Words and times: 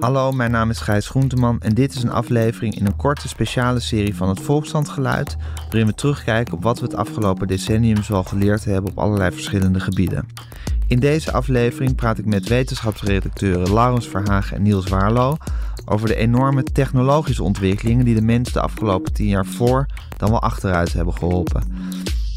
Hallo, 0.00 0.32
mijn 0.32 0.50
naam 0.50 0.70
is 0.70 0.80
Gijs 0.80 1.08
Groenteman 1.08 1.60
en 1.60 1.74
dit 1.74 1.94
is 1.94 2.02
een 2.02 2.10
aflevering 2.10 2.74
in 2.74 2.86
een 2.86 2.96
korte 2.96 3.28
speciale 3.28 3.80
serie 3.80 4.14
van 4.14 4.28
het 4.28 4.40
Volksstandgeluid, 4.40 5.36
waarin 5.56 5.86
we 5.86 5.94
terugkijken 5.94 6.54
op 6.54 6.62
wat 6.62 6.78
we 6.78 6.84
het 6.84 6.94
afgelopen 6.94 7.46
decennium 7.46 8.02
zoal 8.02 8.22
geleerd 8.24 8.64
hebben 8.64 8.90
op 8.90 8.98
allerlei 8.98 9.32
verschillende 9.32 9.80
gebieden. 9.80 10.28
In 10.86 11.00
deze 11.00 11.32
aflevering 11.32 11.94
praat 11.94 12.18
ik 12.18 12.24
met 12.24 12.48
wetenschapsredacteuren 12.48 13.72
Laurens 13.72 14.08
Verhagen 14.08 14.56
en 14.56 14.62
Niels 14.62 14.88
Waarlo 14.88 15.36
over 15.84 16.08
de 16.08 16.16
enorme 16.16 16.62
technologische 16.62 17.42
ontwikkelingen 17.42 18.04
die 18.04 18.14
de 18.14 18.22
mens 18.22 18.52
de 18.52 18.60
afgelopen 18.60 19.12
tien 19.12 19.28
jaar 19.28 19.46
voor 19.46 19.86
dan 20.16 20.30
wel 20.30 20.42
achteruit 20.42 20.92
hebben 20.92 21.14
geholpen. 21.14 21.62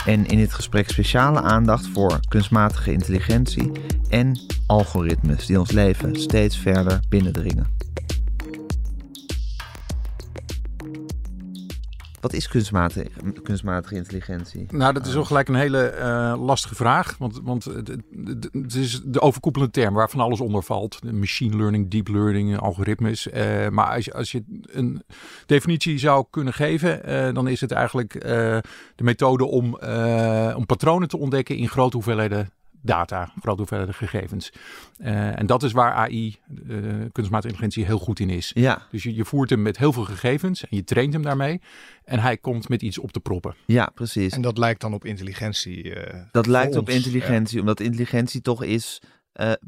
En 0.05 0.25
in 0.25 0.37
dit 0.37 0.53
gesprek 0.53 0.89
speciale 0.89 1.41
aandacht 1.41 1.87
voor 1.87 2.19
kunstmatige 2.27 2.91
intelligentie 2.91 3.71
en 4.09 4.39
algoritmes 4.65 5.45
die 5.45 5.59
ons 5.59 5.71
leven 5.71 6.15
steeds 6.15 6.57
verder 6.57 6.99
binnendringen. 7.09 7.67
Wat 12.21 12.33
is 12.33 12.47
kunstmatige, 12.47 13.09
kunstmatige 13.43 13.95
intelligentie? 13.95 14.65
Nou, 14.69 14.93
dat 14.93 15.05
is 15.05 15.13
wel 15.13 15.25
gelijk 15.25 15.47
een 15.47 15.55
hele 15.55 15.95
uh, 15.97 16.45
lastige 16.45 16.75
vraag. 16.75 17.17
Want, 17.17 17.39
want 17.43 17.63
het, 17.63 17.87
het, 18.51 18.75
is 18.75 19.01
de 19.05 19.21
overkoepelende 19.21 19.73
term 19.73 19.93
waarvan 19.93 20.19
alles 20.19 20.39
onder 20.39 20.63
valt. 20.63 21.13
Machine 21.13 21.57
learning, 21.57 21.89
deep 21.89 22.07
learning, 22.07 22.59
algoritmes. 22.59 23.27
Uh, 23.27 23.67
maar 23.67 23.95
als 23.95 24.05
je, 24.05 24.13
als 24.13 24.31
je 24.31 24.43
een 24.71 25.03
definitie 25.45 25.97
zou 25.97 26.25
kunnen 26.29 26.53
geven, 26.53 27.09
uh, 27.09 27.33
dan 27.33 27.47
is 27.47 27.61
het 27.61 27.71
eigenlijk 27.71 28.11
de 28.95 29.03
methode 29.03 29.45
om, 29.45 29.73
om 30.55 30.65
patronen 30.65 31.07
te 31.07 31.17
ontdekken 31.17 31.57
in 31.57 31.69
grote 31.69 31.95
hoeveelheden 31.95 32.49
data, 32.81 33.31
grote 33.41 33.57
hoeveelheden 33.57 33.93
gegevens. 33.93 34.51
Uh, 34.97 35.39
en 35.39 35.45
dat 35.45 35.63
is 35.63 35.71
waar 35.71 35.93
AI, 35.93 36.37
uh, 36.67 36.85
kunstmatige 37.11 37.53
intelligentie, 37.53 37.85
heel 37.85 37.99
goed 37.99 38.19
in 38.19 38.29
is. 38.29 38.51
Ja. 38.53 38.81
Dus 38.91 39.03
je, 39.03 39.15
je 39.15 39.25
voert 39.25 39.49
hem 39.49 39.61
met 39.61 39.77
heel 39.77 39.93
veel 39.93 40.03
gegevens 40.03 40.61
en 40.63 40.77
je 40.77 40.83
traint 40.83 41.13
hem 41.13 41.21
daarmee. 41.21 41.61
En 42.03 42.19
hij 42.19 42.37
komt 42.37 42.69
met 42.69 42.81
iets 42.81 42.97
op 42.97 43.11
te 43.11 43.19
proppen. 43.19 43.55
Ja, 43.65 43.91
precies. 43.93 44.33
En 44.33 44.41
dat 44.41 44.57
lijkt 44.57 44.81
dan 44.81 44.93
op 44.93 45.05
intelligentie. 45.05 45.83
Uh, 45.83 46.13
dat 46.31 46.45
lijkt 46.45 46.75
op 46.75 46.89
intelligentie, 46.89 47.55
ja. 47.55 47.59
omdat 47.59 47.79
intelligentie 47.79 48.41
toch 48.41 48.63
is 48.63 49.01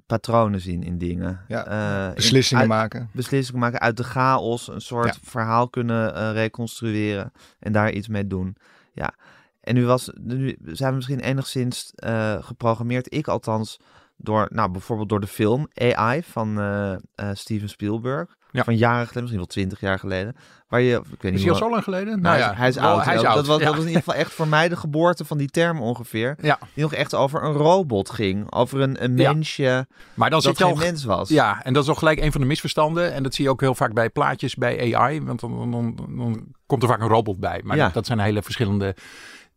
patronen 0.05 0.61
zien 0.61 0.83
in 0.83 0.97
dingen. 0.97 1.39
Ja, 1.47 2.11
beslissingen 2.15 2.63
in, 2.63 2.69
maken. 2.69 3.09
Beslissingen 3.13 3.61
maken 3.61 3.79
uit 3.79 3.97
de 3.97 4.03
chaos, 4.03 4.67
een 4.67 4.81
soort 4.81 5.15
ja. 5.15 5.29
verhaal 5.29 5.69
kunnen 5.69 6.33
reconstrueren 6.33 7.31
en 7.59 7.71
daar 7.71 7.91
iets 7.91 8.07
mee 8.07 8.27
doen. 8.27 8.55
Ja, 8.93 9.13
en 9.61 9.75
nu, 9.75 9.85
was, 9.85 10.11
nu 10.21 10.57
zijn 10.63 10.89
we 10.89 10.95
misschien 10.95 11.19
enigszins 11.19 11.93
uh, 12.05 12.43
geprogrammeerd, 12.43 13.13
ik 13.13 13.27
althans, 13.27 13.79
door 14.17 14.47
nou, 14.51 14.71
bijvoorbeeld 14.71 15.09
door 15.09 15.19
de 15.19 15.27
film 15.27 15.67
AI 15.73 16.23
van 16.23 16.59
uh, 16.59 16.91
uh, 17.15 17.29
Steven 17.33 17.69
Spielberg. 17.69 18.39
Ja. 18.51 18.63
Van 18.63 18.77
jaren 18.77 18.97
geleden, 19.07 19.21
misschien 19.21 19.37
wel 19.37 19.47
twintig 19.47 19.79
jaar 19.79 19.99
geleden. 19.99 20.35
Waar 20.67 20.81
je, 20.81 20.95
ik 20.95 21.21
weet 21.21 21.33
is 21.33 21.37
niet 21.37 21.41
hij 21.41 21.51
al 21.51 21.57
zo 21.57 21.69
lang 21.69 21.83
geleden? 21.83 22.21
Nou, 22.21 22.37
ja, 22.37 22.53
hij 22.55 22.67
is 22.67 22.77
oud. 22.77 23.05
Hij 23.05 23.15
is 23.15 23.21
dat, 23.21 23.35
oud. 23.35 23.45
was, 23.45 23.59
ja. 23.59 23.65
dat 23.65 23.73
was 23.73 23.83
in 23.83 23.89
ieder 23.89 24.03
geval 24.03 24.19
echt 24.19 24.31
voor 24.31 24.47
mij 24.47 24.69
de 24.69 24.75
geboorte 24.75 25.25
van 25.25 25.37
die 25.37 25.49
term 25.49 25.81
ongeveer. 25.81 26.35
Ja. 26.41 26.59
Die 26.73 26.83
nog 26.83 26.93
echt 26.93 27.15
over 27.15 27.43
een 27.43 27.53
robot 27.53 28.09
ging. 28.09 28.51
Over 28.51 28.79
een, 28.79 29.03
een 29.03 29.13
mensje 29.13 29.87
maar 30.13 30.29
dan 30.29 30.41
dat 30.41 30.57
geen 30.57 30.67
al, 30.67 30.75
mens 30.75 31.03
was. 31.03 31.29
Ja, 31.29 31.63
en 31.63 31.73
dat 31.73 31.83
is 31.83 31.89
al 31.89 31.95
gelijk 31.95 32.19
een 32.19 32.31
van 32.31 32.41
de 32.41 32.47
misverstanden. 32.47 33.13
En 33.13 33.23
dat 33.23 33.33
zie 33.33 33.43
je 33.43 33.49
ook 33.49 33.61
heel 33.61 33.75
vaak 33.75 33.93
bij 33.93 34.09
plaatjes 34.09 34.55
bij 34.55 34.95
AI. 34.95 35.21
Want 35.21 35.39
dan, 35.39 35.71
dan, 35.71 35.95
dan 35.95 36.45
komt 36.65 36.83
er 36.83 36.89
vaak 36.89 37.01
een 37.01 37.07
robot 37.07 37.39
bij. 37.39 37.61
Maar 37.63 37.91
dat 37.93 38.05
zijn 38.05 38.19
hele 38.19 38.41
verschillende 38.41 38.95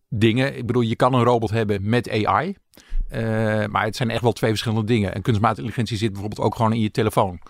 dingen. 0.09 0.57
Ik 0.57 0.67
bedoel, 0.67 0.83
je 0.83 0.97
kan 0.97 1.15
een 1.15 1.25
robot 1.25 1.51
hebben 1.51 1.89
met 1.89 2.11
AI. 2.11 2.57
Uh, 3.13 3.67
maar 3.67 3.85
het 3.85 3.97
zijn 3.97 4.11
echt 4.11 4.23
wel 4.23 4.33
twee 4.33 4.51
verschillende 4.51 4.87
dingen. 4.87 5.15
En 5.15 5.23
kunstmatige 5.23 5.61
intelligentie 5.61 5.97
zit 5.97 6.13
bijvoorbeeld 6.13 6.47
ook 6.47 6.55
gewoon 6.55 6.73
in 6.73 6.81
je 6.81 6.91
telefoon. 6.91 7.41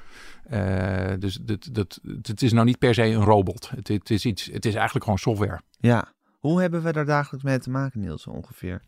Uh, 0.50 1.12
dus 1.19 1.38
dat, 1.42 1.69
dat, 1.72 2.00
het 2.22 2.42
is 2.42 2.52
nou 2.52 2.66
niet 2.66 2.78
per 2.78 2.94
se 2.94 3.02
een 3.02 3.24
robot. 3.24 3.70
Het, 3.74 3.89
het, 3.89 4.11
is 4.11 4.24
iets, 4.24 4.48
het 4.52 4.64
is 4.64 4.74
eigenlijk 4.74 5.05
gewoon 5.05 5.18
software. 5.18 5.61
Ja. 5.78 6.12
Hoe 6.39 6.61
hebben 6.61 6.83
we 6.83 6.92
daar 6.92 7.05
dagelijks 7.05 7.45
mee 7.45 7.58
te 7.58 7.70
maken, 7.70 8.01
Niels, 8.01 8.27
ongeveer? 8.27 8.83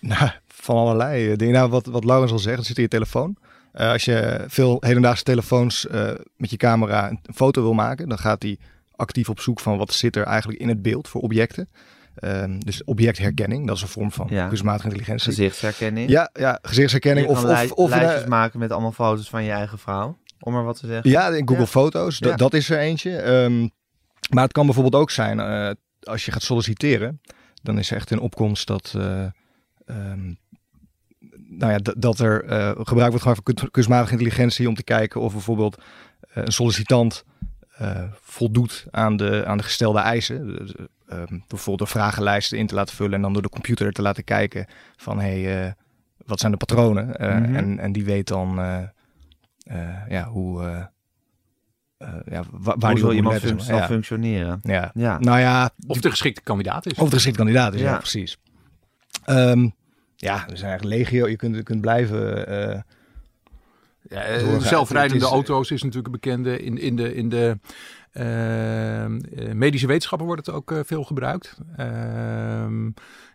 Nou, 0.00 0.30
van 0.46 0.76
allerlei 0.76 1.36
dingen. 1.36 1.54
Nou, 1.54 1.70
wat, 1.70 1.86
wat 1.86 2.04
Laurens 2.04 2.32
al 2.32 2.38
zegt, 2.38 2.56
het 2.56 2.66
zit 2.66 2.76
in 2.76 2.82
je 2.82 2.88
telefoon. 2.88 3.36
Uh, 3.74 3.90
als 3.90 4.04
je 4.04 4.44
veel 4.48 4.76
hedendaagse 4.80 5.24
telefoons 5.24 5.86
uh, 5.86 6.10
met 6.36 6.50
je 6.50 6.56
camera 6.56 7.10
een 7.10 7.34
foto 7.34 7.62
wil 7.62 7.72
maken, 7.72 8.08
dan 8.08 8.18
gaat 8.18 8.42
hij 8.42 8.58
actief 8.96 9.28
op 9.28 9.40
zoek 9.40 9.60
van 9.60 9.78
wat 9.78 9.92
zit 9.92 10.16
er 10.16 10.24
eigenlijk 10.24 10.60
in 10.60 10.68
het 10.68 10.82
beeld 10.82 11.08
voor 11.08 11.20
objecten. 11.20 11.68
Um, 12.24 12.64
dus 12.64 12.84
objectherkenning, 12.84 13.66
dat 13.66 13.76
is 13.76 13.82
een 13.82 13.88
vorm 13.88 14.12
van 14.12 14.26
ja. 14.30 14.48
kunstmatige 14.48 14.84
intelligentie. 14.84 15.32
Gezichtsherkenning. 15.32 16.10
Ja, 16.10 16.30
ja 16.32 16.58
gezichtsherkenning. 16.62 17.26
Je 17.26 17.32
of, 17.32 17.44
of, 17.44 17.72
of 17.72 17.90
lijstjes 17.90 18.24
maken 18.24 18.58
met 18.58 18.70
allemaal 18.70 18.92
foto's 18.92 19.28
van 19.28 19.44
je 19.44 19.50
eigen 19.50 19.78
vrouw, 19.78 20.18
om 20.40 20.52
maar 20.52 20.64
wat 20.64 20.80
te 20.80 20.86
zeggen. 20.86 21.10
Ja, 21.10 21.28
in 21.28 21.48
Google 21.48 21.64
Ja. 21.64 21.66
Foto's, 21.66 22.18
Ja. 22.18 22.36
dat, 22.36 22.54
is 22.54 22.70
er 22.70 22.78
eentje. 22.78 23.22
Um, 23.22 23.70
maar 24.30 24.42
het 24.44 24.52
kan 24.52 24.64
bijvoorbeeld 24.64 25.02
ook 25.02 25.10
zijn, 25.10 25.38
uh, 25.38 25.70
als 26.00 26.24
je 26.24 26.32
gaat 26.32 26.42
solliciteren, 26.42 27.20
dan 27.62 27.78
is 27.78 27.90
er 27.90 27.96
echt 27.96 28.10
een 28.10 28.20
opkomst 28.20 28.66
dat, 28.66 28.94
uh, 28.96 29.26
um, 29.86 30.38
nou 31.48 31.72
ja, 31.72 31.78
dat 31.82 32.18
er 32.18 32.44
uh, 32.44 32.70
gebruik 32.84 33.10
wordt 33.10 33.22
gemaakt 33.22 33.40
van 33.44 33.70
kunstmatige 33.70 34.12
intelligentie 34.12 34.68
om 34.68 34.74
te 34.74 34.84
kijken 34.84 35.20
of 35.20 35.32
bijvoorbeeld 35.32 35.82
een 36.20 36.52
sollicitant 36.52 37.24
voldoet 38.20 38.86
aan 38.90 39.16
de, 39.16 39.44
aan 39.46 39.56
de 39.56 39.62
gestelde 39.62 39.98
eisen. 39.98 40.68
Dus, 41.10 41.18
um, 41.18 41.44
bijvoorbeeld 41.48 41.78
door 41.78 41.88
vragenlijsten 42.02 42.58
in 42.58 42.66
te 42.66 42.74
laten 42.74 42.96
vullen 42.96 43.14
en 43.14 43.22
dan 43.22 43.32
door 43.32 43.42
de 43.42 43.48
computer 43.48 43.92
te 43.92 44.02
laten 44.02 44.24
kijken 44.24 44.66
van 44.96 45.20
hé, 45.20 45.42
hey, 45.42 45.66
uh, 45.66 45.72
wat 46.26 46.40
zijn 46.40 46.52
de 46.52 46.58
patronen? 46.58 47.08
Uh, 47.08 47.14
Mhm. 47.28 47.38
mm 47.38 47.44
-hmm. 47.44 47.56
en, 47.56 47.78
en 47.78 47.92
die 47.92 48.04
weet 48.04 48.28
dan 48.28 48.54
ja, 50.08 50.24
hoe. 50.28 50.62
ja, 52.24 52.42
waar, 52.50 52.78
waar 52.78 52.90
Hoe 52.90 52.94
die 52.94 53.02
wil 53.04 53.12
iemand 53.12 53.38
fun 53.38 53.60
zal 53.60 53.82
functioneren? 53.82 54.60
Ja. 54.62 54.90
Ja. 54.94 55.18
Nou 55.18 55.38
ja, 55.38 55.70
Of 55.86 56.00
de 56.00 56.10
geschikte 56.10 56.40
kandidaat 56.40 56.86
is. 56.86 56.92
of 56.92 57.08
de 57.08 57.14
geschikte 57.14 57.38
kandidaat 57.38 57.74
is, 57.74 57.80
ja, 57.80 57.90
Ja. 57.90 57.96
precies. 57.98 58.38
Um, 59.26 59.74
ja, 60.16 60.48
er 60.48 60.56
zijn 60.56 60.70
eigenlijk 60.70 61.00
legio. 61.00 61.28
Je 61.28 61.36
kunt, 61.36 61.56
je 61.56 61.62
kunt 61.62 61.80
blijven. 61.80 62.50
Uh, 62.52 62.80
Ja, 64.08 64.60
zelfrijdende 64.60 65.24
is, 65.24 65.30
auto's 65.30 65.70
is 65.70 65.82
natuurlijk 65.82 66.06
een 66.14 66.20
bekende. 66.20 66.58
In, 66.62 66.78
in 66.78 66.96
de, 66.96 67.14
in 67.14 67.28
de 67.28 67.58
medische 69.52 69.86
wetenschappen 69.86 70.26
wordt 70.26 70.46
het 70.46 70.54
ook 70.54 70.70
uh, 70.70 70.80
veel 70.84 71.04
gebruikt. 71.04 71.58
Ehm, 71.76 72.90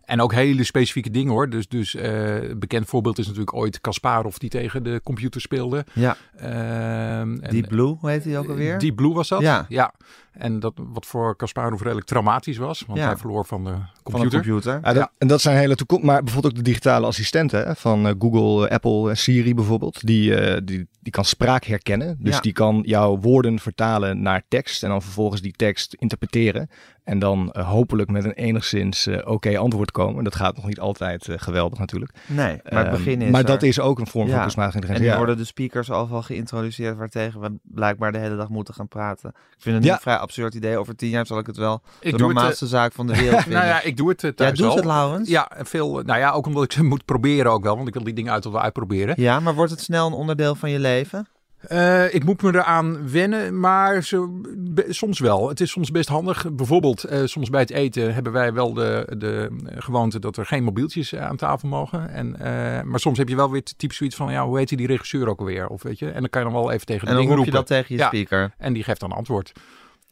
en 0.06 0.22
ook 0.22 0.34
hele 0.34 0.64
specifieke 0.64 1.10
dingen 1.10 1.32
hoor. 1.32 1.50
Dus, 1.50 1.68
dus 1.68 1.94
een 1.94 2.60
bekend 2.60 2.88
voorbeeld 2.88 3.18
is 3.18 3.26
natuurlijk 3.26 3.56
ooit 3.56 3.82
Kasparov 3.82 4.38
die 4.38 4.50
tegen 4.50 4.84
de 4.84 5.02
computer 5.04 5.42
speelde. 5.42 5.86
Ja. 5.94 6.18
Ehm, 6.38 7.36
Deep 7.36 7.68
Blue, 7.68 7.98
hoe 8.00 8.10
heet 8.10 8.24
die 8.24 8.38
ook 8.38 8.50
alweer? 8.50 8.80
Deep 8.80 8.96
Blue 8.96 9.14
was 9.14 9.28
dat. 9.28 9.42
Ja. 9.42 9.66
ja. 9.70 9.94
En 10.38 10.60
dat 10.60 10.74
wat 10.76 11.06
voor 11.06 11.36
Kasparov 11.36 11.82
redelijk 11.82 12.08
traumatisch 12.08 12.58
was. 12.58 12.84
Want 12.88 13.00
Ja. 13.00 13.06
hij 13.06 13.18
verloor 13.18 13.46
van 13.46 13.64
de 13.64 13.70
computer. 14.04 14.12
Van 14.12 14.22
de 14.22 14.30
computer. 14.30 14.80
Ja, 14.84 14.94
dat, 14.94 15.12
En 15.18 15.28
dat 15.28 15.42
zijn 15.42 15.58
hele 15.58 15.76
toekomst. 15.76 16.04
Maar 16.04 16.24
bijvoorbeeld 16.24 16.54
ook 16.54 16.60
de 16.64 16.70
digitale 16.70 17.06
assistenten 17.06 17.66
hè, 17.68 17.76
van 17.76 18.08
uh, 18.08 18.14
Google, 18.20 18.70
Apple, 18.70 19.10
en 19.10 19.18
Siri 19.18 19.54
bijvoorbeeld. 19.56 20.06
Die, 20.06 20.30
uh, 20.30 20.58
die, 20.64 20.88
die 21.02 21.12
kan 21.12 21.26
spraak 21.26 21.64
herkennen. 21.64 22.18
Dus 22.20 22.34
Ja. 22.36 22.42
die 22.42 22.54
kan 22.54 22.82
jouw 22.86 23.18
woorden 23.18 23.60
vertalen 23.60 24.22
naar 24.22 24.42
tekst. 24.48 24.84
En 24.84 24.90
dan 24.90 25.02
vervolgens 25.02 25.42
die 25.42 25.54
tekst 25.54 25.94
interpreteren. 25.94 26.70
En 27.04 27.20
dan 27.20 27.54
uh, 27.58 27.70
hopelijk 27.70 28.10
met 28.10 28.24
een 28.24 28.32
enigszins 28.34 29.08
oké 29.08 29.30
okay 29.32 29.56
antwoord 29.56 29.92
komen. 29.92 30.24
Dat 30.24 30.36
gaat 30.36 30.56
nog 30.56 30.66
niet 30.68 30.80
altijd 30.80 31.28
geweldig 31.36 31.80
natuurlijk. 31.80 32.12
Nee, 32.28 32.60
maar 32.70 32.82
het 32.88 32.92
begin 32.98 33.22
is 33.22 33.32
Maar 33.32 33.42
er. 33.42 33.48
dat 33.48 33.64
is 33.64 33.80
ook 33.80 34.00
een 34.00 34.08
vorm 34.08 34.26
Ja. 34.28 34.32
van 34.34 34.42
kunstmatige 34.42 34.78
En 34.78 34.82
intelligentie. 34.84 35.06
nu 35.06 35.12
Ja. 35.12 35.26
worden 35.26 35.38
de 35.38 35.52
speakers 35.70 35.92
al 35.92 36.22
geïntroduceerd 36.22 36.98
waartegen 36.98 37.40
we 37.42 37.52
blijkbaar 37.64 38.12
de 38.12 38.18
hele 38.18 38.36
dag 38.36 38.50
moeten 38.50 38.74
gaan 38.74 38.88
praten. 38.88 39.30
Ik 39.30 39.62
vind 39.62 39.76
het 39.76 39.86
Ja. 39.86 39.94
een 39.94 40.00
vrij 40.00 40.16
absurd 40.26 40.54
idee. 40.54 40.78
Over 40.78 40.96
tien 40.96 41.10
jaar 41.10 41.26
zal 41.26 41.40
ik 41.40 41.48
het 41.48 41.58
wel 41.58 41.74
Ik 41.76 42.02
de 42.02 42.10
het, 42.10 42.18
normaalste 42.20 42.68
zaak 42.68 42.94
van 42.94 43.08
de 43.08 43.16
wereld 43.16 43.42
vinden. 43.44 43.60
Nou 43.60 43.72
ja, 43.74 43.82
ik 43.82 43.98
doe 43.98 44.10
het 44.10 44.22
Jij 44.22 44.32
thuis 44.32 44.58
doet 44.58 44.70
al. 44.70 44.76
het, 44.76 44.86
Laurens? 44.86 45.30
Ja, 45.30 45.52
veel. 45.58 46.02
Nou 46.06 46.20
ja, 46.20 46.32
ook 46.32 46.46
omdat 46.46 46.64
ik 46.64 46.72
ze 46.72 46.84
moet 46.84 47.06
proberen 47.06 47.52
ook 47.52 47.64
wel. 47.64 47.76
Want 47.76 47.88
ik 47.88 47.94
wil 47.94 48.04
die 48.04 48.14
dingen 48.14 48.32
uit 48.32 48.44
wel 48.46 48.62
uitproberen. 48.62 49.16
Ja, 49.18 49.40
maar 49.40 49.54
wordt 49.56 49.72
het 49.72 49.82
snel 49.82 50.08
een 50.08 50.14
onderdeel 50.14 50.56
van 50.56 50.70
je 50.70 50.80
leven? 50.80 51.28
Uh, 51.72 52.14
ik 52.14 52.24
moet 52.24 52.42
me 52.42 52.50
eraan 52.54 53.10
wennen, 53.12 53.60
maar 53.60 54.04
zo, 54.04 54.28
be, 54.58 54.86
soms 54.90 55.20
wel. 55.20 55.50
Het 55.50 55.62
is 55.62 55.72
soms 55.72 55.92
best 55.92 56.10
handig. 56.10 56.46
Bijvoorbeeld, 56.52 57.12
uh, 57.12 57.20
soms 57.26 57.50
bij 57.50 57.62
het 57.62 57.70
eten 57.70 58.14
hebben 58.14 58.32
wij 58.32 58.54
wel 58.54 58.74
de, 58.74 59.14
de 59.18 59.50
gewoonte 59.78 60.20
dat 60.20 60.38
er 60.38 60.46
geen 60.46 60.64
mobieltjes 60.64 61.16
aan 61.16 61.36
tafel 61.36 61.68
mogen. 61.68 62.10
En, 62.10 62.28
uh, 62.28 62.42
maar 62.82 63.00
soms 63.00 63.18
heb 63.18 63.30
je 63.30 63.36
wel 63.36 63.52
weer 63.52 63.64
typisch 63.78 63.98
zoiets 63.98 64.16
van, 64.16 64.32
ja, 64.32 64.46
hoe 64.46 64.58
heet 64.58 64.70
die 64.78 64.88
regisseur 64.88 65.28
ook 65.30 65.40
alweer? 65.40 65.68
Of 65.68 65.84
weet 65.84 66.00
je? 66.00 66.10
En 66.12 66.20
dan 66.20 66.30
kan 66.30 66.42
je 66.44 66.48
dan 66.52 66.62
wel 66.62 66.72
even 66.72 66.86
tegen 66.86 67.06
de 67.06 67.12
En 67.12 67.18
dan 67.18 67.26
roep 67.26 67.32
je 67.32 67.36
roepen. 67.36 67.54
dat 67.54 67.68
tegen 67.68 67.96
je 67.96 68.02
Ja. 68.02 68.08
speaker. 68.08 68.54
En 68.58 68.74
die 68.74 68.84
geeft 68.84 69.00
dan 69.00 69.12
antwoord. 69.12 69.52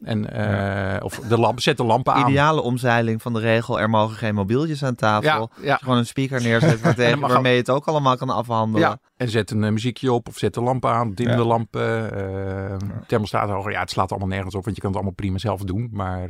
En, 0.04 0.26
ja. 0.32 0.98
Of 1.02 1.18
de 1.18 1.38
lamp, 1.38 1.60
zet 1.60 1.76
de 1.76 1.84
lampen 1.84 2.14
aan. 2.14 2.28
Ideale 2.30 2.60
omzeiling 2.60 3.22
van 3.22 3.32
de 3.32 3.40
regel, 3.40 3.80
er 3.80 3.90
mogen 3.90 4.16
geen 4.16 4.34
mobieltjes 4.34 4.84
aan 4.84 4.94
tafel. 4.94 5.50
Ja, 5.56 5.64
ja. 5.64 5.76
Gewoon 5.76 5.98
een 5.98 6.06
speaker 6.06 6.42
neerzet 6.42 6.80
waartegen, 6.82 7.18
mag 7.18 7.32
waarmee 7.32 7.52
je 7.52 7.58
het 7.58 7.70
ook 7.70 7.86
allemaal 7.86 8.16
kan 8.16 8.30
afhandelen. 8.30 9.00
En 9.16 9.28
zet 9.28 9.50
een 9.50 9.72
muziekje 9.72 10.12
op 10.12 10.28
of 10.28 10.38
zet 10.38 10.54
de 10.54 10.60
lamp 10.60 10.86
aan, 10.86 11.12
dim 11.12 11.36
de 11.36 11.44
lampen, 11.44 12.10
uh, 12.16 12.76
thermostaat 13.06 13.48
hoger. 13.48 13.72
Ja, 13.72 13.80
het 13.80 13.90
slaat 13.90 14.10
allemaal 14.10 14.28
nergens 14.28 14.54
op, 14.54 14.64
want 14.64 14.76
je 14.76 14.82
kan 14.82 14.90
het 14.90 15.00
allemaal 15.00 15.16
prima 15.16 15.38
zelf 15.38 15.60
doen. 15.60 15.88
Maar, 15.92 16.28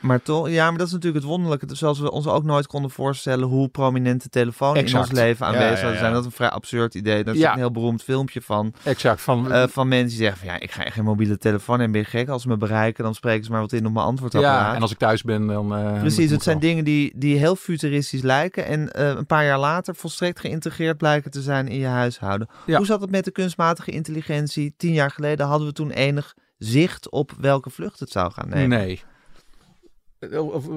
maar 0.00 0.22
toch, 0.22 0.48
ja, 0.48 0.68
maar 0.68 0.78
dat 0.78 0.86
is 0.86 0.92
natuurlijk 0.92 1.22
het 1.22 1.32
wonderlijke. 1.32 1.66
Zoals 1.74 1.98
we 1.98 2.10
ons 2.10 2.26
ook 2.26 2.44
nooit 2.44 2.66
konden 2.66 2.90
voorstellen 2.90 3.48
hoe 3.48 3.68
prominente 3.68 4.28
telefoon 4.28 4.76
in 4.76 4.96
ons 4.96 5.10
leven 5.10 5.46
aanwezig 5.46 5.92
ja, 5.92 5.98
zijn. 5.98 6.12
Dat 6.12 6.20
is 6.20 6.26
een 6.26 6.32
vrij 6.32 6.50
absurd 6.50 6.94
idee. 6.94 7.24
Daar 7.24 7.34
is 7.34 7.42
een 7.42 7.56
heel 7.56 7.70
beroemd 7.70 8.02
filmpje 8.02 8.40
van. 8.40 8.74
Exact. 8.82 9.20
Van, 9.20 9.68
van 9.68 9.88
mensen 9.88 10.08
die 10.08 10.18
zeggen 10.18 10.38
van 10.38 10.48
ja, 10.48 10.60
ik 10.60 10.70
ga 10.70 10.90
geen 10.90 11.04
mobiele 11.04 11.38
telefoon 11.38 11.80
en 11.80 11.92
ben 11.92 12.00
je 12.00 12.06
gek. 12.06 12.28
Als 12.28 12.42
ze 12.42 12.48
me 12.48 12.56
bereiken, 12.56 13.04
dan 13.04 13.14
spreken 13.14 13.44
ze 13.44 13.50
maar 13.50 13.60
wat 13.60 13.72
in 13.72 13.86
op 13.86 13.92
mijn 13.92 14.06
antwoordapparaat. 14.06 14.70
Ja, 14.70 14.74
en 14.74 14.82
als 14.82 14.90
ik 14.90 14.98
thuis 14.98 15.22
ben, 15.22 15.46
dan... 15.46 15.68
Precies, 16.00 16.30
het 16.30 16.42
zijn 16.42 16.58
dingen 16.58 16.84
die, 16.84 17.12
die 17.14 17.36
heel 17.36 17.56
futuristisch 17.56 18.22
lijken 18.22 18.66
en 18.66 19.00
een 19.16 19.26
paar 19.26 19.44
jaar 19.44 19.58
later 19.58 19.94
volstrekt 19.94 20.40
geïntegreerd 20.40 20.96
blijken 20.96 21.30
te 21.30 21.42
zijn 21.42 21.68
in 21.68 21.78
je 21.78 21.86
huishouden. 22.22 22.76
Hoe 22.76 22.86
zat 22.86 23.00
het 23.00 23.10
met 23.10 23.24
de 23.24 23.30
kunstmatige 23.30 23.90
intelligentie? 23.90 24.74
Tien 24.76 24.92
jaar 24.92 25.10
geleden 25.10 25.46
hadden 25.46 25.66
we 25.66 25.72
toen 25.72 25.90
enig 25.90 26.34
zicht 26.58 27.10
op 27.10 27.32
welke 27.40 27.70
vlucht 27.70 28.00
het 28.00 28.10
zou 28.10 28.32
gaan 28.32 28.48
nemen. 28.48 28.78
Nee. 28.78 29.00
Of, 30.30 30.68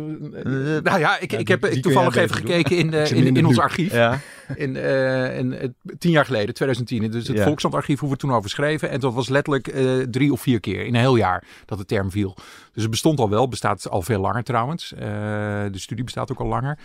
nou 0.83 0.99
ja, 0.99 1.19
ik, 1.19 1.31
ik 1.31 1.47
heb 1.47 1.61
toevallig 1.61 2.15
even 2.15 2.35
gekeken 2.35 2.77
in, 2.77 2.93
in, 2.93 3.35
in 3.35 3.45
ons 3.45 3.59
archief. 3.59 3.93
Ja. 3.93 4.19
In, 4.55 4.75
uh, 4.75 5.37
in, 5.37 5.75
tien 5.97 6.11
jaar 6.11 6.25
geleden, 6.25 6.53
2010. 6.53 7.11
Dus 7.11 7.27
het 7.27 7.37
ja. 7.37 7.43
Volkslandarchief, 7.43 7.99
hoe 7.99 8.09
we 8.09 8.15
toen 8.15 8.31
over 8.31 8.49
schreven. 8.49 8.89
En 8.89 8.99
dat 8.99 9.13
was 9.13 9.29
letterlijk 9.29 9.73
uh, 9.73 10.01
drie 10.01 10.31
of 10.31 10.41
vier 10.41 10.59
keer 10.59 10.85
in 10.85 10.93
een 10.93 10.99
heel 10.99 11.15
jaar 11.15 11.43
dat 11.65 11.77
de 11.77 11.85
term 11.85 12.11
viel. 12.11 12.33
Dus 12.73 12.81
het 12.81 12.91
bestond 12.91 13.19
al 13.19 13.29
wel, 13.29 13.47
bestaat 13.47 13.89
al 13.89 14.01
veel 14.01 14.19
langer 14.19 14.43
trouwens. 14.43 14.93
Uh, 14.93 14.99
de 15.71 15.79
studie 15.79 16.03
bestaat 16.03 16.31
ook 16.31 16.39
al 16.39 16.47
langer. 16.47 16.77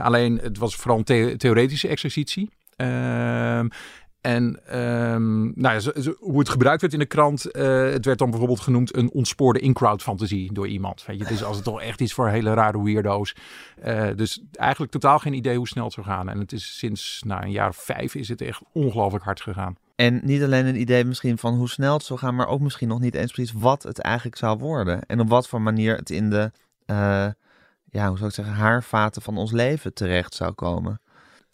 alleen 0.00 0.38
het 0.42 0.58
was 0.58 0.76
vooral 0.76 0.98
een 0.98 1.04
the 1.04 1.34
theoretische 1.36 1.88
exercitie. 1.88 2.50
Ehm, 2.82 3.68
en 4.22 4.78
um, 4.80 5.52
nou 5.54 5.80
ja, 5.80 6.12
hoe 6.18 6.38
het 6.38 6.48
gebruikt 6.48 6.80
werd 6.80 6.92
in 6.92 6.98
de 6.98 7.06
krant, 7.06 7.56
uh, 7.56 7.90
het 7.90 8.04
werd 8.04 8.18
dan 8.18 8.30
bijvoorbeeld 8.30 8.60
genoemd 8.60 8.96
een 8.96 9.12
ontspoorde 9.12 9.58
in-crowd 9.58 10.02
fantasie 10.02 10.52
door 10.52 10.68
iemand. 10.68 11.04
Weet 11.06 11.18
je, 11.18 11.24
het 11.24 11.44
als 11.44 11.56
het 11.56 11.64
toch 11.64 11.80
echt 11.80 12.00
iets 12.00 12.12
voor 12.12 12.28
hele 12.28 12.54
rare 12.54 12.82
weirdo's. 12.82 13.34
Uh, 13.84 14.08
dus 14.16 14.42
eigenlijk 14.52 14.92
totaal 14.92 15.18
geen 15.18 15.32
idee 15.32 15.56
hoe 15.56 15.68
snel 15.68 15.84
het 15.84 15.92
zou 15.92 16.06
gaan. 16.06 16.28
En 16.28 16.38
het 16.38 16.52
is 16.52 16.78
sinds 16.78 17.22
nou, 17.26 17.42
een 17.42 17.50
jaar 17.50 17.68
of 17.68 17.76
vijf 17.76 18.14
is 18.14 18.28
het 18.28 18.40
echt 18.40 18.62
ongelooflijk 18.72 19.24
hard 19.24 19.40
gegaan. 19.40 19.76
En 19.96 20.20
niet 20.24 20.42
alleen 20.42 20.66
een 20.66 20.80
idee 20.80 21.04
misschien 21.04 21.38
van 21.38 21.54
hoe 21.54 21.68
snel 21.68 21.94
het 21.94 22.04
zou 22.04 22.18
gaan, 22.18 22.34
maar 22.34 22.48
ook 22.48 22.60
misschien 22.60 22.88
nog 22.88 23.00
niet 23.00 23.14
eens 23.14 23.32
precies 23.32 23.54
wat 23.58 23.82
het 23.82 23.98
eigenlijk 23.98 24.36
zou 24.36 24.58
worden. 24.58 25.06
En 25.06 25.20
op 25.20 25.28
wat 25.28 25.48
voor 25.48 25.62
manier 25.62 25.96
het 25.96 26.10
in 26.10 26.30
de, 26.30 26.50
uh, 26.86 27.26
ja, 27.84 28.08
hoe 28.08 28.16
zou 28.16 28.28
ik 28.28 28.34
zeggen, 28.34 28.54
haarvaten 28.54 29.22
van 29.22 29.36
ons 29.36 29.52
leven 29.52 29.94
terecht 29.94 30.34
zou 30.34 30.52
komen. 30.52 31.00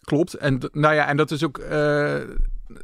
Klopt. 0.09 0.33
En 0.33 0.59
nou 0.71 0.95
ja, 0.95 1.07
en 1.07 1.17
dat 1.17 1.31
is 1.31 1.43
ook. 1.43 1.57
Uh, 1.57 2.15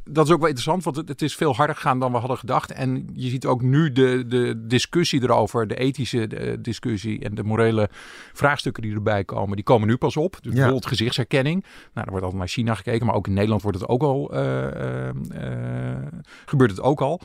dat 0.04 0.26
is 0.26 0.32
ook 0.32 0.38
wel 0.38 0.48
interessant, 0.48 0.84
want 0.84 0.96
het, 0.96 1.08
het, 1.08 1.22
is 1.22 1.34
veel 1.34 1.54
harder 1.54 1.76
gegaan 1.76 1.98
dan 1.98 2.12
we 2.12 2.18
hadden 2.18 2.38
gedacht. 2.38 2.72
En 2.72 3.08
je 3.12 3.28
ziet 3.28 3.46
ook 3.46 3.62
nu 3.62 3.92
de, 3.92 4.24
de 4.26 4.66
discussie 4.66 5.22
erover, 5.22 5.66
de 5.66 5.74
ethische 5.74 6.26
de 6.26 6.60
discussie 6.60 7.24
en 7.24 7.34
de 7.34 7.42
morele 7.42 7.88
vraagstukken 8.32 8.82
die 8.82 8.94
erbij 8.94 9.24
komen, 9.24 9.56
die 9.56 9.64
komen 9.64 9.88
nu 9.88 9.96
pas 9.96 10.16
op. 10.16 10.38
Dus 10.40 10.52
bijvoorbeeld 10.52 10.86
gezichtsherkenning. 10.86 11.62
Nou, 11.62 12.06
er 12.06 12.10
wordt 12.10 12.24
altijd 12.24 12.42
naar 12.42 12.50
China 12.52 12.74
gekeken, 12.74 13.06
maar 13.06 13.14
ook 13.14 13.26
in 13.26 13.32
Nederland 13.32 13.62
wordt 13.62 13.80
het 13.80 13.88
ook 13.88 14.02
al, 14.02 14.34
uh, 14.34 14.64
uh, 15.02 15.12
gebeurt 16.46 16.70
het 16.70 16.80
ook 16.80 17.00
al. 17.00 17.20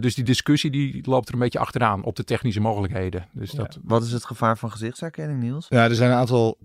dus 0.00 0.14
die 0.14 0.24
discussie 0.24 0.70
die 0.70 1.00
loopt 1.02 1.28
er 1.28 1.34
een 1.34 1.40
beetje 1.40 1.58
achteraan 1.58 2.04
op 2.04 2.16
de 2.16 2.24
technische 2.24 2.60
mogelijkheden. 2.60 3.26
Dus 3.32 3.50
dat... 3.50 3.78
Wat 3.82 4.02
is 4.02 4.12
het 4.12 4.24
gevaar 4.24 4.58
van 4.58 4.70
gezichtsherkenning, 4.70 5.40
Niels? 5.40 5.66
Ja, 5.68 5.84
er 5.84 5.94
zijn 5.94 6.10
een 6.10 6.16
aantal 6.16 6.58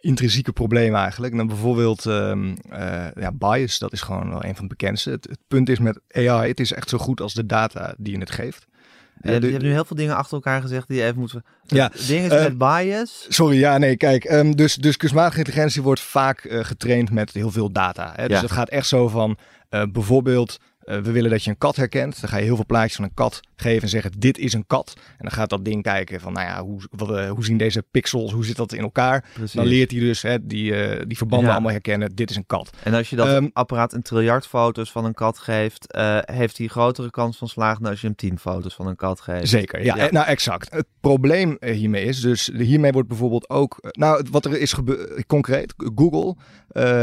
intrinsieke 0.00 0.52
problemen 0.52 1.00
eigenlijk. 1.00 1.32
En 1.32 1.38
dan 1.38 1.46
bijvoorbeeld 1.46 2.04
um, 2.04 2.56
uh, 2.72 3.06
ja, 3.14 3.32
bias, 3.32 3.78
dat 3.78 3.92
is 3.92 4.00
gewoon 4.00 4.28
wel 4.28 4.44
een 4.44 4.54
van 4.54 4.68
de 4.68 4.74
bekendste. 4.76 5.10
Het, 5.10 5.38
punt 5.48 5.68
is 5.68 5.78
met 5.78 6.00
AI, 6.10 6.48
het 6.48 6.60
is 6.60 6.72
echt 6.72 6.88
zo 6.88 6.98
goed 6.98 7.20
als 7.20 7.34
de 7.34 7.46
data 7.46 7.94
die 7.98 8.12
je 8.12 8.18
het 8.18 8.30
geeft. 8.30 8.66
Uh, 9.20 9.40
je 9.40 9.50
hebt 9.50 9.62
nu 9.62 9.72
heel 9.72 9.84
veel 9.84 9.96
dingen 9.96 10.16
achter 10.16 10.34
elkaar 10.34 10.60
gezegd 10.60 10.88
die 10.88 10.96
je 10.96 11.04
even 11.04 11.18
moeten... 11.18 11.44
Ja, 11.66 11.90
dingen 12.06 12.32
uh, 12.32 12.42
met 12.42 12.58
bias. 12.58 13.26
Sorry, 13.28 13.58
ja, 13.58 13.78
nee, 13.78 13.96
kijk. 13.96 14.30
Um, 14.30 14.56
dus, 14.56 14.74
dus 14.74 14.96
kunstmatige 14.96 15.38
intelligentie 15.38 15.82
wordt 15.82 16.00
vaak 16.00 16.46
getraind 16.48 17.10
met 17.10 17.32
heel 17.32 17.50
veel 17.50 17.72
data. 17.72 18.12
Hè? 18.16 18.28
Dus 18.28 18.36
ja. 18.36 18.42
het 18.42 18.52
gaat 18.52 18.68
echt 18.68 18.86
zo 18.86 19.08
van 19.08 19.38
bijvoorbeeld 19.68 20.58
uh, 20.88 20.98
we 20.98 21.12
willen 21.12 21.30
dat 21.30 21.44
je 21.44 21.50
een 21.50 21.58
kat 21.58 21.76
herkent. 21.76 22.20
Dan 22.20 22.30
ga 22.30 22.36
je 22.36 22.44
heel 22.44 22.56
veel 22.56 22.66
plaatjes 22.66 22.94
van 22.94 23.04
een 23.04 23.14
kat 23.14 23.40
geven 23.56 23.82
en 23.82 23.88
zeggen: 23.88 24.12
Dit 24.18 24.38
is 24.38 24.52
een 24.52 24.66
kat. 24.66 24.92
En 24.96 25.16
dan 25.18 25.30
gaat 25.30 25.50
dat 25.50 25.64
ding 25.64 25.82
kijken 25.82 26.20
van: 26.20 26.32
Nou 26.32 26.46
ja, 26.46 26.62
hoe, 26.62 26.80
wat, 26.90 27.10
uh, 27.10 27.30
hoe 27.30 27.44
zien 27.44 27.56
deze 27.56 27.82
pixels, 27.90 28.32
hoe 28.32 28.44
zit 28.44 28.56
dat 28.56 28.72
in 28.72 28.82
elkaar? 28.82 29.24
Precies. 29.32 29.52
Dan 29.52 29.66
leert 29.66 29.90
hij 29.90 30.00
dus 30.00 30.22
hè, 30.22 30.46
die, 30.46 30.72
uh, 30.72 31.02
die 31.06 31.16
verbanden 31.16 31.48
ja. 31.48 31.52
allemaal 31.52 31.72
herkennen: 31.72 32.14
Dit 32.14 32.30
is 32.30 32.36
een 32.36 32.46
kat. 32.46 32.70
En 32.82 32.94
als 32.94 33.10
je 33.10 33.16
dat 33.16 33.28
um, 33.28 33.50
apparaat 33.52 33.92
een 33.92 34.02
triljard 34.02 34.46
foto's 34.46 34.90
van 34.92 35.04
een 35.04 35.14
kat 35.14 35.38
geeft, 35.38 35.98
heeft 36.24 36.58
hij 36.58 36.66
grotere 36.66 37.10
kans 37.10 37.38
van 37.38 37.48
slagen 37.48 37.82
dan 37.82 37.90
als 37.90 38.00
je 38.00 38.06
hem 38.06 38.16
tien 38.16 38.38
foto's 38.38 38.74
van 38.74 38.86
een 38.86 38.96
kat 38.96 39.20
geeft. 39.20 39.48
Zeker, 39.48 39.84
ja. 39.84 39.96
ja. 39.96 40.10
Nou, 40.10 40.26
exact. 40.26 40.70
Het 40.72 40.86
probleem 41.00 41.56
hiermee 41.60 42.04
is 42.04 42.20
dus: 42.20 42.50
hiermee 42.54 42.92
wordt 42.92 43.08
bijvoorbeeld 43.08 43.50
ook. 43.50 43.76
Nou, 43.90 44.26
wat 44.30 44.44
er 44.44 44.60
is 44.60 44.72
gebeurd, 44.72 45.26
concreet, 45.26 45.74
Google 45.94 46.36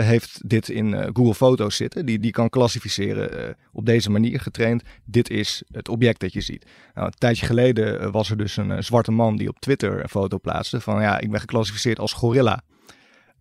heeft 0.01 0.49
dit 0.49 0.69
in 0.69 1.09
Google 1.13 1.35
Foto's 1.35 1.75
zitten. 1.75 2.05
Die, 2.05 2.19
die 2.19 2.31
kan 2.31 2.49
klassificeren 2.49 3.55
op 3.75 3.85
deze 3.85 4.11
manier 4.11 4.39
getraind. 4.39 4.83
Dit 5.05 5.29
is 5.29 5.63
het 5.71 5.89
object 5.89 6.19
dat 6.19 6.33
je 6.33 6.41
ziet. 6.41 6.65
Nou, 6.93 7.07
een 7.07 7.13
tijdje 7.17 7.45
geleden 7.45 7.99
eh, 7.99 8.11
was 8.11 8.29
er 8.29 8.37
dus 8.37 8.57
een, 8.57 8.71
eh, 8.71 8.81
zwarte 8.81 9.11
man 9.11 9.35
die 9.37 9.49
op 9.49 9.59
Twitter 9.59 10.01
een 10.01 10.09
foto 10.09 10.39
plaatste 10.39 10.81
van 10.81 11.01
ja, 11.01 11.19
ik 11.19 11.31
ben 11.31 11.39
geclassificeerd 11.39 11.99
als 11.99 12.13
gorilla. 12.13 12.61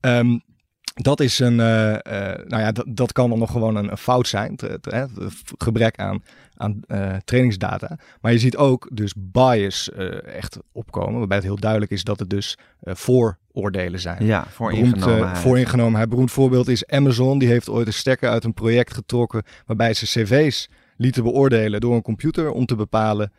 Um, 0.00 0.42
dat 0.94 1.20
is 1.20 1.38
een, 1.38 1.58
uh, 1.58 1.90
uh, 1.90 1.98
nou 2.46 2.62
ja, 2.62 2.72
dat, 2.72 2.86
dat 2.88 3.12
kan 3.12 3.30
dan 3.30 3.38
nog 3.38 3.50
gewoon 3.50 3.76
een, 3.76 3.90
een 3.90 3.98
fout 3.98 4.28
zijn, 4.28 4.58
het 4.60 4.88
gebrek 5.58 5.98
aan, 5.98 6.22
aan 6.56 6.80
uh, 6.88 7.16
trainingsdata. 7.24 7.98
Maar 8.20 8.32
je 8.32 8.38
ziet 8.38 8.56
ook 8.56 8.88
dus 8.92 9.14
bias 9.16 9.90
echt 10.22 10.58
opkomen, 10.72 11.18
waarbij 11.18 11.36
het 11.36 11.46
heel 11.46 11.56
duidelijk 11.56 11.90
is 11.90 12.04
dat 12.04 12.18
het 12.18 12.30
dus 12.30 12.58
vooroordelen 12.82 14.00
zijn. 14.00 14.24
Ja, 14.24 14.46
vooringenomenheid. 14.48 15.38
vooringenomenheid. 15.38 16.08
Beroemd 16.08 16.30
voorbeeld 16.30 16.68
is 16.68 16.86
Amazon, 16.86 17.38
die 17.38 17.48
heeft 17.48 17.68
ooit 17.68 17.86
een 17.86 17.92
stekker 17.92 18.30
uit 18.30 18.44
een 18.44 18.54
project 18.54 18.94
getrokken 18.94 19.42
waarbij 19.66 19.94
ze 19.94 20.04
cv's 20.06 20.68
lieten 20.96 21.22
beoordelen 21.22 21.80
door 21.80 21.94
een 21.94 22.02
computer 22.02 22.50
om 22.50 22.66
te 22.66 22.76
bepalen 22.76 23.32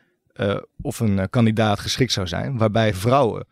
of 0.82 1.00
een 1.00 1.30
kandidaat 1.30 1.80
geschikt 1.80 2.12
zou 2.12 2.28
zijn, 2.28 2.58
waarbij 2.58 2.94
vrouwen 2.94 3.48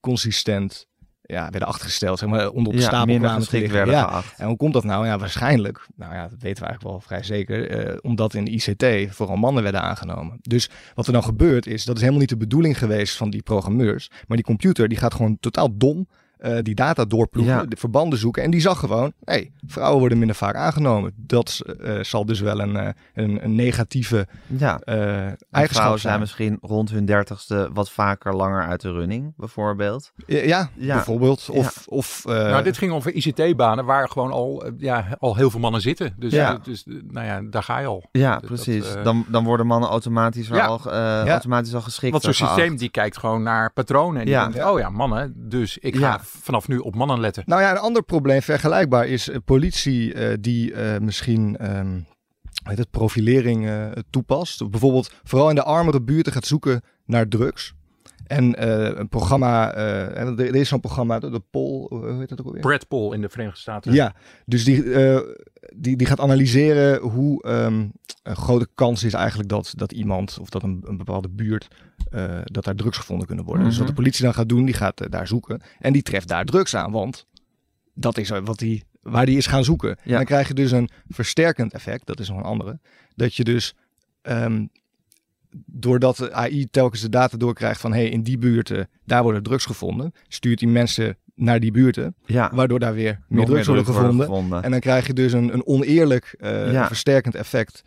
consistent 0.00 0.87
ja, 1.32 1.50
werden 1.50 1.68
achtergesteld, 1.68 2.18
zeg 2.18 2.28
maar, 2.28 2.50
onder 2.50 2.66
op 2.66 2.72
de 2.72 2.82
ja, 2.82 2.88
stapel 2.88 3.18
kwamen 3.18 3.48
te 3.48 3.60
ja. 3.60 3.84
Geacht. 3.84 4.38
En 4.38 4.46
hoe 4.46 4.56
komt 4.56 4.72
dat 4.72 4.84
nou? 4.84 5.06
Ja, 5.06 5.18
waarschijnlijk, 5.18 5.86
nou 5.96 6.14
ja, 6.14 6.22
dat 6.28 6.40
weten 6.40 6.62
we 6.62 6.68
eigenlijk 6.68 6.82
wel 6.82 7.00
vrij 7.00 7.22
zeker, 7.22 7.70
eh, 7.70 7.96
omdat 8.00 8.34
in 8.34 8.44
de 8.44 8.50
ICT 8.50 9.14
vooral 9.14 9.36
mannen 9.36 9.62
werden 9.62 9.82
aangenomen. 9.82 10.38
Dus 10.42 10.70
wat 10.94 11.06
er 11.06 11.12
dan 11.12 11.22
gebeurt 11.22 11.66
is, 11.66 11.84
dat 11.84 11.94
is 11.94 12.00
helemaal 12.00 12.20
niet 12.20 12.30
de 12.30 12.36
bedoeling 12.36 12.78
geweest 12.78 13.16
van 13.16 13.30
die 13.30 13.42
programmeurs, 13.42 14.10
maar 14.26 14.36
die 14.36 14.46
computer 14.46 14.88
die 14.88 14.98
gaat 14.98 15.14
gewoon 15.14 15.36
totaal 15.40 15.76
dom 15.76 16.08
uh, 16.40 16.58
die 16.62 16.74
data 16.74 17.04
doorploegen, 17.04 17.54
ja. 17.54 17.64
de 17.64 17.76
verbanden 17.76 18.18
zoeken. 18.18 18.42
En 18.42 18.50
die 18.50 18.60
zag 18.60 18.78
gewoon, 18.78 19.12
hey, 19.24 19.52
vrouwen 19.66 19.98
worden 19.98 20.18
minder 20.18 20.36
vaak 20.36 20.54
aangenomen. 20.54 21.12
Dat 21.16 21.60
uh, 21.80 22.02
zal 22.02 22.24
dus 22.24 22.40
wel 22.40 22.60
een, 22.60 22.74
uh, 22.74 22.88
een, 23.14 23.44
een, 23.44 23.54
negatieve 23.54 24.26
ja. 24.46 24.80
eigenschap 24.80 25.70
vrouwen 25.70 26.00
zijn. 26.00 26.20
misschien 26.20 26.58
rond 26.60 26.90
hun 26.90 27.04
dertigste 27.04 27.70
wat 27.72 27.90
vaker 27.90 28.34
langer 28.34 28.66
uit 28.66 28.80
de 28.80 28.92
running, 28.92 29.32
bijvoorbeeld. 29.36 30.12
Ja, 30.26 30.70
ja. 30.74 30.94
bijvoorbeeld. 30.94 31.48
Of, 31.50 31.74
ja. 31.74 31.96
of, 31.96 32.22
nou, 32.24 32.62
dit 32.62 32.78
ging 32.78 32.92
over 32.92 33.12
ICT-banen 33.12 33.84
waar 33.84 34.08
gewoon 34.08 34.30
al, 34.30 34.70
ja, 34.76 35.16
al 35.18 35.36
heel 35.36 35.50
veel 35.50 35.60
mannen 35.60 35.80
zitten. 35.80 36.14
Dus, 36.18 36.32
ja. 36.32 36.58
dus 36.62 36.84
nou 36.86 37.26
ja, 37.26 37.40
daar 37.50 37.62
ga 37.62 37.78
je 37.78 37.86
al. 37.86 38.08
Ja, 38.12 38.38
precies. 38.38 38.92
Dat, 38.92 39.04
dan, 39.04 39.24
dan 39.28 39.44
worden 39.44 39.66
mannen 39.66 39.88
automatisch, 39.88 40.52
al, 40.52 40.92
automatisch 40.92 41.74
al 41.74 41.80
geschikt. 41.80 42.12
Want 42.12 42.24
zo'n 42.24 42.48
systeem 42.48 42.76
die 42.76 42.90
kijkt 42.90 43.18
gewoon 43.18 43.42
naar 43.42 43.72
patronen. 43.72 44.20
En 44.20 44.26
die 44.26 44.34
denkt, 44.34 44.70
oh 44.70 44.78
ja, 44.78 44.90
mannen, 44.90 45.32
dus 45.36 45.78
ik 45.78 45.96
ga 45.96 46.20
vanaf 46.28 46.68
nu 46.68 46.78
op 46.78 46.94
mannen 46.94 47.20
letten. 47.20 47.42
Nou 47.46 47.60
ja, 47.62 47.70
een 47.70 47.78
ander 47.78 48.02
probleem 48.02 48.42
vergelijkbaar 48.42 49.06
is 49.06 49.28
uh, 49.28 49.36
politie 49.44 50.14
uh, 50.14 50.34
die 50.40 50.72
uh, 50.72 50.98
misschien 50.98 51.76
um, 51.76 52.06
het, 52.62 52.90
profilering 52.90 53.70
toepast. 54.10 54.70
Bijvoorbeeld 54.70 55.12
vooral 55.22 55.48
in 55.48 55.54
de 55.54 55.62
armere 55.62 56.02
buurten 56.02 56.32
gaat 56.32 56.46
zoeken 56.46 56.82
naar 57.04 57.28
drugs. 57.28 57.74
En 58.28 58.66
een 59.00 59.08
programma, 59.08 59.74
er 59.74 60.54
is 60.54 60.68
zo'n 60.68 60.80
programma, 60.80 61.18
de 61.18 61.42
Pol, 61.50 61.86
hoe 61.88 62.18
heet 62.18 62.28
dat 62.28 62.40
ook 62.40 62.46
alweer? 62.46 62.60
Brad 62.60 62.88
Pol 62.88 63.12
in 63.12 63.20
de 63.20 63.28
Verenigde 63.28 63.60
Staten. 63.60 63.92
Ja, 63.92 64.14
dus 64.46 64.64
die, 64.64 64.82
die, 65.76 65.96
die 65.96 66.06
gaat 66.06 66.20
analyseren 66.20 67.00
hoe 67.00 67.48
um, 67.48 67.92
een 68.22 68.36
grote 68.36 68.68
kans 68.74 69.04
is 69.04 69.12
eigenlijk 69.12 69.48
dat, 69.48 69.72
dat 69.76 69.92
iemand 69.92 70.38
of 70.40 70.48
dat 70.48 70.62
een, 70.62 70.84
een 70.86 70.96
bepaalde 70.96 71.28
buurt 71.28 71.68
uh, 72.10 72.38
dat 72.44 72.64
daar 72.64 72.74
drugs 72.74 72.96
gevonden 72.96 73.26
kunnen 73.26 73.44
worden. 73.44 73.64
Mm 73.64 73.68
-hmm. 73.68 73.78
Dus 73.78 73.86
wat 73.86 73.96
de 73.96 74.02
politie 74.02 74.24
dan 74.24 74.34
gaat 74.34 74.48
doen, 74.48 74.64
die 74.64 74.74
gaat 74.74 75.02
uh, 75.02 75.08
daar 75.10 75.26
zoeken 75.26 75.60
en 75.78 75.92
die 75.92 76.02
treft 76.02 76.28
daar 76.28 76.44
drugs 76.44 76.76
aan, 76.76 76.92
want 76.92 77.26
dat 77.94 78.18
is 78.18 78.28
wat 78.28 78.58
die, 78.58 78.84
waar 79.02 79.26
die 79.26 79.36
is 79.36 79.46
gaan 79.46 79.64
zoeken. 79.64 79.88
Ja. 79.88 79.96
En 80.04 80.12
dan 80.12 80.24
krijg 80.24 80.48
je 80.48 80.54
dus 80.54 80.70
een 80.70 80.88
versterkend 81.08 81.72
effect, 81.72 82.06
dat 82.06 82.20
is 82.20 82.28
nog 82.28 82.38
een 82.38 82.44
andere, 82.44 82.78
dat 83.14 83.34
je 83.34 83.44
dus 83.44 83.74
um, 84.22 84.70
doordat 85.66 86.16
de 86.16 86.32
AI 86.32 86.66
telkens 86.70 87.00
de 87.02 87.08
data 87.08 87.36
doorkrijgt 87.36 87.80
van 87.80 87.92
hey, 87.92 88.08
in 88.08 88.22
die 88.22 88.38
buurten, 88.38 88.88
daar 89.04 89.22
worden 89.22 89.42
drugs 89.42 89.64
gevonden, 89.64 90.12
stuurt 90.28 90.58
die 90.58 90.68
mensen 90.68 91.16
naar 91.34 91.60
die 91.60 91.70
buurten. 91.70 92.14
Ja, 92.26 92.50
Waardoor 92.54 92.78
daar 92.78 92.94
weer 92.94 93.20
meer 93.28 93.46
drugs 93.46 93.66
worden 93.66 93.84
gevonden. 93.84 94.62
En 94.62 94.70
dan 94.70 94.80
krijg 94.80 95.06
je 95.06 95.12
dus 95.12 95.32
een, 95.32 95.52
een 95.54 95.66
oneerlijk 95.66 96.34
eh, 96.38 96.72
Ja. 96.72 96.86
versterkend 96.86 97.34
effect. 97.34 97.82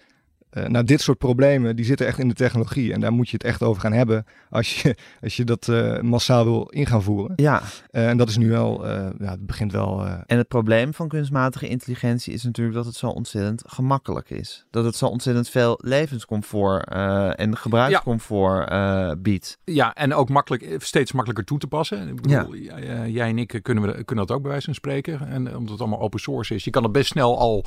Eh 0.51 0.65
nou, 0.65 0.85
dit 0.85 1.01
soort 1.01 1.17
problemen 1.17 1.75
die 1.75 1.85
zitten 1.85 2.07
echt 2.07 2.19
in 2.19 2.27
de 2.27 2.33
technologie. 2.33 2.93
En 2.93 2.99
daar 2.99 3.11
moet 3.11 3.27
je 3.29 3.33
het 3.37 3.43
echt 3.45 3.61
over 3.63 3.81
gaan 3.81 3.93
hebben 3.93 4.25
als 4.49 4.81
je, 4.81 4.95
als 5.23 5.35
je 5.35 5.43
dat 5.43 5.67
eh, 5.67 5.99
massaal 6.01 6.43
wil 6.43 6.65
in 6.69 6.85
gaan 6.85 7.03
voeren. 7.03 7.33
Ja, 7.35 7.61
Eh, 7.91 8.09
en 8.09 8.17
dat 8.17 8.29
is 8.29 8.37
nu 8.37 8.49
wel, 8.49 8.85
eh, 8.87 9.07
ja, 9.19 9.29
het 9.31 9.45
begint 9.45 9.71
wel... 9.71 10.05
eh, 10.05 10.13
en 10.25 10.37
het 10.37 10.47
probleem 10.47 10.93
van 10.93 11.07
kunstmatige 11.07 11.67
intelligentie 11.67 12.33
is 12.33 12.43
natuurlijk 12.43 12.75
dat 12.75 12.85
het 12.85 12.95
zo 12.95 13.07
ontzettend 13.07 13.63
gemakkelijk 13.67 14.29
is. 14.29 14.65
Dat 14.69 14.85
het 14.85 14.95
zo 14.95 15.05
ontzettend 15.05 15.49
veel 15.49 15.79
levenscomfort 15.83 16.89
eh, 16.89 17.39
en 17.39 17.57
gebruikscomfort 17.57 18.69
eh, 18.69 19.11
biedt. 19.17 19.57
Ja, 19.65 19.93
en 19.95 20.13
ook 20.13 20.29
makkelijk, 20.29 20.75
steeds 20.77 21.11
makkelijker 21.11 21.45
toe 21.45 21.57
te 21.59 21.67
passen. 21.67 22.07
Ik 22.07 22.21
bedoel, 22.21 22.55
j- 22.55 22.67
eh, 22.67 23.07
jij 23.07 23.29
en 23.29 23.37
ik 23.37 23.59
kunnen, 23.61 23.83
we, 23.83 24.03
kunnen 24.03 24.25
dat 24.27 24.35
ook 24.35 24.41
bij 24.41 24.51
wijze 24.51 24.65
van 24.65 24.75
spreken. 24.75 25.27
En 25.27 25.55
omdat 25.55 25.69
het 25.71 25.79
allemaal 25.79 25.99
open 26.01 26.19
source 26.19 26.55
is. 26.55 26.63
Je 26.63 26.69
kan 26.69 26.83
het 26.83 26.91
best 26.91 27.09
snel 27.11 27.39
al 27.39 27.65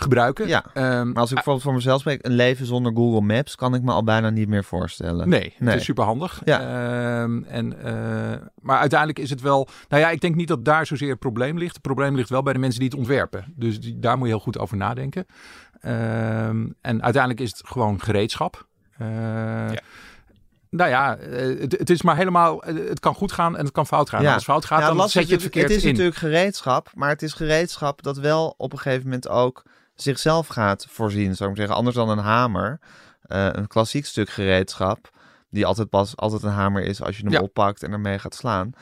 gebruiken. 0.00 0.48
Ja. 0.48 0.64
Ehm, 0.74 1.06
Maar 1.06 1.16
als 1.20 1.28
ik 1.28 1.34
bijvoorbeeld 1.34 1.64
voor 1.64 1.74
mezelf 1.74 2.00
spreek, 2.00 2.24
een 2.26 2.32
leven 2.32 2.66
zonder 2.66 2.92
Google 2.94 3.20
Maps 3.20 3.54
kan 3.56 3.74
ik 3.74 3.82
me 3.82 3.92
al 3.92 4.04
bijna 4.04 4.30
niet 4.30 4.48
meer 4.48 4.64
voorstellen. 4.64 5.28
Nee, 5.28 5.54
Nee. 5.58 5.68
het 5.70 5.78
is 5.78 5.84
super 5.84 6.04
handig. 6.04 6.42
Ja. 6.44 6.60
en, 7.46 7.82
eh, 7.84 7.92
maar 8.60 8.78
uiteindelijk 8.78 9.18
is 9.18 9.30
het 9.30 9.40
wel. 9.40 9.68
Nou 9.88 10.02
ja, 10.02 10.10
ik 10.10 10.20
denk 10.20 10.34
niet 10.34 10.48
dat 10.48 10.64
daar 10.64 10.86
zozeer 10.86 11.10
het 11.10 11.18
probleem 11.18 11.58
ligt. 11.58 11.72
Het 11.72 11.82
probleem 11.82 12.14
ligt 12.16 12.28
wel 12.30 12.42
bij 12.42 12.52
de 12.52 12.58
mensen 12.58 12.80
die 12.80 12.88
het 12.88 12.98
ontwerpen. 12.98 13.52
Dus 13.56 13.80
die, 13.80 13.98
daar 13.98 14.16
moet 14.18 14.26
je 14.26 14.32
heel 14.32 14.42
goed 14.42 14.58
over 14.58 14.76
nadenken. 14.76 15.26
Ehm, 15.80 16.66
en 16.80 17.02
uiteindelijk 17.02 17.40
is 17.42 17.50
het 17.50 17.62
gewoon 17.66 18.00
gereedschap. 18.00 18.66
Eh, 18.98 19.06
Nou 20.70 20.90
ja, 20.90 21.16
eh, 21.16 21.60
het, 21.60 21.72
het 21.78 21.90
is 21.90 22.02
maar 22.02 22.16
helemaal. 22.16 22.62
Het 22.64 23.00
kan 23.00 23.14
goed 23.14 23.32
gaan 23.32 23.56
en 23.56 23.64
het 23.64 23.72
kan 23.72 23.86
fout 23.86 24.08
gaan. 24.10 24.20
Ja. 24.22 24.26
Als 24.26 24.34
het 24.36 24.44
fout 24.44 24.64
gaat, 24.64 24.80
Ja, 24.80 24.92
dan 24.94 25.08
zet 25.08 25.12
je 25.12 25.18
het 25.20 25.30
is- 25.30 25.42
verkeerd 25.42 25.68
Het 25.68 25.76
is 25.76 25.82
in. 25.82 25.88
natuurlijk 25.90 26.16
gereedschap, 26.16 26.90
maar 26.94 27.08
het 27.08 27.22
is 27.22 27.32
gereedschap 27.32 28.02
dat 28.02 28.18
wel 28.18 28.54
op 28.56 28.72
een 28.72 28.78
gegeven 28.78 29.04
moment 29.04 29.28
ook 29.28 29.62
zichzelf 30.02 30.46
gaat 30.46 30.86
voorzien, 30.90 31.36
zou 31.36 31.50
ik 31.50 31.56
zeggen. 31.56 31.76
Anders 31.76 31.96
dan 31.96 32.08
een 32.08 32.18
hamer, 32.18 32.80
eh, 33.22 33.48
een 33.52 33.66
klassiek 33.66 34.06
stuk 34.06 34.30
gereedschap, 34.30 35.10
die 35.50 35.66
altijd 35.66 35.88
pas 35.90 36.16
altijd 36.16 36.42
een 36.42 36.50
hamer 36.50 36.82
is 36.82 37.02
als 37.02 37.16
je 37.16 37.22
hem 37.22 37.32
Ja. 37.32 37.40
oppakt 37.40 37.82
en 37.82 37.92
ermee 37.92 38.18
gaat 38.18 38.34
slaan. 38.34 38.72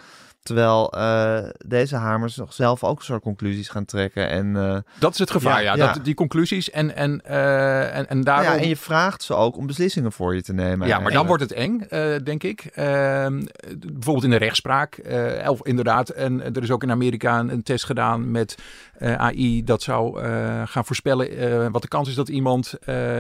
Terwijl 0.49 0.93
eh, 0.93 1.39
deze 1.67 1.97
hamers 1.97 2.37
nog 2.37 2.53
zelf 2.53 2.85
ook 2.85 2.99
een 2.99 3.05
soort 3.05 3.23
conclusies 3.23 3.69
gaan 3.69 3.85
trekken. 3.85 4.29
En, 4.29 4.57
eh, 4.57 4.77
Dat 4.99 5.13
is 5.13 5.19
het 5.19 5.31
gevaar, 5.31 5.63
ja. 5.63 5.75
Ja, 5.75 5.85
ja. 5.85 5.93
Dat, 5.93 6.05
die 6.05 6.15
conclusies 6.15 6.71
en, 6.71 6.97
en, 6.97 7.25
eh, 7.25 7.97
en, 7.97 8.09
en 8.09 8.21
daarom... 8.21 8.53
ja, 8.53 8.59
en 8.59 8.69
je 8.69 8.77
vraagt 8.77 9.23
ze 9.23 9.35
ook 9.35 9.57
om 9.57 9.67
beslissingen 9.67 10.13
voor 10.13 10.35
je 10.35 10.43
te 10.43 10.53
nemen. 10.53 10.87
Ja, 10.87 10.99
maar 10.99 11.13
dan 11.13 11.27
wordt 11.27 11.43
het 11.43 11.53
eng, 11.53 11.87
denk 12.25 12.43
ik. 12.43 12.65
Ehm, 12.65 13.43
bijvoorbeeld 13.79 14.25
in 14.25 14.31
de 14.31 14.37
rechtspraak. 14.37 15.01
of 15.47 15.67
inderdaad, 15.67 16.09
en 16.09 16.43
er 16.55 16.63
is 16.63 16.71
ook 16.71 16.83
in 16.83 16.91
Amerika 16.91 17.39
een, 17.39 17.53
een 17.53 17.63
test 17.63 17.85
gedaan 17.85 18.31
met 18.31 18.55
AI 19.01 19.65
dat 19.65 19.83
zou 19.83 20.21
gaan 20.65 20.85
voorspellen 20.85 21.73
wat 21.73 21.83
de 21.83 21.89
kans 21.89 22.09
is 22.09 22.15
dat 22.15 22.29
iemand 22.29 22.75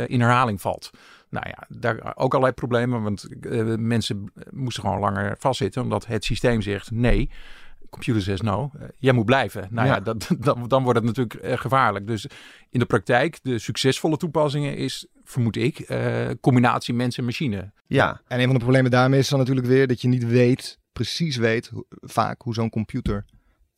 in 0.06 0.20
herhaling 0.20 0.60
valt. 0.60 0.90
Nou 1.30 1.46
ja, 1.48 1.66
daar 1.68 2.12
ook 2.16 2.32
allerlei 2.32 2.52
problemen, 2.52 3.02
want 3.02 3.28
eh, 3.40 3.74
mensen 3.74 4.32
moesten 4.50 4.82
gewoon 4.82 4.98
langer 4.98 5.36
vastzitten, 5.38 5.82
omdat 5.82 6.06
het 6.06 6.24
systeem 6.24 6.60
zegt 6.60 6.90
nee. 6.90 7.30
Computer 7.90 8.22
zegt 8.22 8.42
no, 8.42 8.70
eh, 8.78 8.86
jij 8.98 9.12
moet 9.12 9.24
blijven. 9.24 9.68
Nou 9.70 9.86
ja, 9.86 9.94
Ja. 9.94 10.00
dat, 10.00 10.30
dan, 10.38 10.68
dan 10.68 10.82
wordt 10.82 10.98
het 10.98 11.08
natuurlijk 11.08 11.34
eh, 11.34 11.58
gevaarlijk. 11.58 12.06
Dus 12.06 12.26
in 12.70 12.78
de 12.78 12.86
praktijk, 12.86 13.38
de 13.42 13.58
succesvolle 13.58 14.16
toepassingen 14.16 14.76
is, 14.76 15.06
vermoed 15.24 15.56
ik, 15.56 15.86
combinatie 16.40 16.94
mens 16.94 17.18
en 17.18 17.24
machine. 17.24 17.72
Ja, 17.86 18.20
En 18.26 18.38
een 18.38 18.44
van 18.44 18.54
de 18.54 18.60
problemen 18.60 18.90
daarmee 18.90 19.18
is 19.18 19.28
dan 19.28 19.38
natuurlijk 19.38 19.66
weer 19.66 19.86
dat 19.86 20.00
je 20.00 20.08
niet 20.08 20.26
weet, 20.26 20.78
precies 20.92 21.36
weet, 21.36 21.70
vaak 21.88 22.42
hoe 22.42 22.54
zo'n 22.54 22.70
computer 22.70 23.24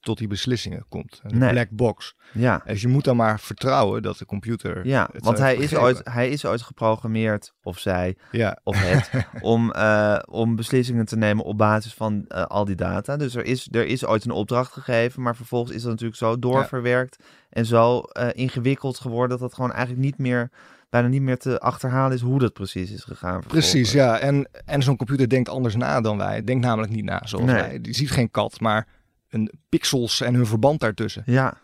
tot 0.00 0.19
die 0.19 0.28
beslissingen 0.28 0.85
komt. 0.88 1.21
Een 1.23 1.38
Nee. 1.38 1.50
black 1.50 1.69
box. 1.71 2.14
ja. 2.33 2.62
Dus 2.66 2.80
je 2.80 2.88
moet 2.88 3.04
dan 3.04 3.16
maar 3.16 3.40
vertrouwen 3.40 4.02
dat 4.02 4.19
de 4.19 4.25
computer. 4.26 4.87
Ja, 4.87 5.09
want 5.19 5.38
heeft 5.38 5.40
hij 5.40 5.57
is, 5.57 5.75
ooit, 5.76 6.00
hij 6.04 6.28
is 6.28 6.45
ooit 6.45 6.62
geprogrammeerd, 6.62 7.52
of 7.62 7.78
zij, 7.78 8.16
Ja, 8.30 8.59
of 8.62 8.76
het, 8.80 9.11
om, 9.40 9.73
eh, 9.73 10.19
om 10.30 10.57
beslissingen 10.57 11.04
te 11.04 11.16
nemen 11.16 11.45
op 11.45 11.59
basis 11.59 11.95
van 11.95 12.25
eh, 12.28 12.42
al 12.45 12.64
die 12.64 12.75
data. 12.76 13.16
Dus 13.16 13.35
er 13.35 13.45
is, 13.45 13.69
er 13.71 13.87
is 13.87 14.04
ooit 14.07 14.25
een 14.25 14.30
opdracht 14.30 14.73
gegeven, 14.73 15.23
maar 15.23 15.37
vervolgens 15.37 15.73
is 15.76 15.83
dat 15.83 15.90
natuurlijk 15.90 16.19
zo 16.19 16.38
doorverwerkt 16.38 17.16
en 17.50 17.66
zo 17.66 17.99
eh, 18.00 18.28
ingewikkeld 18.33 18.99
geworden 18.99 19.28
dat 19.30 19.38
dat 19.40 19.54
gewoon 19.54 19.73
eigenlijk 19.73 20.02
niet 20.04 20.19
meer, 20.19 20.50
bijna 20.90 21.09
niet 21.09 21.23
meer 21.23 21.38
te 21.38 21.59
achterhalen 21.61 22.14
is 22.16 22.21
hoe 22.23 22.38
dat 22.38 22.52
precies 22.52 22.90
is 22.92 23.04
gegaan. 23.04 23.40
precies. 23.47 23.92
Ja. 23.92 24.19
En, 24.19 24.49
en 24.64 24.83
zo'n 24.83 24.97
computer 24.97 25.28
denkt 25.28 25.49
anders 25.49 25.76
na 25.76 26.00
dan 26.00 26.16
wij. 26.19 26.45
Denkt 26.45 26.64
namelijk 26.66 26.92
niet 26.92 27.04
na 27.04 27.21
zoals 27.25 27.45
Nee. 27.45 27.54
wij. 27.54 27.80
Die 27.80 27.95
ziet 27.95 28.11
geen 28.11 28.30
kat, 28.30 28.61
maar 28.61 28.87
een 29.30 29.50
pixels 29.68 30.20
en 30.20 30.34
hun 30.34 30.46
verband 30.46 30.80
daartussen. 30.80 31.22
Ja. 31.26 31.56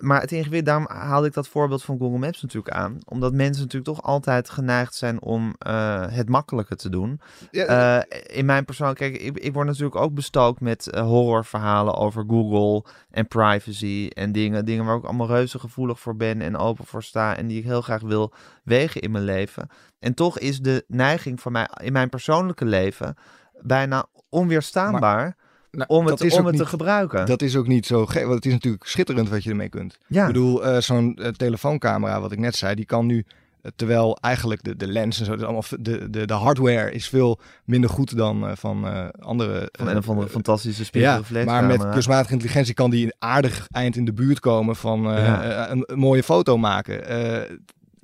Maar 0.00 0.20
het 0.20 0.32
ingewikkeld, 0.32 0.64
daarom 0.64 0.86
haalde 0.88 1.26
ik 1.26 1.32
dat 1.34 1.48
voorbeeld 1.48 1.82
van 1.82 1.98
Google 1.98 2.18
Maps 2.18 2.42
natuurlijk 2.42 2.74
aan. 2.74 2.98
Omdat 3.04 3.32
mensen 3.32 3.62
natuurlijk 3.62 3.96
toch 3.96 4.06
altijd 4.06 4.50
geneigd 4.50 4.94
zijn 4.94 5.22
om 5.22 5.54
eh, 5.58 6.06
het 6.08 6.28
makkelijke 6.28 6.76
te 6.76 6.88
doen. 6.88 7.20
Ja, 7.50 7.64
Eh, 8.08 8.20
in 8.38 8.44
mijn 8.44 8.64
persoon, 8.64 8.94
kijk, 8.94 9.16
ik, 9.16 9.38
ik 9.38 9.52
word 9.52 9.66
natuurlijk 9.66 9.96
ook 9.96 10.14
bestookt 10.14 10.60
met 10.60 10.90
eh, 10.90 11.02
horrorverhalen 11.02 11.94
over 11.94 12.24
Google 12.28 12.90
en 13.10 13.28
privacy 13.28 14.10
en 14.14 14.32
dingen. 14.32 14.64
Dingen 14.64 14.84
waar 14.84 14.96
ik 14.96 15.04
allemaal 15.04 15.26
reuze 15.26 15.58
gevoelig 15.58 16.00
voor 16.00 16.16
ben 16.16 16.40
en 16.40 16.56
open 16.56 16.84
voor 16.84 17.02
sta 17.02 17.36
en 17.36 17.46
die 17.46 17.58
ik 17.58 17.64
heel 17.64 17.82
graag 17.82 18.02
wil 18.02 18.32
wegen 18.64 19.00
in 19.00 19.10
mijn 19.10 19.24
leven. 19.24 19.68
En 19.98 20.14
toch 20.14 20.38
is 20.38 20.60
de 20.60 20.84
neiging 20.86 21.40
van 21.40 21.52
mij 21.52 21.68
in 21.82 21.92
mijn 21.92 22.08
persoonlijke 22.08 22.64
leven 22.64 23.16
bijna 23.60 24.06
onweerstaanbaar 24.28 25.36
Nou, 25.70 25.84
om 25.88 26.06
het, 26.06 26.32
om 26.38 26.46
het 26.46 26.56
te 26.56 26.66
gebruiken. 26.66 27.26
Dat 27.26 27.42
is 27.42 27.56
ook 27.56 27.66
niet 27.66 27.86
zo 27.86 28.06
gek, 28.06 28.22
want 28.22 28.34
het 28.34 28.46
is 28.46 28.52
natuurlijk 28.52 28.86
schitterend 28.86 29.28
wat 29.28 29.44
je 29.44 29.50
ermee 29.50 29.68
kunt. 29.68 29.98
ja. 30.06 30.20
Ik 30.20 30.26
bedoel, 30.26 30.64
eh, 30.64 30.80
zo'n 30.80 31.16
eh, 31.16 31.28
telefooncamera, 31.28 32.20
wat 32.20 32.32
ik 32.32 32.38
net 32.38 32.56
zei, 32.56 32.74
die 32.74 32.84
kan 32.84 33.06
nu, 33.06 33.24
eh, 33.62 33.70
terwijl 33.76 34.16
eigenlijk 34.20 34.62
de, 34.62 34.76
de 34.76 34.86
lens 34.86 35.18
en 35.18 35.24
zo, 35.24 35.32
allemaal, 35.32 35.62
de, 35.80 36.10
de, 36.10 36.26
de 36.26 36.34
hardware 36.34 36.92
is 36.92 37.08
veel 37.08 37.38
minder 37.64 37.90
goed 37.90 38.16
dan 38.16 38.56
van 38.56 38.84
andere... 39.20 39.68
van 39.72 39.88
een 39.88 39.96
of 39.96 40.08
andere 40.08 40.26
eh, 40.26 40.32
fantastische 40.32 40.80
ja, 40.80 40.86
spiegelreflexcamera. 40.86 41.66
maar 41.76 41.78
met 41.78 41.92
kunstmatige 41.92 42.32
intelligentie 42.32 42.74
kan 42.74 42.90
die 42.90 43.04
een 43.04 43.14
aardig 43.18 43.66
eind 43.70 43.96
in 43.96 44.04
de 44.04 44.12
buurt 44.12 44.40
komen 44.40 44.76
van 44.76 45.02
Ja. 45.02 45.70
een, 45.70 45.82
een 45.86 45.98
mooie 45.98 46.22
foto 46.22 46.56
maken. 46.56 47.06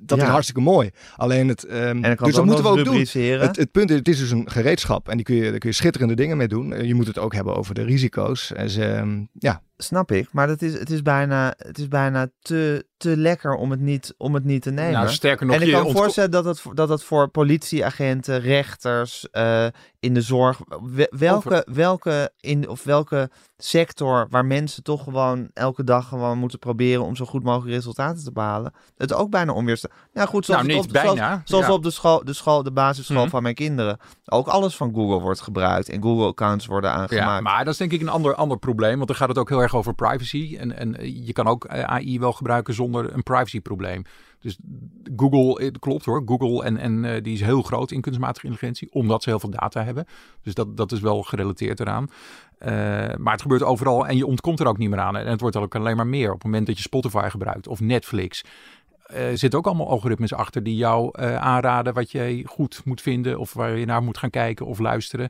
Dat 0.05 0.17
Ja. 0.17 0.23
is 0.23 0.29
hartstikke 0.29 0.61
mooi. 0.61 0.89
Alleen 1.15 1.47
het... 1.47 1.63
en 1.65 2.01
dan 2.01 2.15
kan 2.15 2.25
dus 2.25 2.35
dat 2.35 2.43
ook 2.43 2.45
moeten 2.45 2.63
we 2.63 2.69
ook 2.79 2.85
doen. 2.85 3.39
Het, 3.39 3.55
het 3.57 3.71
punt 3.71 3.89
is, 3.89 3.97
het 3.97 4.07
is 4.07 4.19
dus 4.19 4.31
een 4.31 4.49
gereedschap 4.51 5.09
en 5.09 5.15
die 5.15 5.25
kun 5.25 5.35
je, 5.35 5.49
daar 5.49 5.59
kun 5.59 5.69
je 5.69 5.75
schitterende 5.75 6.15
dingen 6.15 6.37
mee 6.37 6.47
doen. 6.47 6.73
Eh, 6.73 6.83
Je 6.87 6.93
moet 6.95 7.07
het 7.07 7.19
ook 7.19 7.33
hebben 7.33 7.55
over 7.55 7.73
de 7.73 7.83
risico's. 7.83 8.53
En 8.53 8.67
ehm, 8.67 9.23
ja, 9.39 9.61
Snap 9.77 10.11
ik, 10.11 10.27
maar 10.31 10.47
dat 10.47 10.61
is, 10.61 10.79
het 10.79 10.89
is 10.89 11.01
bijna, 11.01 11.53
het 11.57 11.77
is 11.77 11.87
bijna 11.87 12.27
te, 12.41 12.85
te 12.97 13.17
lekker 13.17 13.53
om 13.55 13.71
het 13.71 13.79
niet, 13.79 14.13
om 14.17 14.33
het 14.33 14.43
niet 14.43 14.61
te 14.61 14.71
nemen. 14.71 14.91
Nou, 14.91 15.09
sterker 15.09 15.45
nog, 15.45 15.55
en 15.55 15.61
ik 15.61 15.73
kan 15.73 15.83
me 15.83 15.91
voorstellen 15.91 16.31
dat 16.31 16.45
het, 16.45 16.59
voor- 16.59 16.75
dat 16.75 16.89
het 16.89 17.03
voor 17.03 17.27
politieagenten, 17.29 18.39
rechters, 18.41 19.29
eh, 19.31 19.65
in 19.99 20.13
de 20.13 20.21
zorg, 20.21 20.59
we- 20.93 21.11
welke, 21.17 21.67
welke, 21.71 22.31
in, 22.39 22.69
of 22.69 22.83
welke 22.83 23.29
sector 23.57 24.27
waar 24.29 24.45
mensen 24.45 24.83
toch 24.83 25.03
gewoon 25.03 25.49
elke 25.53 25.83
dag 25.83 26.07
gewoon 26.07 26.37
moeten 26.37 26.59
proberen 26.59 27.03
om 27.03 27.15
zo 27.15 27.25
goed 27.25 27.43
mogelijk 27.43 27.75
resultaten 27.75 28.23
te 28.23 28.31
behalen, 28.31 28.73
het 28.97 29.13
ook 29.13 29.29
bijna 29.29 29.53
onweerstaan. 29.53 29.91
Nou 30.13 30.27
goed, 30.27 30.45
zoals, 30.45 30.61
Nou, 30.63 30.73
niet 30.75 30.83
op, 30.85 30.91
zoals, 30.97 31.15
bijna, 31.17 31.41
zoals 31.45 31.65
ja. 31.65 31.71
op 31.73 31.83
de 31.83 31.91
school, 31.91 32.23
de 32.25 32.33
school, 32.33 32.63
de 32.63 32.71
basisschool 32.71 33.21
Mhm. 33.21 33.29
van 33.29 33.43
mijn 33.43 33.55
kinderen, 33.55 33.97
ook 34.25 34.47
alles 34.47 34.75
van 34.75 34.93
Google 34.93 35.19
wordt 35.19 35.41
gebruikt 35.41 35.89
en 35.89 36.01
Google-accounts 36.01 36.65
worden 36.65 36.89
Ja, 36.89 36.95
aangemaakt. 36.95 37.43
maar 37.43 37.63
dat 37.63 37.73
is 37.73 37.79
denk 37.79 37.91
ik 37.91 38.01
een 38.01 38.09
ander, 38.09 38.35
ander 38.35 38.57
probleem. 38.57 38.95
Want 38.95 39.07
dan 39.07 39.17
gaat 39.17 39.27
het 39.29 39.37
ook 39.37 39.49
heel 39.49 39.61
erg 39.61 39.64
over 39.73 39.93
privacy. 39.93 40.57
En, 40.59 40.77
en 40.77 40.95
je 41.25 41.33
kan 41.33 41.47
ook 41.47 41.65
eh, 41.65 41.83
AI 41.83 42.19
wel 42.19 42.33
gebruiken 42.33 42.73
zonder 42.73 43.13
een 43.13 43.23
privacyprobleem. 43.23 44.03
Dus 44.45 44.57
Google, 45.15 45.65
eh, 45.65 45.71
klopt 45.79 46.05
hoor. 46.05 46.21
Google 46.25 46.63
en, 46.63 46.77
en 46.77 47.05
eh, 47.05 47.23
die 47.23 47.33
is 47.33 47.41
heel 47.41 47.61
groot 47.61 47.91
in 47.91 48.01
kunstmatige 48.01 48.45
intelligentie. 48.45 48.89
Omdat 48.91 49.23
ze 49.23 49.29
heel 49.29 49.39
veel 49.39 49.49
data 49.49 49.83
hebben. 49.83 50.05
Dus 50.43 50.53
dat, 50.53 50.77
dat 50.77 50.91
is 50.91 50.99
wel 50.99 51.23
gerelateerd 51.23 51.79
eraan. 51.79 52.09
Eh, 52.57 52.69
maar 53.17 53.33
het 53.33 53.41
gebeurt 53.41 53.63
overal 53.63 54.07
en 54.07 54.17
je 54.17 54.25
ontkomt 54.25 54.59
er 54.59 54.67
ook 54.67 54.77
niet 54.77 54.89
meer 54.89 54.99
aan. 54.99 55.17
En 55.17 55.27
het 55.27 55.41
wordt 55.41 55.55
ook 55.55 55.75
alleen 55.75 55.95
maar 55.95 56.07
meer. 56.07 56.27
Op 56.27 56.33
het 56.33 56.43
moment 56.43 56.67
dat 56.67 56.75
je 56.75 56.81
Spotify 56.81 57.27
gebruikt 57.29 57.67
of 57.67 57.79
Netflix. 57.79 58.43
eh 59.05 59.25
zitten 59.33 59.59
ook 59.59 59.65
allemaal 59.65 59.89
algoritmes 59.89 60.33
achter 60.33 60.63
die 60.63 60.75
jou 60.75 61.21
aanraden 61.21 61.93
wat 61.93 62.11
jij 62.11 62.43
goed 62.47 62.81
moet 62.85 63.01
vinden. 63.01 63.39
Of 63.39 63.53
waar 63.53 63.77
je 63.77 63.85
naar 63.85 64.03
moet 64.03 64.17
gaan 64.17 64.29
kijken 64.29 64.65
of 64.65 64.79
luisteren. 64.79 65.29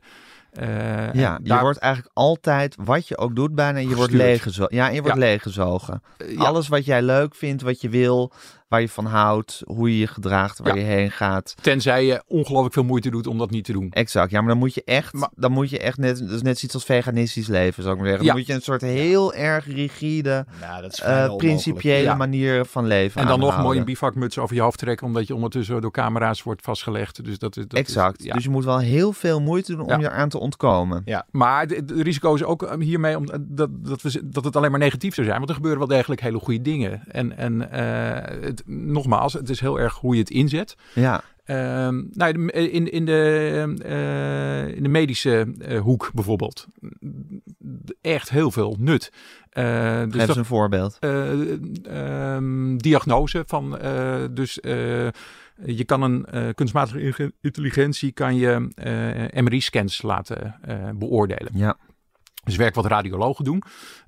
Eh, 0.56 1.12
Ja, 1.12 1.38
je 1.42 1.48
daar- 1.48 1.60
wordt 1.60 1.78
eigenlijk 1.78 2.14
altijd, 2.14 2.76
wat 2.84 3.08
je 3.08 3.18
ook 3.18 3.36
doet 3.36 3.54
bijna, 3.54 3.78
je 3.78 3.94
wordt 3.96 4.12
leeggezogen. 4.12 4.76
Ja, 4.76 4.88
je 4.88 5.00
wordt 5.02 5.16
Ja. 5.18 5.22
leeggezogen. 5.24 6.02
ja. 6.28 6.44
Alles 6.44 6.68
wat 6.68 6.84
jij 6.84 7.02
leuk 7.02 7.34
vindt, 7.34 7.62
wat 7.62 7.80
je 7.80 7.88
wil, 7.88 8.32
waar 8.68 8.80
je 8.80 8.88
van 8.88 9.04
houdt, 9.06 9.62
hoe 9.66 9.90
je 9.90 9.98
je 9.98 10.06
gedraagt, 10.06 10.58
waar 10.58 10.74
Ja. 10.78 10.80
je 10.80 10.86
heen 10.86 11.10
gaat. 11.10 11.54
Tenzij 11.62 12.04
je 12.06 12.22
ongelooflijk 12.26 12.74
veel 12.74 12.84
moeite 12.84 13.10
doet 13.10 13.26
om 13.26 13.38
dat 13.38 13.50
niet 13.50 13.64
te 13.64 13.72
doen. 13.72 13.90
Exact, 13.90 14.30
ja, 14.30 14.38
maar 14.40 14.48
dan 14.48 14.58
moet 14.58 14.74
je 14.74 14.82
echt, 14.84 15.12
Maar- 15.12 15.30
dan 15.34 15.52
moet 15.52 15.70
je 15.70 15.78
echt 15.78 15.98
net, 15.98 16.18
dat 16.18 16.30
is 16.30 16.42
net 16.42 16.54
zoiets 16.58 16.74
als 16.74 16.84
veganistisch 16.84 17.46
leven, 17.46 17.82
zou 17.82 17.94
ik 17.94 18.00
maar 18.00 18.08
zeggen. 18.10 18.26
Ja. 18.26 18.30
Dan 18.32 18.40
moet 18.40 18.48
je 18.48 18.54
een 18.54 18.62
soort 18.62 18.80
heel 18.80 19.34
erg 19.34 19.66
rigide, 19.66 20.46
nou, 20.60 20.82
dat 20.82 20.92
is 20.92 21.00
eh, 21.00 21.36
principiële 21.36 22.02
Ja. 22.02 22.14
manier 22.14 22.64
van 22.64 22.86
leven 22.86 23.20
En 23.20 23.26
dan 23.26 23.38
nog 23.38 23.62
mooi 23.62 23.78
een 23.78 23.84
bivakmuts 23.84 24.38
over 24.38 24.54
je 24.56 24.60
hoofd 24.62 24.78
trekken, 24.78 25.06
omdat 25.06 25.26
je 25.26 25.34
ondertussen 25.34 25.80
door 25.80 25.90
camera's 25.92 26.42
wordt 26.42 26.62
vastgelegd. 26.62 27.24
Dus 27.24 27.38
dat 27.38 27.56
is 27.56 27.66
dat 27.68 27.78
Exact. 27.78 28.18
Is, 28.20 28.24
ja. 28.26 28.32
Dus 28.34 28.44
je 28.44 28.50
moet 28.50 28.64
wel 28.64 28.78
heel 28.78 29.12
veel 29.12 29.40
moeite 29.40 29.72
doen 29.72 29.80
om 29.80 29.88
Ja. 29.88 29.98
je 29.98 30.04
eraan 30.04 30.28
te 30.28 30.38
ontkomen. 30.38 31.02
Ja. 31.04 31.26
Maar 31.30 31.66
het 31.66 31.90
risico 31.90 32.34
is 32.34 32.44
ook 32.44 32.62
eh, 32.62 32.78
hiermee 32.80 33.16
om, 33.16 33.26
dat, 33.26 33.68
dat, 33.70 34.02
we, 34.02 34.20
dat 34.28 34.44
het 34.44 34.56
alleen 34.56 34.70
maar 34.70 34.80
negatief 34.80 35.14
zou 35.14 35.26
zijn. 35.26 35.38
Want 35.38 35.48
er 35.50 35.56
gebeuren 35.56 35.78
wel 35.86 35.96
degelijk 35.96 36.20
hele 36.20 36.38
goede 36.38 36.62
dingen. 36.62 37.02
En, 37.08 37.36
en 37.36 37.68
uh, 37.74 38.54
het, 38.56 38.66
nogmaals, 38.66 39.32
het 39.32 39.50
is 39.50 39.60
heel 39.60 39.80
erg 39.80 39.94
hoe 39.94 40.14
je 40.14 40.20
het 40.20 40.30
inzet. 40.30 40.76
Ja. 40.94 41.22
Uh, 41.46 41.56
nou, 42.10 42.48
in, 42.50 42.92
in, 42.92 43.04
de, 43.04 43.74
uh, 43.86 44.76
in 44.76 44.82
de 44.82 44.88
medische 44.88 45.54
uh, 45.58 45.80
hoek 45.80 46.10
bijvoorbeeld. 46.14 46.66
Echt 48.00 48.30
heel 48.30 48.50
veel 48.50 48.76
nut. 48.78 49.12
Uh, 49.52 50.02
dus 50.02 50.14
Geef 50.14 50.28
eens 50.28 50.36
een 50.36 50.44
voorbeeld. 50.44 50.98
Ehm, 51.00 52.76
diagnose 52.76 53.44
van 53.46 53.78
dus 54.30 54.58
je 55.64 55.84
kan 55.86 56.02
een 56.02 56.54
kunstmatige 56.54 57.32
intelligentie 57.40 58.12
kan 58.12 58.36
je 58.36 58.68
MRI-scans 59.34 60.02
laten 60.02 60.60
beoordelen. 60.98 61.52
Ja. 61.54 61.76
Dus 62.46 62.56
werk 62.56 62.74
wat 62.74 62.86
radiologen 62.86 63.44
doen. 63.44 63.62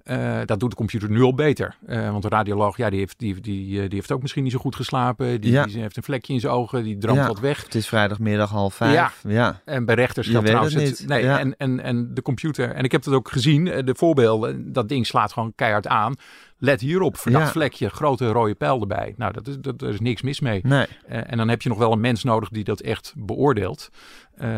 Uh, 0.04 0.38
dat 0.45 0.61
doet 0.61 0.71
de 0.71 0.76
computer 0.76 1.11
nu 1.11 1.23
al 1.23 1.35
beter. 1.35 1.76
Uh, 1.87 2.11
want 2.11 2.23
de 2.23 2.28
radioloog, 2.28 2.76
ja, 2.76 2.90
die 2.90 2.99
heeft, 2.99 3.18
die, 3.18 3.40
die, 3.40 3.66
die 3.66 3.88
heeft 3.88 4.12
ook 4.12 4.21
misschien 4.23 4.42
niet 4.42 4.52
zo 4.52 4.59
goed 4.59 4.76
geslapen. 4.76 5.40
Die, 5.40 5.52
ja. 5.52 5.64
die 5.64 5.80
heeft 5.80 5.97
een 5.97 6.02
vlekje 6.02 6.33
in 6.33 6.40
zijn 6.40 6.52
ogen, 6.52 6.83
die 6.83 6.99
droomt 6.99 7.18
ja. 7.18 7.26
wat 7.26 7.40
weg. 7.40 7.64
Het 7.64 7.75
is 7.75 7.88
vrijdagmiddag 7.88 8.50
half 8.50 8.75
vijf. 8.75 8.92
Ja. 8.92 9.12
ja. 9.28 9.61
En 9.64 9.85
bij 9.85 9.95
rechters 9.95 10.28
geldt 10.28 10.47
trouwens 10.47 10.75
het 10.75 10.85
niet. 10.85 11.09
nee, 11.09 11.28
en, 11.28 11.57
en, 11.57 11.80
en 11.80 12.14
de 12.14 12.23
computer. 12.23 12.71
En 12.71 12.85
ik 12.85 12.92
heb 12.92 13.04
het 13.04 13.14
ook 13.14 13.30
gezien, 13.30 13.68
eh, 13.68 13.85
de 13.85 13.95
voorbeelden. 13.95 14.73
Dat 14.73 14.88
ding 14.88 15.07
slaat 15.07 15.33
gewoon 15.33 15.52
keihard 15.54 15.87
aan. 15.87 16.14
Let 16.61 16.81
hierop, 16.81 17.17
verdacht 17.17 17.45
Ja. 17.45 17.50
vlekje, 17.50 17.88
grote 17.88 18.29
rode 18.29 18.55
pijl 18.55 18.81
erbij. 18.81 19.15
Nou, 19.17 19.33
dat 19.33 19.47
is, 19.47 19.59
dat, 19.61 19.83
er 19.83 19.88
is 19.88 20.00
niks 20.00 20.23
mis 20.23 20.41
mee. 20.41 20.61
Nee. 20.65 20.87
Eh, 21.07 21.21
en 21.31 21.37
dan 21.37 21.49
heb 21.49 21.62
je 21.62 21.69
nog 21.69 21.79
wel 21.79 21.93
een 21.93 22.00
mens 22.00 22.25
nodig 22.25 22.49
die 22.49 22.65
dat 22.65 22.81
echt 22.81 23.15
beoordeelt. 23.17 23.88
Eh, 24.37 24.49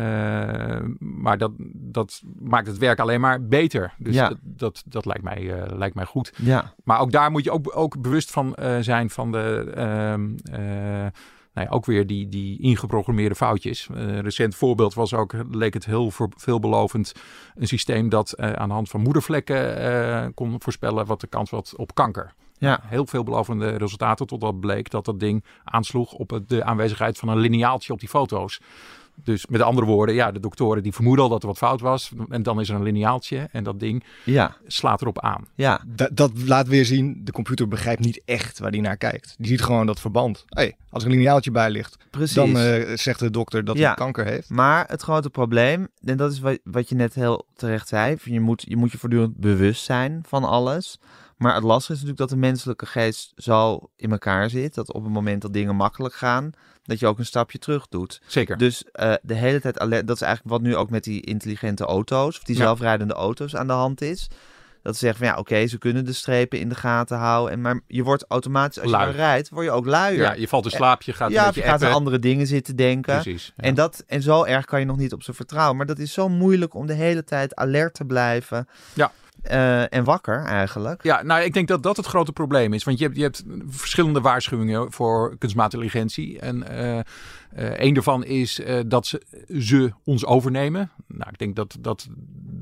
maar 0.99 1.37
dat, 1.37 1.51
dat 1.73 2.21
maakt 2.39 2.67
het 2.67 2.77
werk 2.77 2.99
alleen 2.99 3.21
maar 3.21 3.45
beter. 3.47 3.93
Dus 3.97 4.15
Ja. 4.15 4.27
dat, 4.27 4.37
dat, 4.41 4.83
dat 4.85 5.05
lijkt, 5.05 5.23
mij, 5.23 5.61
eh, 5.61 5.77
lijkt 5.77 5.95
mij 5.95 6.05
goed. 6.05 6.33
Ja. 6.35 6.73
Maar 6.83 6.99
ook 6.99 7.11
daar 7.11 7.31
moet 7.31 7.43
je 7.43 7.51
ook, 7.51 7.71
ook 7.77 8.01
bewust 8.01 8.31
van 8.31 8.55
zijn 8.79 9.09
van 9.09 9.31
de... 9.31 11.11
nou 11.53 11.67
ja, 11.67 11.73
ook 11.73 11.85
weer 11.85 12.07
die, 12.07 12.29
die 12.29 12.61
ingeprogrammeerde 12.61 13.35
foutjes. 13.35 13.87
Eh, 13.93 13.97
Een 14.01 14.21
recent 14.21 14.55
voorbeeld 14.55 14.93
was 14.93 15.13
ook, 15.13 15.33
leek 15.51 15.73
het 15.73 15.85
heel 15.85 16.11
voor- 16.11 16.29
veelbelovend, 16.35 17.11
een 17.55 17.67
systeem 17.67 18.09
dat 18.09 18.31
eh, 18.31 18.51
aan 18.53 18.67
de 18.67 18.73
hand 18.73 18.89
van 18.89 19.01
moedervlekken 19.01 19.77
eh, 19.77 20.27
kon 20.35 20.55
voorspellen 20.61 21.05
wat 21.05 21.21
de 21.21 21.27
kans 21.27 21.49
was 21.49 21.75
op 21.75 21.95
kanker. 21.95 22.33
Ja. 22.57 22.79
Heel 22.83 23.05
veelbelovende 23.05 23.69
resultaten 23.69 24.27
totdat 24.27 24.59
bleek 24.59 24.89
dat 24.89 25.05
dat 25.05 25.19
ding 25.19 25.43
aansloeg 25.63 26.13
op 26.13 26.39
de 26.47 26.63
aanwezigheid 26.63 27.17
van 27.17 27.29
een 27.29 27.37
lineaaltje 27.37 27.93
op 27.93 27.99
die 27.99 28.09
foto's. 28.09 28.61
Dus 29.23 29.45
met 29.47 29.61
andere 29.61 29.85
woorden, 29.87 30.15
ja, 30.15 30.31
de 30.31 30.39
doktoren 30.39 30.83
die 30.83 30.93
vermoeden 30.93 31.23
al 31.23 31.29
dat 31.29 31.41
er 31.41 31.47
wat 31.47 31.57
fout 31.57 31.81
was. 31.81 32.11
En 32.29 32.43
dan 32.43 32.59
is 32.59 32.69
er 32.69 32.75
een 32.75 32.83
lineaaltje 32.83 33.47
en 33.51 33.63
dat 33.63 33.79
ding 33.79 34.03
Ja. 34.25 34.55
slaat 34.67 35.01
erop 35.01 35.19
aan. 35.19 35.45
Ja. 35.55 35.81
Dat, 35.87 36.09
dat 36.13 36.31
laat 36.45 36.67
weer 36.67 36.85
zien, 36.85 37.21
de 37.23 37.31
computer 37.31 37.67
begrijpt 37.67 37.99
niet 38.05 38.21
echt 38.25 38.59
waar 38.59 38.71
die 38.71 38.81
naar 38.81 38.97
kijkt. 38.97 39.35
Die 39.37 39.47
ziet 39.47 39.61
gewoon 39.61 39.85
dat 39.85 39.99
verband. 39.99 40.45
Hey, 40.47 40.75
als 40.89 41.03
er 41.03 41.09
een 41.09 41.15
lineaaltje 41.15 41.51
bij 41.51 41.69
ligt, 41.69 41.97
Precies. 42.09 42.35
dan 42.35 42.57
eh, 42.57 42.97
zegt 42.97 43.19
de 43.19 43.29
dokter 43.29 43.63
dat 43.65 43.77
Ja. 43.77 43.85
hij 43.85 43.95
kanker 43.95 44.25
heeft. 44.25 44.49
Maar 44.49 44.85
het 44.87 45.01
grote 45.01 45.29
probleem, 45.29 45.87
en 46.03 46.17
dat 46.17 46.31
is 46.31 46.39
wat, 46.39 46.59
wat 46.63 46.89
je 46.89 46.95
net 46.95 47.13
heel 47.13 47.45
terecht 47.55 47.87
zei, 47.87 48.17
van 48.17 48.31
je 48.33 48.39
moet, 48.39 48.63
je 48.67 48.77
moet 48.77 48.91
je 48.91 48.97
voortdurend 48.97 49.37
bewust 49.37 49.83
zijn 49.83 50.23
van 50.27 50.43
alles. 50.43 50.99
Maar 51.37 51.53
het 51.55 51.63
lastige 51.63 51.93
is 51.93 51.99
natuurlijk 51.99 52.29
dat 52.29 52.39
de 52.39 52.45
menselijke 52.47 52.85
geest 52.85 53.31
zo 53.35 53.89
in 53.95 54.11
elkaar 54.11 54.49
zit, 54.49 54.75
dat 54.75 54.93
op 54.93 55.03
het 55.03 55.13
moment 55.13 55.41
dat 55.41 55.53
dingen 55.53 55.75
makkelijk 55.75 56.13
gaan, 56.13 56.51
dat 56.91 56.99
je 56.99 57.07
ook 57.07 57.19
een 57.19 57.25
stapje 57.25 57.57
terug 57.59 57.87
doet. 57.87 58.21
Zeker. 58.27 58.57
Dus 58.57 58.83
eh, 58.91 59.13
de 59.21 59.33
hele 59.33 59.61
tijd 59.61 59.79
alert, 59.79 60.07
dat 60.07 60.15
is 60.15 60.21
eigenlijk 60.21 60.53
wat 60.55 60.61
nu 60.65 60.75
ook 60.75 60.89
met 60.89 61.03
die 61.03 61.21
intelligente 61.21 61.83
auto's, 61.85 62.37
of 62.37 62.43
die 62.43 62.55
Ja. 62.57 62.61
zelfrijdende 62.61 63.13
auto's 63.13 63.55
aan 63.55 63.67
de 63.67 63.73
hand 63.73 64.01
is. 64.01 64.27
Dat 64.83 64.93
ze 64.93 64.99
zeggen 65.05 65.25
van 65.25 65.33
ja, 65.33 65.39
oké, 65.39 65.67
ze 65.67 65.77
kunnen 65.77 66.05
de 66.05 66.13
strepen 66.13 66.59
in 66.59 66.69
de 66.69 66.75
gaten 66.75 67.17
houden. 67.17 67.53
En, 67.53 67.61
maar 67.61 67.79
je 67.87 68.03
wordt 68.03 68.25
automatisch, 68.27 68.79
als 68.81 68.91
Lui. 68.91 69.07
je 69.07 69.15
rijdt, 69.15 69.49
word 69.49 69.65
je 69.65 69.71
ook 69.71 69.85
luier. 69.85 70.21
ja, 70.21 70.33
je 70.33 70.47
valt 70.47 70.65
in 70.65 70.71
slaap, 70.71 71.01
je 71.01 71.13
gaat 71.13 71.31
ja 71.31 71.47
een 71.47 71.51
je 71.55 71.61
gaat 71.61 71.83
aan 71.83 71.91
andere 71.93 72.19
dingen 72.19 72.47
zitten 72.47 72.75
denken. 72.75 73.21
Precies. 73.21 73.53
ja. 73.55 73.63
En, 73.63 73.75
dat, 73.75 74.03
en 74.07 74.21
zo 74.21 74.43
erg 74.43 74.65
kan 74.65 74.79
je 74.79 74.85
nog 74.85 74.97
niet 74.97 75.13
op 75.13 75.23
ze 75.23 75.33
vertrouwen. 75.33 75.77
Maar 75.77 75.85
dat 75.85 75.99
is 75.99 76.13
zo 76.13 76.29
moeilijk 76.29 76.73
om 76.73 76.85
de 76.85 76.93
hele 76.93 77.23
tijd 77.23 77.55
alert 77.55 77.93
te 77.93 78.05
blijven. 78.05 78.67
Ja. 78.93 79.11
Eh, 79.41 79.93
en 79.93 80.03
wakker 80.03 80.43
eigenlijk. 80.43 81.03
Ja, 81.03 81.23
nou, 81.23 81.41
ik 81.41 81.53
denk 81.53 81.67
dat 81.67 81.83
dat 81.83 81.97
het 81.97 82.05
grote 82.05 82.31
probleem 82.31 82.73
is. 82.73 82.83
Want 82.83 82.97
je 82.97 83.03
hebt, 83.03 83.17
je 83.17 83.23
hebt 83.23 83.43
verschillende 83.67 84.21
waarschuwingen 84.21 84.91
voor 84.91 85.35
kunstmatige 85.37 85.83
intelligentie. 85.83 86.39
En 86.39 86.67
eh, 86.67 86.99
een 87.55 87.93
daarvan 87.93 88.23
is 88.23 88.59
eh, 88.59 88.79
dat 88.85 89.05
ze, 89.07 89.21
ze 89.59 89.91
ons 90.03 90.25
overnemen. 90.25 90.91
Nou, 91.07 91.29
ik 91.31 91.37
denk 91.37 91.55
dat, 91.55 91.77
dat... 91.79 92.07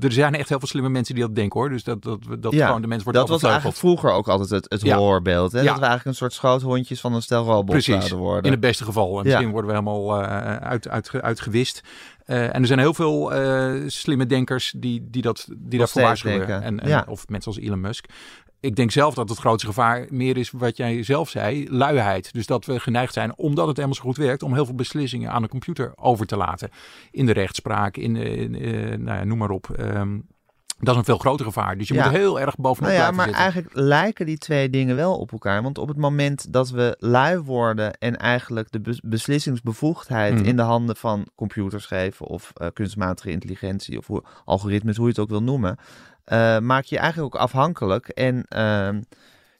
Er 0.00 0.12
zijn 0.12 0.34
echt 0.34 0.48
heel 0.48 0.58
veel 0.58 0.68
slimme 0.68 0.88
mensen 0.88 1.14
die 1.14 1.24
dat 1.24 1.34
denken, 1.34 1.60
hoor. 1.60 1.68
Dus 1.68 1.84
dat, 1.84 2.02
dat, 2.02 2.18
dat 2.38 2.52
Ja, 2.52 2.66
gewoon 2.66 2.80
de 2.80 2.86
mens 2.86 3.02
wordt 3.02 3.18
Dat 3.18 3.28
was 3.28 3.42
eigenlijk 3.42 3.76
vroeger 3.76 4.12
ook 4.12 4.28
altijd 4.28 4.50
het, 4.50 4.66
het 4.68 4.82
Ja. 4.82 4.96
horrorbeeld. 4.96 5.52
Hè? 5.52 5.58
Ja. 5.58 5.64
Dat 5.64 5.74
we 5.74 5.80
eigenlijk 5.80 6.10
een 6.10 6.14
soort 6.14 6.32
schoothondjes 6.32 7.00
van 7.00 7.14
een 7.14 7.22
stel 7.22 7.44
robots 7.44 7.84
zouden 7.84 8.16
worden. 8.18 8.44
in 8.44 8.50
het 8.50 8.60
beste 8.60 8.84
geval. 8.84 9.18
En 9.18 9.24
misschien 9.24 9.50
worden 9.50 9.70
we 9.70 9.76
helemaal 9.76 10.22
eh, 10.22 10.56
uit, 10.56 10.88
uit, 10.88 11.22
uitgewist. 11.22 11.82
Eh, 12.24 12.54
en 12.54 12.60
er 12.60 12.66
zijn 12.66 12.78
heel 12.78 12.94
veel 12.94 13.32
eh, 13.32 13.72
slimme 13.86 14.26
denkers 14.26 14.72
die, 14.76 15.08
die, 15.10 15.22
dat, 15.22 15.48
die 15.56 15.78
daarvoor 15.78 16.02
waarschuwen. 16.02 16.62
En, 16.62 16.80
en. 16.80 17.08
Of 17.08 17.28
mensen 17.28 17.52
als 17.52 17.60
Elon 17.60 17.80
Musk. 17.80 18.06
Ik 18.60 18.76
denk 18.76 18.90
zelf 18.90 19.14
dat 19.14 19.28
het 19.28 19.38
grootste 19.38 19.66
gevaar 19.66 20.06
meer 20.10 20.36
is 20.36 20.50
wat 20.50 20.76
jij 20.76 21.02
zelf 21.02 21.28
zei, 21.28 21.66
luiheid. 21.70 22.32
Dus 22.32 22.46
dat 22.46 22.64
we 22.64 22.80
geneigd 22.80 23.12
zijn, 23.12 23.36
omdat 23.38 23.66
het 23.66 23.76
helemaal 23.76 23.96
zo 23.98 24.02
goed 24.04 24.16
werkt, 24.16 24.42
om 24.42 24.54
heel 24.54 24.64
veel 24.66 24.74
beslissingen 24.74 25.30
aan 25.30 25.42
de 25.42 25.48
computer 25.48 25.92
over 25.96 26.26
te 26.26 26.36
laten. 26.36 26.70
In 27.10 27.26
de 27.26 27.32
rechtspraak, 27.32 27.96
in, 27.96 28.16
in 28.16 28.54
eh, 28.54 28.98
nou 28.98 29.18
ja, 29.18 29.24
noem 29.24 29.38
maar 29.38 29.50
op. 29.50 29.70
Ehm, 29.70 30.18
dat 30.78 30.88
is 30.94 30.96
een 30.96 31.04
veel 31.04 31.18
groter 31.18 31.44
gevaar. 31.46 31.78
Dus 31.78 31.88
je 31.88 31.94
Ja. 31.94 32.04
moet 32.04 32.16
heel 32.16 32.40
erg 32.40 32.56
bovenop 32.56 32.90
Nou 32.90 33.02
ja, 33.02 33.10
maar 33.10 33.24
zitten. 33.24 33.42
eigenlijk 33.42 33.74
lijken 33.76 34.26
die 34.26 34.38
twee 34.38 34.70
dingen 34.70 34.96
wel 34.96 35.18
op 35.18 35.32
elkaar. 35.32 35.62
Want 35.62 35.78
op 35.78 35.88
het 35.88 35.96
moment 35.96 36.52
dat 36.52 36.70
we 36.70 36.96
lui 36.98 37.38
worden 37.38 37.98
en 37.98 38.16
eigenlijk 38.16 38.72
de 38.72 38.80
bes- 38.80 39.00
beslissingsbevoegdheid 39.04 40.34
Mhm. 40.34 40.44
in 40.44 40.56
de 40.56 40.62
handen 40.62 40.96
van 40.96 41.26
computers 41.34 41.86
geven 41.86 42.26
of 42.26 42.50
eh, 42.54 42.66
kunstmatige 42.72 43.30
intelligentie 43.30 43.98
of 43.98 44.06
hoe, 44.06 44.22
algoritmes, 44.44 44.96
hoe 44.96 45.04
je 45.04 45.10
het 45.10 45.20
ook 45.20 45.28
wil 45.28 45.42
noemen, 45.42 45.76
eh, 45.76 45.84
maak 46.58 46.84
je 46.84 46.94
je 46.94 47.00
eigenlijk 47.00 47.34
ook 47.34 47.40
afhankelijk 47.40 48.08
en 48.08 48.44
ehm, 48.48 49.00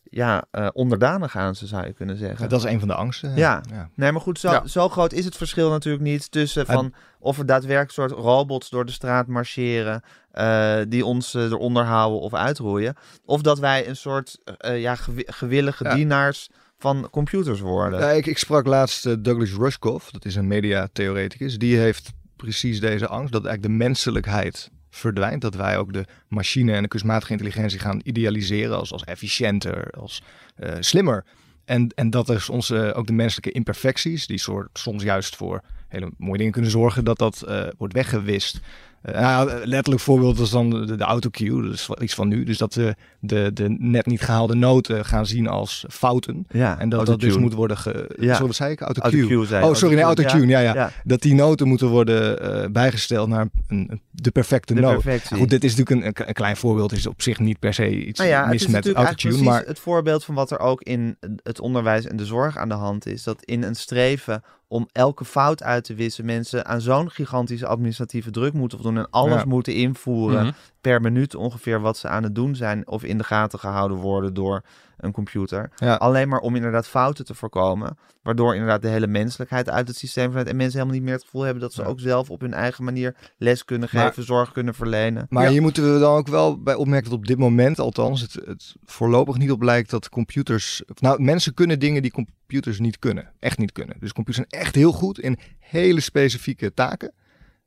ja, 0.03 0.45
eh, 0.51 0.69
onderdanig 0.73 1.37
aan 1.37 1.55
ze 1.55 1.67
zou 1.67 1.87
je 1.87 1.93
kunnen 1.93 2.17
zeggen. 2.17 2.49
Dat 2.49 2.65
is 2.65 2.71
een 2.73 2.79
van 2.79 2.89
de 2.89 2.95
angsten. 2.95 3.37
Ja. 3.37 3.63
ja. 3.71 3.89
Nee, 3.95 4.13
maar 4.13 4.21
goed, 4.21 4.39
zo, 4.39 4.51
Ja. 4.51 4.67
zo 4.67 4.89
groot 4.89 5.13
is 5.13 5.25
het 5.25 5.37
verschil 5.37 5.71
natuurlijk 5.71 6.05
niet 6.05 6.31
tussen 6.31 6.67
van 6.67 6.95
of 7.19 7.39
er 7.39 7.47
daadwerkelijk 7.47 7.91
soort 7.93 8.11
robots 8.25 8.71
door 8.71 8.85
de 8.87 8.93
straat 8.93 9.27
marcheren 9.27 10.03
eh, 10.33 10.77
die 10.89 11.05
ons 11.05 11.35
eh, 11.35 11.43
eronder 11.43 11.85
houden 11.85 12.21
of 12.21 12.35
uitroeien, 12.35 12.95
of 13.25 13.41
dat 13.43 13.59
wij 13.59 13.89
een 13.89 13.97
soort 13.97 14.39
eh, 14.57 14.81
ja, 14.81 14.95
gewi- 14.95 15.25
gewillige 15.27 15.85
Ja. 15.85 15.95
dienaars 15.95 16.49
van 16.79 17.09
computers 17.11 17.61
worden. 17.61 18.01
Ja, 18.01 18.11
ik, 18.11 18.27
ik 18.27 18.39
sprak 18.39 18.67
laatst 18.67 19.07
eh, 19.07 19.15
Douglas 19.19 19.53
Rushkoff, 19.53 20.11
dat 20.11 20.25
is 20.25 20.35
een 20.35 20.47
mediatheoreticus. 20.47 21.59
Die 21.59 21.77
heeft 21.79 22.11
precies 22.37 22.81
deze 22.81 23.07
angst 23.07 23.33
dat 23.33 23.45
eigenlijk 23.45 23.77
de 23.79 23.85
menselijkheid 23.85 24.71
verdwijnt. 24.91 25.43
Dat 25.43 25.55
wij 25.55 25.79
ook 25.79 25.93
de 25.93 26.05
machine 26.29 26.73
en 26.73 26.83
de 26.83 26.89
kunstmatige 26.89 27.33
intelligentie 27.33 27.79
gaan 27.79 28.01
idealiseren 28.05 28.77
als, 28.77 28.93
als 28.93 29.05
efficiënter, 29.05 29.91
als 29.91 30.23
eh, 30.57 30.77
slimmer. 30.81 31.25
En, 31.65 31.93
en 31.95 32.11
dat 32.11 32.29
is 32.29 32.49
onze, 32.49 32.93
ook 32.95 33.07
de 33.07 33.13
menselijke 33.13 33.53
imperfecties, 33.53 34.27
die 34.27 34.39
soort, 34.39 34.69
soms 34.73 35.03
juist 35.03 35.37
voor 35.37 35.63
hele 35.89 36.11
mooie 36.17 36.39
dingen 36.39 36.53
kunnen 36.53 36.71
zorgen, 36.71 37.05
dat 37.05 37.19
dat 37.19 37.43
eh, 37.43 37.67
wordt 37.79 37.95
weggewist. 37.95 38.61
Ja, 39.03 39.45
letterlijk 39.65 40.01
voorbeeld 40.03 40.39
is 40.39 40.51
dan 40.51 40.71
de, 40.71 40.97
de 40.97 41.05
autocue, 41.05 41.63
wel 41.87 42.03
iets 42.03 42.15
van 42.15 42.29
nu. 42.29 42.45
Dus 42.45 42.59
dat 42.59 42.75
we 42.75 42.95
de, 43.21 43.51
de 43.55 43.69
net 43.79 44.07
niet 44.07 44.21
gehaalde 44.21 44.55
noten 44.55 45.05
gaan 45.05 45.27
zien 45.27 45.49
als 45.49 45.85
fouten. 45.89 46.47
ja, 46.49 46.79
En 46.79 46.89
dat 46.89 47.07
dat 47.07 47.21
dus 47.21 47.37
moet 47.37 47.53
worden 47.55 47.77
ge... 47.77 48.15
Ja. 48.19 48.33
Sorry, 48.33 48.47
wat 48.47 48.57
zei 48.57 48.73
ik? 48.73 48.81
Autocue. 48.81 49.13
Autocue 49.21 49.47
zei 49.47 49.63
je. 49.65 49.69
Oh, 49.71 49.75
sorry, 49.75 49.95
nee, 49.95 50.05
Autotune. 50.05 50.47
Ja, 50.47 50.59
ja. 50.61 50.75
ja. 50.75 50.91
Dat 51.05 51.23
die 51.23 51.35
noten 51.35 51.69
moeten 51.69 51.89
worden 51.89 52.41
eh, 52.63 52.71
bijgesteld 52.71 53.29
naar 53.29 53.49
een, 53.69 53.87
een- 53.91 54.01
de 54.11 54.31
perfecte 54.31 54.75
De 54.75 54.81
noot. 54.81 54.93
perfectie. 54.93 55.37
Goed, 55.37 55.51
dit 55.51 55.65
is 55.65 55.77
natuurlijk 55.77 56.19
een, 56.19 56.29
een, 56.29 56.35
klein 56.35 56.57
voorbeeld. 56.57 56.93
is 56.93 57.07
op 57.07 57.23
zich 57.23 57.39
niet 57.39 57.59
per 57.59 57.75
se 57.75 58.07
iets 58.07 58.19
Nou 58.19 58.31
ja, 58.31 58.47
mis 58.47 58.63
is 58.63 58.69
met 58.69 58.93
autotune. 58.93 59.43
Maar 59.43 59.65
het 59.67 59.79
voorbeeld 59.79 60.25
van 60.25 60.35
wat 60.35 60.51
er 60.51 60.59
ook 60.59 60.83
in 60.83 61.17
het 61.43 61.61
onderwijs 61.61 62.07
en 62.07 62.17
de 62.17 62.25
zorg 62.27 62.57
aan 62.57 62.69
de 62.69 62.75
hand 62.75 63.07
is. 63.07 63.23
Dat 63.23 63.45
in 63.45 63.63
een 63.63 63.75
streven 63.75 64.43
om 64.69 64.89
elke 64.93 65.25
fout 65.25 65.63
uit 65.63 65.85
te 65.85 65.95
wissen, 65.95 66.25
mensen 66.25 66.67
aan 66.67 66.81
zo'n 66.81 67.11
gigantische 67.11 67.67
administratieve 67.67 68.31
druk 68.31 68.53
moeten 68.53 68.79
en 68.97 69.11
alles 69.11 69.41
Ja. 69.43 69.49
moeten 69.49 69.75
invoeren 69.75 70.43
Mhm. 70.45 70.53
per 70.81 71.01
minuut 71.01 71.35
ongeveer 71.35 71.81
wat 71.81 71.97
ze 71.97 72.09
aan 72.09 72.23
het 72.23 72.35
doen 72.35 72.57
zijn 72.57 72.89
of 72.89 73.05
in 73.05 73.19
de 73.19 73.25
gaten 73.25 73.59
gehouden 73.59 73.97
worden 73.99 74.35
door 74.35 74.63
een 74.97 75.13
computer. 75.13 75.71
Ja. 75.77 75.95
Alleen 75.95 76.29
maar 76.29 76.41
om 76.41 76.55
inderdaad 76.57 76.87
fouten 76.89 77.25
te 77.25 77.35
voorkomen, 77.35 77.99
waardoor 78.23 78.53
inderdaad 78.55 78.83
de 78.83 78.89
hele 78.89 79.07
menselijkheid 79.07 79.71
uit 79.71 79.89
het 79.89 79.97
systeem 79.97 80.23
verdwijnt 80.25 80.49
en 80.51 80.57
mensen 80.57 80.75
helemaal 80.79 80.97
niet 80.99 81.05
meer 81.09 81.15
het 81.17 81.25
gevoel 81.25 81.43
hebben 81.43 81.63
dat 81.63 81.73
ze 81.73 81.83
Ja. 81.83 81.89
ook 81.89 82.01
zelf 82.01 82.31
op 82.31 82.41
hun 82.41 82.55
eigen 82.55 82.85
manier 82.85 83.17
les 83.39 83.65
kunnen 83.65 83.89
Maar- 83.93 84.07
geven, 84.07 84.23
zorg 84.25 84.53
kunnen 84.53 84.75
verlenen. 84.75 85.27
Maar 85.29 85.45
Ja. 85.45 85.51
hier 85.51 85.63
moeten 85.63 85.93
we 85.93 85.99
dan 85.99 86.17
ook 86.17 86.29
wel 86.29 86.63
bij 86.63 86.75
opmerken 86.75 87.11
dat 87.11 87.19
op 87.19 87.27
dit 87.27 87.39
moment 87.39 87.79
althans 87.79 88.21
het, 88.21 88.33
het 88.45 88.75
voorlopig 88.85 89.37
niet 89.39 89.51
op 89.51 89.63
lijkt 89.63 89.91
dat 89.91 90.09
computers... 90.09 90.83
Nou, 90.99 91.23
mensen 91.23 91.55
kunnen 91.55 91.79
dingen 91.79 92.03
die 92.03 92.11
computers 92.11 92.79
niet 92.79 92.99
kunnen. 92.99 93.31
Echt 93.39 93.59
niet 93.59 93.73
kunnen. 93.73 93.97
Dus 94.01 94.13
computers 94.13 94.47
zijn 94.49 94.63
echt 94.63 94.75
heel 94.75 94.93
goed 94.93 95.19
in 95.21 95.39
hele 95.59 96.01
specifieke 96.01 96.75
taken. 96.75 97.13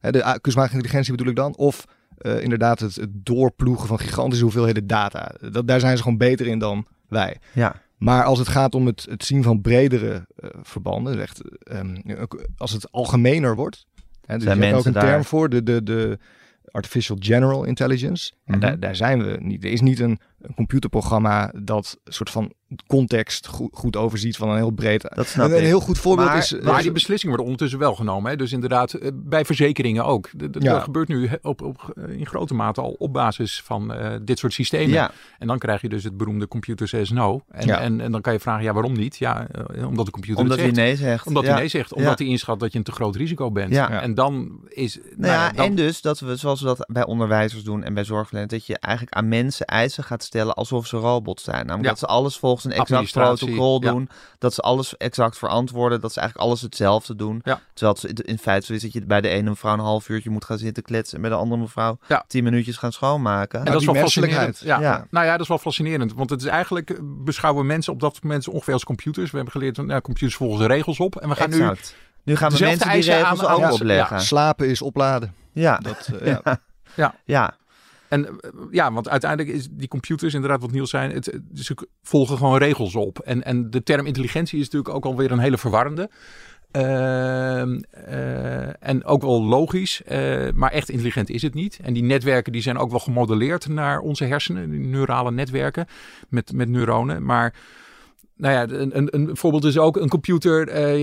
Hè, 0.04 0.12
de 0.12 0.38
kunstmatige 0.42 0.76
intelligentie 0.76 1.12
bedoel 1.12 1.30
ik 1.32 1.36
dan. 1.36 1.56
Of 1.56 1.86
eh, 2.18 2.42
inderdaad 2.42 2.80
het, 2.80 2.96
het 2.96 3.10
doorploegen 3.14 3.88
van 3.88 4.00
gigantische 4.00 4.44
hoeveelheden 4.44 4.88
data. 4.88 5.32
Dat, 5.52 5.68
daar 5.68 5.80
zijn 5.80 5.98
ze 5.98 6.04
gewoon 6.04 6.18
beter 6.18 6.48
in 6.48 6.60
dan 6.60 6.86
wij. 7.08 7.38
Ja, 7.54 7.76
Maar 7.98 8.24
als 8.24 8.40
het 8.40 8.48
gaat 8.48 8.76
om 8.76 8.86
het, 8.86 9.06
het 9.10 9.26
zien 9.26 9.44
van 9.44 9.62
bredere 9.62 10.26
eh, 10.36 10.50
verbanden, 10.62 11.22
echt, 11.22 11.42
ehm, 11.64 11.96
als 12.58 12.72
het 12.72 12.92
algemener 12.92 13.56
wordt, 13.56 13.86
hè, 14.26 14.36
dus 14.36 14.44
Zijn 14.44 14.58
je 14.58 14.64
hebt 14.64 14.78
ook 14.78 14.86
een 14.86 14.94
term 14.94 15.24
voor, 15.24 15.50
de, 15.50 15.64
de, 15.64 15.84
de 15.84 16.20
artificial 16.72 17.18
general 17.20 17.64
intelligence. 17.64 18.32
En 18.46 18.52
Mhm. 18.52 18.60
daar, 18.60 18.80
daar 18.80 18.96
zijn 18.96 19.24
we 19.24 19.38
niet. 19.42 19.64
Er 19.64 19.72
is 19.72 19.82
niet 19.82 20.00
een, 20.00 20.20
een 20.44 20.54
computerprogramma 20.56 21.52
dat 21.56 21.98
een 22.04 22.14
soort 22.14 22.30
van 22.30 22.54
context 22.88 23.48
goed, 23.48 23.70
goed 23.74 23.96
overziet 23.96 24.38
van 24.38 24.50
een 24.50 24.56
heel 24.56 24.72
breed. 24.72 25.02
dat 25.16 25.28
snap 25.28 25.52
Een, 25.52 25.60
heel 25.64 25.80
goed 25.80 25.98
voorbeeld 25.98 26.28
Maar- 26.28 26.38
is. 26.38 26.60
Maar 26.62 26.78
is- 26.78 26.84
die 26.84 26.92
beslissingen 26.92 27.28
worden 27.36 27.46
ondertussen 27.46 27.80
wel 27.80 27.96
genomen. 27.96 28.32
Hè? 28.32 28.38
Dus 28.38 28.52
inderdaad, 28.52 28.94
eh, 28.94 29.10
bij 29.14 29.46
verzekeringen 29.46 30.06
ook. 30.06 30.30
Ja. 30.38 30.48
Dat 30.74 30.84
gebeurt 30.84 31.08
nu 31.08 31.30
op, 31.42 31.62
op, 31.62 31.94
in 32.10 32.26
grote 32.26 32.54
mate 32.54 32.82
al 32.82 32.96
op 32.98 33.14
basis 33.14 33.62
van 33.66 33.94
eh, 33.94 34.16
dit 34.22 34.40
soort 34.40 34.54
systemen. 34.54 34.90
Ja, 34.94 35.12
En 35.40 35.48
dan 35.48 35.58
krijg 35.58 35.82
je 35.82 35.90
dus 35.90 36.04
het 36.04 36.18
beroemde 36.18 36.48
computer 36.48 36.88
says 36.88 37.10
no. 37.10 37.42
En, 37.50 37.68
Ja. 37.68 37.80
en, 37.80 38.02
en 38.02 38.12
dan 38.12 38.22
kan 38.22 38.34
je 38.34 38.40
vragen, 38.40 38.64
ja, 38.64 38.74
waarom 38.74 38.94
niet? 38.94 39.18
Ja, 39.18 39.48
eh, 39.48 39.88
omdat 39.88 40.06
de 40.06 40.12
computer 40.12 40.42
omdat 40.42 40.58
het 40.58 40.66
hij 40.76 40.86
nee 40.86 40.96
zegt. 40.96 41.28
Omdat 41.28 41.44
ja. 41.44 41.50
hij 41.50 41.60
nee 41.60 41.68
zegt. 41.70 41.94
Omdat 41.94 42.18
Ja. 42.18 42.24
hij 42.24 42.34
inschat 42.34 42.60
dat 42.60 42.72
je 42.72 42.78
een 42.78 42.84
te 42.84 42.92
groot 42.92 43.16
risico 43.16 43.52
bent. 43.52 43.74
Ja. 43.74 43.92
Ja. 43.92 44.02
En 44.02 44.14
dan 44.14 44.60
is... 44.68 45.00
Nou 45.16 45.34
ja, 45.34 45.52
dan- 45.52 45.66
en 45.66 45.76
dus 45.76 46.02
dat 46.02 46.20
we, 46.20 46.36
zoals 46.36 46.60
we 46.62 46.66
dat 46.66 46.86
bij 46.92 47.06
onderwijzers 47.06 47.64
doen 47.64 47.84
en 47.84 47.94
bij 47.94 48.04
zorgverleners, 48.04 48.52
dat 48.54 48.66
je 48.66 48.78
eigenlijk 48.80 49.16
aan 49.16 49.28
mensen 49.28 49.66
eisen 49.66 50.04
gaat 50.04 50.24
stellen 50.34 50.54
alsof 50.54 50.88
ze 50.88 50.98
robots 50.98 51.44
zijn. 51.44 51.66
Namelijk 51.66 51.84
Ja. 51.84 51.90
dat 51.90 52.00
ze 52.00 52.06
alles 52.06 52.38
volgens 52.38 52.64
een 52.66 52.72
exact 52.72 53.12
protocol 53.12 53.82
ja. 53.84 53.92
doen, 53.92 54.10
dat 54.40 54.54
ze 54.54 54.62
alles 54.62 54.98
exact 54.98 55.38
verantwoorden, 55.38 56.02
dat 56.02 56.14
ze 56.14 56.20
eigenlijk 56.20 56.50
alles 56.50 56.62
hetzelfde 56.62 57.16
doen. 57.16 57.42
Ja. 57.44 57.60
Terwijl 57.74 57.98
het 58.02 58.20
in 58.22 58.38
feite 58.38 58.66
zo 58.66 58.74
is 58.74 58.82
dat 58.82 58.94
je 58.94 59.06
bij 59.06 59.22
de 59.22 59.28
ene 59.28 59.50
mevrouw 59.50 59.74
een 59.74 59.80
half 59.80 60.10
uurtje 60.10 60.30
moet 60.30 60.46
gaan 60.46 60.58
zitten 60.58 60.84
kletsen 60.84 61.16
en 61.16 61.22
bij 61.22 61.30
de 61.32 61.38
andere 61.38 61.62
mevrouw 61.62 61.98
Ja. 62.08 62.24
tien 62.28 62.44
minuutjes 62.44 62.78
gaan 62.78 62.92
schoonmaken. 62.92 63.60
En 63.60 63.66
Nou, 63.66 63.72
dat 63.78 63.82
is 63.82 63.86
wel 63.94 64.02
fascinerend. 64.04 64.42
menselijkheid. 64.46 64.82
Ja. 64.84 64.98
Ja. 64.98 65.08
Nou 65.10 65.26
ja, 65.26 65.32
dat 65.32 65.42
is 65.42 65.48
wel 65.48 65.58
fascinerend. 65.58 66.14
Want 66.14 66.30
het 66.30 66.42
is 66.42 66.48
eigenlijk, 66.48 66.90
eh, 66.90 66.98
beschouwen 67.02 67.66
mensen 67.66 67.94
op 67.94 68.00
dat 68.00 68.24
moment 68.24 68.48
ongeveer 68.48 68.74
als 68.74 68.84
computers. 68.84 69.30
We 69.32 69.36
hebben 69.36 69.54
geleerd, 69.54 69.78
nou, 69.78 70.02
computers 70.02 70.36
volgen 70.36 70.60
de 70.60 70.66
regels 70.74 71.00
op. 71.00 71.16
En 71.16 71.30
we 71.30 71.36
gaan 71.36 71.50
nu 71.50 71.56
exact. 71.62 71.96
Nu 72.24 72.36
gaan 72.36 72.52
we 72.52 72.58
dezelfde 72.58 72.86
mensen 72.86 73.02
die 73.02 73.14
regels 73.24 73.46
aan- 73.46 73.64
ook 73.64 73.72
opleggen. 73.72 74.22
slapen 74.22 74.70
is 74.70 74.82
opladen. 74.82 75.34
Ja. 75.52 75.78
Dat, 75.78 76.10
eh, 76.22 76.36
ja. 76.96 77.16
ja. 77.26 77.56
En 78.14 78.40
eh, 78.40 78.50
ja, 78.72 78.94
want 78.94 79.10
uiteindelijk 79.10 79.56
is 79.56 79.68
die 79.72 79.88
computers 79.88 80.34
inderdaad 80.34 80.62
wat 80.62 80.72
Niels 80.72 80.90
zei, 80.90 81.14
het, 81.14 81.40
ze 81.54 81.88
volgen 82.02 82.38
gewoon 82.38 82.58
regels 82.58 82.96
op. 82.96 83.20
En, 83.20 83.44
en 83.44 83.70
de 83.70 83.84
term 83.84 84.06
intelligentie 84.06 84.60
is 84.60 84.64
natuurlijk 84.64 84.96
ook 84.96 85.06
alweer 85.06 85.32
een 85.32 85.40
hele 85.40 85.58
verwarrende. 85.58 86.10
Ehm, 86.72 87.80
eh, 87.90 88.84
en 88.84 89.06
ook 89.06 89.22
wel 89.22 89.44
logisch, 89.44 90.04
eh, 90.04 90.48
maar 90.54 90.72
echt 90.72 90.90
intelligent 90.90 91.30
is 91.30 91.42
het 91.42 91.54
niet. 91.54 91.80
En 91.84 91.94
die 91.94 92.04
netwerken 92.04 92.52
die 92.52 92.62
zijn 92.62 92.78
ook 92.78 92.90
wel 92.90 93.00
gemodelleerd 93.00 93.68
naar 93.68 94.00
onze 94.00 94.26
hersenen, 94.26 94.90
neurale 94.90 95.32
netwerken 95.32 95.86
met, 96.30 96.54
met 96.54 96.70
neuronen. 96.70 97.26
Maar 97.26 97.54
nou 98.44 98.56
ja, 98.56 98.76
een, 98.80 98.98
een, 98.98 99.08
een 99.12 99.38
voorbeeld 99.38 99.64
is 99.64 99.78
ook 99.78 99.98
een 99.98 100.10
computer. 100.10 100.68
eh, 100.68 100.96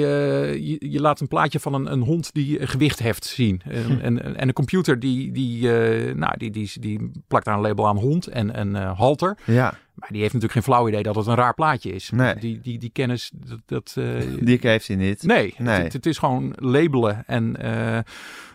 je, 0.54 0.76
je- 0.90 1.00
laat 1.00 1.20
een 1.20 1.28
plaatje 1.28 1.60
van 1.60 1.74
een, 1.74 1.92
een 1.92 2.00
hond 2.00 2.32
die 2.32 2.66
gewicht 2.66 2.98
heft 2.98 3.24
zien. 3.24 3.60
En, 3.64 4.00
en, 4.02 4.36
en 4.36 4.48
een 4.48 4.52
computer 4.54 5.00
die, 5.00 5.32
die, 5.32 5.72
eh, 5.72 6.14
nou, 6.14 6.36
die, 6.36 6.50
die, 6.50 6.70
die 6.80 7.10
plakt 7.28 7.44
daar 7.44 7.54
een 7.54 7.60
label 7.60 7.88
aan 7.88 7.96
hond 7.96 8.26
en, 8.26 8.54
en 8.54 8.76
eh, 8.76 8.98
halter. 8.98 9.38
ja, 9.44 9.74
Maar 10.00 10.08
die 10.08 10.20
heeft 10.20 10.32
natuurlijk 10.32 10.52
geen 10.52 10.74
flauw 10.74 10.88
idee 10.88 11.02
dat 11.02 11.14
het 11.14 11.26
een 11.26 11.34
raar 11.34 11.54
plaatje 11.54 11.92
is. 11.92 12.10
Nee. 12.10 12.34
Die, 12.34 12.60
die, 12.60 12.78
die 12.78 12.90
kennis, 12.90 13.30
dat... 13.34 13.58
dat 13.66 13.94
eh, 13.98 14.04
die 14.40 14.58
heeft 14.60 14.86
hij 14.86 14.96
niet. 14.96 15.22
Nee, 15.22 15.54
Nee. 15.58 15.82
Het, 15.82 15.92
het 15.92 16.06
is 16.06 16.18
gewoon 16.18 16.52
labelen. 16.56 17.26
En 17.26 17.56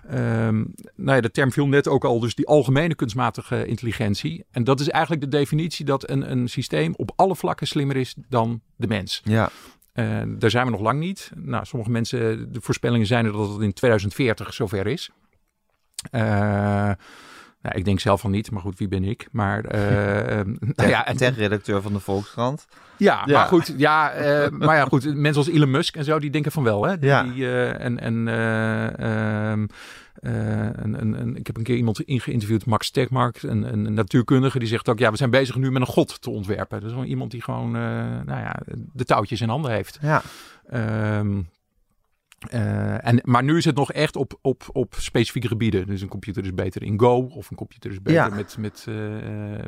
ehm, 0.10 0.64
nou 0.96 1.16
ja, 1.16 1.22
de 1.22 1.32
term 1.32 1.52
viel 1.52 1.68
net 1.68 1.88
ook 1.88 2.06
al, 2.06 2.20
dus 2.20 2.36
die 2.36 2.48
algemene 2.48 2.96
kunstmatige 2.96 3.66
intelligentie. 3.66 4.46
En 4.52 4.64
dat 4.64 4.80
is 4.80 4.90
eigenlijk 4.90 5.24
de 5.24 5.38
definitie 5.38 5.86
dat 5.86 6.10
een, 6.10 6.32
een 6.32 6.48
systeem 6.48 6.94
op 6.96 7.12
alle 7.16 7.36
vlakken 7.36 7.68
slimmer 7.68 7.96
is 7.96 8.16
dan 8.30 8.62
de 8.76 8.88
mens. 8.88 9.22
Ja, 9.24 9.50
Eh, 9.94 10.22
daar 10.28 10.50
zijn 10.50 10.66
we 10.66 10.72
nog 10.72 10.82
lang 10.82 11.00
niet. 11.00 11.32
Nou, 11.36 11.66
sommige 11.66 11.92
mensen, 11.92 12.52
de 12.54 12.62
voorspellingen 12.62 13.08
zijn 13.08 13.26
er 13.26 13.32
dat 13.32 13.50
het 13.50 13.62
in 13.62 13.74
2040 13.74 14.54
zover 14.54 14.88
is. 14.88 15.10
Eh, 16.12 16.92
nou, 17.66 17.78
ik 17.78 17.86
denk 17.86 18.00
zelf 18.00 18.22
van 18.22 18.32
niet, 18.32 18.52
maar 18.52 18.62
goed, 18.62 18.78
wie 18.78 18.88
ben 18.88 19.04
ik? 19.04 19.28
Maar 19.32 19.64
eh, 19.66 20.20
ehm, 20.40 20.56
nou 20.76 20.90
ja, 20.90 21.06
en, 21.08 21.18
tech-redacteur 21.18 21.82
van 21.82 21.94
de 21.94 22.00
Volkskrant. 22.00 22.68
ja, 22.98 23.22
Ja. 23.26 23.38
maar 23.38 23.48
goed, 23.48 23.74
ja, 23.78 24.12
eh, 24.12 24.50
maar 24.66 24.76
ja, 24.76 24.86
goed, 24.86 25.16
mensen 25.16 25.44
als 25.44 25.52
Elon 25.54 25.72
Musk 25.72 25.96
en 25.96 26.04
zo, 26.04 26.20
die 26.20 26.30
denken 26.30 26.52
van 26.52 26.64
wel, 26.64 26.86
hè? 26.86 27.00
Die, 27.00 27.10
Ja. 27.10 27.26
eh, 27.26 27.86
en 27.86 28.00
en 28.00 28.28
eh, 28.28 29.52
ehm, 29.52 29.66
eh, 30.16 30.34
een, 30.84 31.02
een, 31.02 31.22
een- 31.22 31.36
ik 31.36 31.48
heb 31.48 31.58
een 31.58 31.64
keer 31.64 31.76
iemand 31.76 32.02
in 32.02 32.20
geïnterviewd, 32.20 32.66
Max 32.66 32.90
Tegmark, 32.92 33.42
een, 33.44 33.74
een 33.74 33.94
natuurkundige, 33.94 34.60
die 34.60 34.68
zegt 34.68 34.90
ook, 34.90 35.00
ja, 35.00 35.12
we 35.12 35.18
zijn 35.18 35.30
bezig 35.30 35.56
nu 35.56 35.72
met 35.72 35.82
een 35.82 35.88
god 35.88 36.22
te 36.22 36.30
ontwerpen. 36.30 36.82
Dus 36.82 36.94
iemand 37.06 37.32
die 37.32 37.42
gewoon, 37.42 37.76
eh, 37.76 37.82
nou 38.26 38.40
ja, 38.40 38.56
de 38.94 39.04
touwtjes 39.06 39.42
in 39.42 39.50
handen 39.50 39.72
heeft. 39.72 39.98
Ja, 40.02 40.22
Ehm, 40.70 41.42
eh, 42.50 43.08
en, 43.08 43.20
maar 43.24 43.44
nu 43.44 43.58
is 43.58 43.66
het 43.66 43.76
nog 43.76 43.92
echt 43.92 44.16
op, 44.16 44.40
op, 44.42 44.64
op 44.72 44.96
specifieke 44.98 45.48
gebieden. 45.48 45.88
Dus 45.88 46.02
een 46.02 46.08
computer 46.08 46.44
is 46.44 46.54
beter 46.54 46.84
in 46.84 47.00
Go 47.00 47.18
of 47.18 47.50
een 47.50 47.58
computer 47.58 47.92
is 47.92 48.02
beter 48.02 48.22
Ja. 48.22 48.36
met, 48.36 48.58
met 48.60 48.86
eh, 48.88 48.96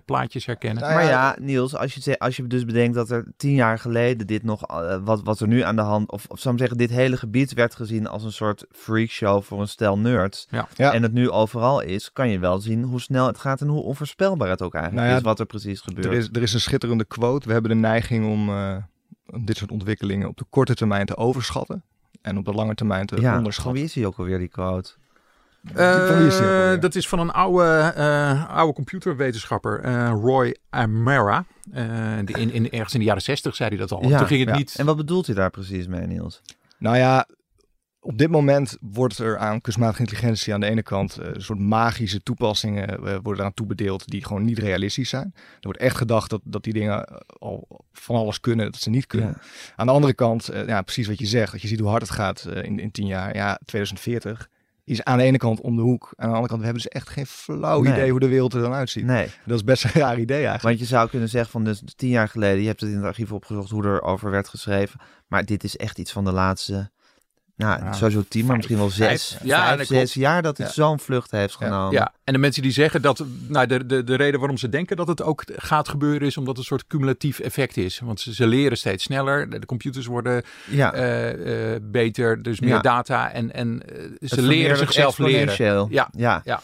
plaatjes 0.06 0.46
herkennen. 0.46 0.84
Nou 0.84 0.94
maar 0.94 1.04
ja, 1.04 1.10
ja, 1.10 1.36
Niels, 1.40 1.76
als 1.76 1.94
je, 1.94 2.20
als 2.20 2.36
je 2.36 2.48
dus 2.48 2.66
bedenkt 2.66 2.96
dat 2.96 3.10
er 3.10 3.26
tien 3.38 3.54
jaar 3.54 3.80
geleden 3.80 4.28
dit 4.28 4.44
nog, 4.44 4.64
eh, 4.64 4.98
wat, 5.04 5.24
wat 5.24 5.40
er 5.40 5.48
nu 5.48 5.62
aan 5.62 5.76
de 5.76 5.82
hand, 5.82 6.12
of, 6.12 6.26
of 6.28 6.40
zou 6.40 6.54
ik 6.54 6.60
zeggen, 6.60 6.78
dit 6.78 6.90
hele 6.90 7.18
gebied 7.18 7.54
werd 7.54 7.76
gezien 7.76 8.08
als 8.08 8.24
een 8.24 8.32
soort 8.32 8.66
freakshow 8.72 9.44
voor 9.44 9.62
een 9.62 9.68
stel 9.68 9.98
nerds. 9.98 10.48
Ja. 10.50 10.68
Ja. 10.76 10.94
En 10.94 11.04
het 11.04 11.14
nu 11.14 11.30
overal 11.30 11.82
is, 11.82 12.14
kan 12.14 12.30
je 12.30 12.40
wel 12.40 12.60
zien 12.60 12.84
hoe 12.84 13.02
snel 13.02 13.28
het 13.28 13.38
gaat 13.38 13.62
en 13.62 13.68
hoe 13.68 13.84
onvoorspelbaar 13.84 14.50
het 14.50 14.62
ook 14.62 14.74
eigenlijk 14.74 15.04
Nou 15.04 15.16
ja, 15.16 15.22
is, 15.22 15.28
wat 15.28 15.40
er 15.40 15.46
precies 15.46 15.82
gebeurt. 15.82 16.06
Er 16.06 16.14
is, 16.14 16.30
er 16.32 16.42
is 16.42 16.54
een 16.54 16.60
schitterende 16.60 17.06
quote. 17.06 17.48
We 17.48 17.54
hebben 17.54 17.72
de 17.72 17.78
neiging 17.78 18.26
om 18.26 18.50
eh, 18.50 18.78
dit 19.44 19.58
soort 19.58 19.72
ontwikkelingen 19.72 20.28
op 20.28 20.38
de 20.38 20.46
korte 20.50 20.76
termijn 20.76 21.06
te 21.06 21.18
overschatten. 21.18 21.84
En 22.22 22.38
op 22.38 22.46
de 22.46 22.54
lange 22.54 22.76
termijn 22.76 23.06
te 23.06 23.16
ja, 23.16 23.30
van 23.30 23.38
onderschatten. 23.38 23.74
wie 23.74 23.84
is 23.84 23.94
die 23.94 24.08
ook 24.08 24.18
alweer, 24.18 24.38
die 24.38 24.48
quote? 24.48 24.92
is 25.64 26.40
ook 26.40 26.42
Eh, 26.42 26.80
dat 26.80 26.96
is 26.96 27.08
van 27.08 27.20
een 27.20 27.32
oude, 27.32 27.94
eh, 27.96 28.50
oude 28.50 28.74
computerwetenschapper, 28.74 29.80
eh, 29.80 30.10
Roy 30.10 30.56
Amara. 30.70 31.46
Die 32.24 32.38
in, 32.38 32.52
in, 32.52 32.72
ergens 32.72 32.94
in 32.94 33.00
de 33.00 33.06
jaren 33.06 33.22
zestig 33.22 33.56
zei 33.56 33.70
hij 33.70 33.78
dat 33.78 33.92
al. 33.92 34.10
Ja, 34.10 34.18
Toen 34.18 34.28
ging 34.28 34.40
het 34.40 34.50
ja. 34.50 34.56
niet... 34.56 34.76
En 34.78 34.86
wat 34.86 34.98
bedoelt 34.98 35.26
hij 35.26 35.36
daar 35.36 35.50
precies 35.50 35.88
mee, 35.88 36.08
Niels? 36.08 36.42
Nou 36.78 36.98
ja, 36.98 37.28
op 38.08 38.18
dit 38.18 38.30
moment 38.30 38.78
wordt 38.82 39.18
er 39.18 39.38
aan 39.38 39.62
kunstmatige 39.62 40.00
intelligentie 40.02 40.54
aan 40.54 40.60
de 40.60 40.70
ene 40.70 40.84
kant 40.84 41.18
eh, 41.18 41.28
een 41.34 41.42
soort 41.42 41.60
magische 41.60 42.24
toepassingen 42.24 42.88
eh, 42.88 42.98
worden 42.98 43.40
eraan 43.40 43.54
toebedeeld 43.54 44.08
die 44.08 44.26
gewoon 44.26 44.46
niet 44.46 44.60
realistisch 44.60 45.10
zijn. 45.10 45.32
Er 45.36 45.42
wordt 45.62 45.80
echt 45.80 45.98
gedacht 45.98 46.30
dat, 46.30 46.42
dat 46.44 46.64
die 46.64 46.74
dingen 46.74 47.06
eh, 47.06 47.18
al 47.40 47.68
van 47.94 48.16
alles 48.16 48.40
kunnen 48.40 48.72
dat 48.72 48.82
ze 48.82 48.90
niet 48.90 49.08
kunnen. 49.08 49.28
Ja. 49.30 49.74
Aan 49.76 49.86
de 49.86 49.92
andere 49.92 50.14
kant, 50.14 50.50
ja, 50.68 50.82
precies 50.82 51.08
wat 51.08 51.20
je 51.20 51.26
zegt, 51.26 51.54
als 51.54 51.62
je 51.62 51.68
ziet 51.68 51.80
hoe 51.80 51.90
hard 51.90 52.02
het 52.02 52.12
gaat 52.12 52.48
in, 52.62 52.80
in 52.80 52.92
tien 52.92 53.08
jaar, 53.08 53.36
ja, 53.36 53.60
2040 53.66 54.50
is 54.84 55.04
aan 55.04 55.18
de 55.18 55.24
ene 55.24 55.38
kant 55.38 55.62
om 55.62 55.76
de 55.76 55.82
hoek. 55.82 56.14
Aan 56.16 56.30
de 56.30 56.36
andere 56.36 56.48
kant, 56.48 56.60
we 56.60 56.66
hebben 56.66 56.84
dus 56.84 56.92
echt 56.92 57.10
geen 57.10 57.26
flauw 57.26 57.82
Nee. 57.82 57.94
idee 57.94 58.12
hoe 58.12 58.20
de 58.20 58.28
wereld 58.28 58.54
er 58.54 58.62
dan 58.62 58.74
uitziet. 58.74 59.06
Nee, 59.06 59.28
Dat 59.46 59.58
is 59.58 59.64
best 59.64 59.84
een 59.84 60.02
raar 60.02 60.20
idee 60.20 60.36
eigenlijk. 60.36 60.64
want 60.64 60.80
je 60.80 60.86
zou 60.86 61.10
kunnen 61.10 61.30
zeggen 61.30 61.52
van 61.52 61.64
dus 61.64 61.82
tien 61.96 62.10
jaar 62.10 62.30
geleden, 62.30 62.62
je 62.62 62.68
hebt 62.68 62.82
het 62.82 62.90
in 62.90 62.96
het 62.96 63.06
archief 63.06 63.32
opgezocht 63.32 63.70
hoe 63.70 63.84
er 63.84 64.02
over 64.02 64.32
werd 64.32 64.48
geschreven, 64.48 65.00
maar 65.28 65.46
dit 65.46 65.64
is 65.64 65.78
echt 65.78 65.98
iets 66.00 66.12
van 66.12 66.24
de 66.26 66.32
laatste, 66.32 66.92
nou, 67.58 67.84
Ja, 67.84 67.94
sowieso 67.94 68.24
tien, 68.28 68.46
maar 68.46 68.56
misschien 68.56 68.78
wel 68.78 68.90
zes, 68.90 69.28
vijf. 69.28 69.44
Ja, 69.44 69.66
vijf, 69.76 69.78
zes 69.88 69.88
klopt. 69.88 70.14
jaar 70.14 70.42
dat 70.42 70.58
het 70.58 70.68
Ja. 70.68 70.74
zo'n 70.74 71.00
vlucht 71.00 71.32
heeft 71.32 71.56
genomen. 71.56 71.92
Ja, 71.92 72.14
en 72.24 72.34
de 72.34 72.40
mensen 72.40 72.62
die 72.62 72.72
zeggen 72.72 73.02
dat, 73.02 73.24
nou, 73.48 73.68
de, 73.68 73.86
de, 73.86 74.04
de 74.04 74.16
reden 74.16 74.40
waarom 74.40 74.58
ze 74.58 74.70
denken 74.70 74.98
dat 74.98 75.08
het 75.08 75.22
ook 75.22 75.44
gaat 75.56 75.90
gebeuren 75.90 76.28
is 76.28 76.38
omdat 76.38 76.56
het 76.58 76.58
een 76.58 76.78
soort 76.78 76.88
cumulatief 76.88 77.40
effect 77.40 77.78
is. 77.78 78.00
Want 78.00 78.20
ze, 78.20 78.34
ze 78.34 78.48
leren 78.48 78.78
steeds 78.78 79.04
sneller, 79.04 79.50
de, 79.50 79.60
de 79.60 79.66
computers 79.66 80.06
worden 80.06 80.44
ja. 80.66 80.94
eh, 80.94 81.74
eh, 81.74 81.82
beter, 81.84 82.42
dus 82.44 82.60
meer 82.60 82.70
Ja. 82.70 82.80
data 82.82 83.32
en, 83.32 83.54
en 83.54 83.82
eh, 84.22 84.30
ze 84.30 84.42
leren 84.42 84.78
zichzelf 84.78 85.18
leren. 85.18 85.88
Ja, 85.90 86.10
ja. 86.12 86.42
ja. 86.44 86.62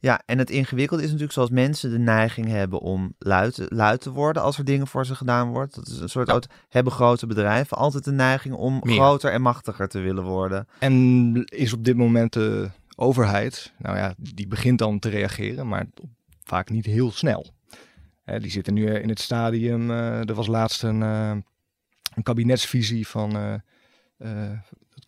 Ja. 0.00 0.20
En 0.26 0.38
het 0.38 0.50
ingewikkelde 0.50 1.02
is 1.02 1.08
natuurlijk 1.08 1.34
zoals 1.34 1.50
mensen 1.50 1.90
de 1.90 1.98
neiging 1.98 2.46
hebben 2.46 2.78
om 2.80 3.14
luid, 3.18 3.66
luid 3.68 4.00
te 4.00 4.10
worden 4.10 4.42
als 4.42 4.58
er 4.58 4.64
dingen 4.64 4.86
voor 4.86 5.06
ze 5.06 5.14
gedaan 5.14 5.48
wordt. 5.48 5.74
Dat 5.74 5.86
is 5.86 5.98
een 6.00 6.08
soort 6.08 6.26
Ja. 6.26 6.32
oud, 6.32 6.48
hebben 6.68 6.92
grote 6.92 7.26
bedrijven 7.26 7.76
altijd 7.76 8.04
de 8.04 8.12
neiging 8.12 8.54
om 8.54 8.80
Meer. 8.82 8.94
groter 8.94 9.32
en 9.32 9.42
machtiger 9.42 9.88
te 9.88 9.98
willen 9.98 10.24
worden. 10.24 10.68
En 10.78 11.44
is 11.44 11.72
op 11.72 11.84
dit 11.84 11.96
moment 11.96 12.32
de 12.32 12.70
overheid, 12.96 13.72
nou 13.78 13.96
ja, 13.96 14.14
die 14.18 14.46
begint 14.46 14.78
dan 14.78 14.98
te 14.98 15.08
reageren, 15.08 15.68
maar 15.68 15.86
vaak 16.44 16.70
niet 16.70 16.86
heel 16.86 17.10
snel. 17.10 17.46
Hè, 18.24 18.40
die 18.40 18.50
zitten 18.50 18.74
nu 18.74 18.86
in 18.86 19.08
het 19.08 19.20
stadium, 19.20 19.90
eh, 19.90 20.28
er 20.28 20.34
was 20.34 20.46
laatst 20.46 20.82
een, 20.82 21.02
eh, 21.02 21.32
een 22.14 22.22
kabinetsvisie 22.22 23.06
van, 23.08 23.36
eh, 24.16 24.50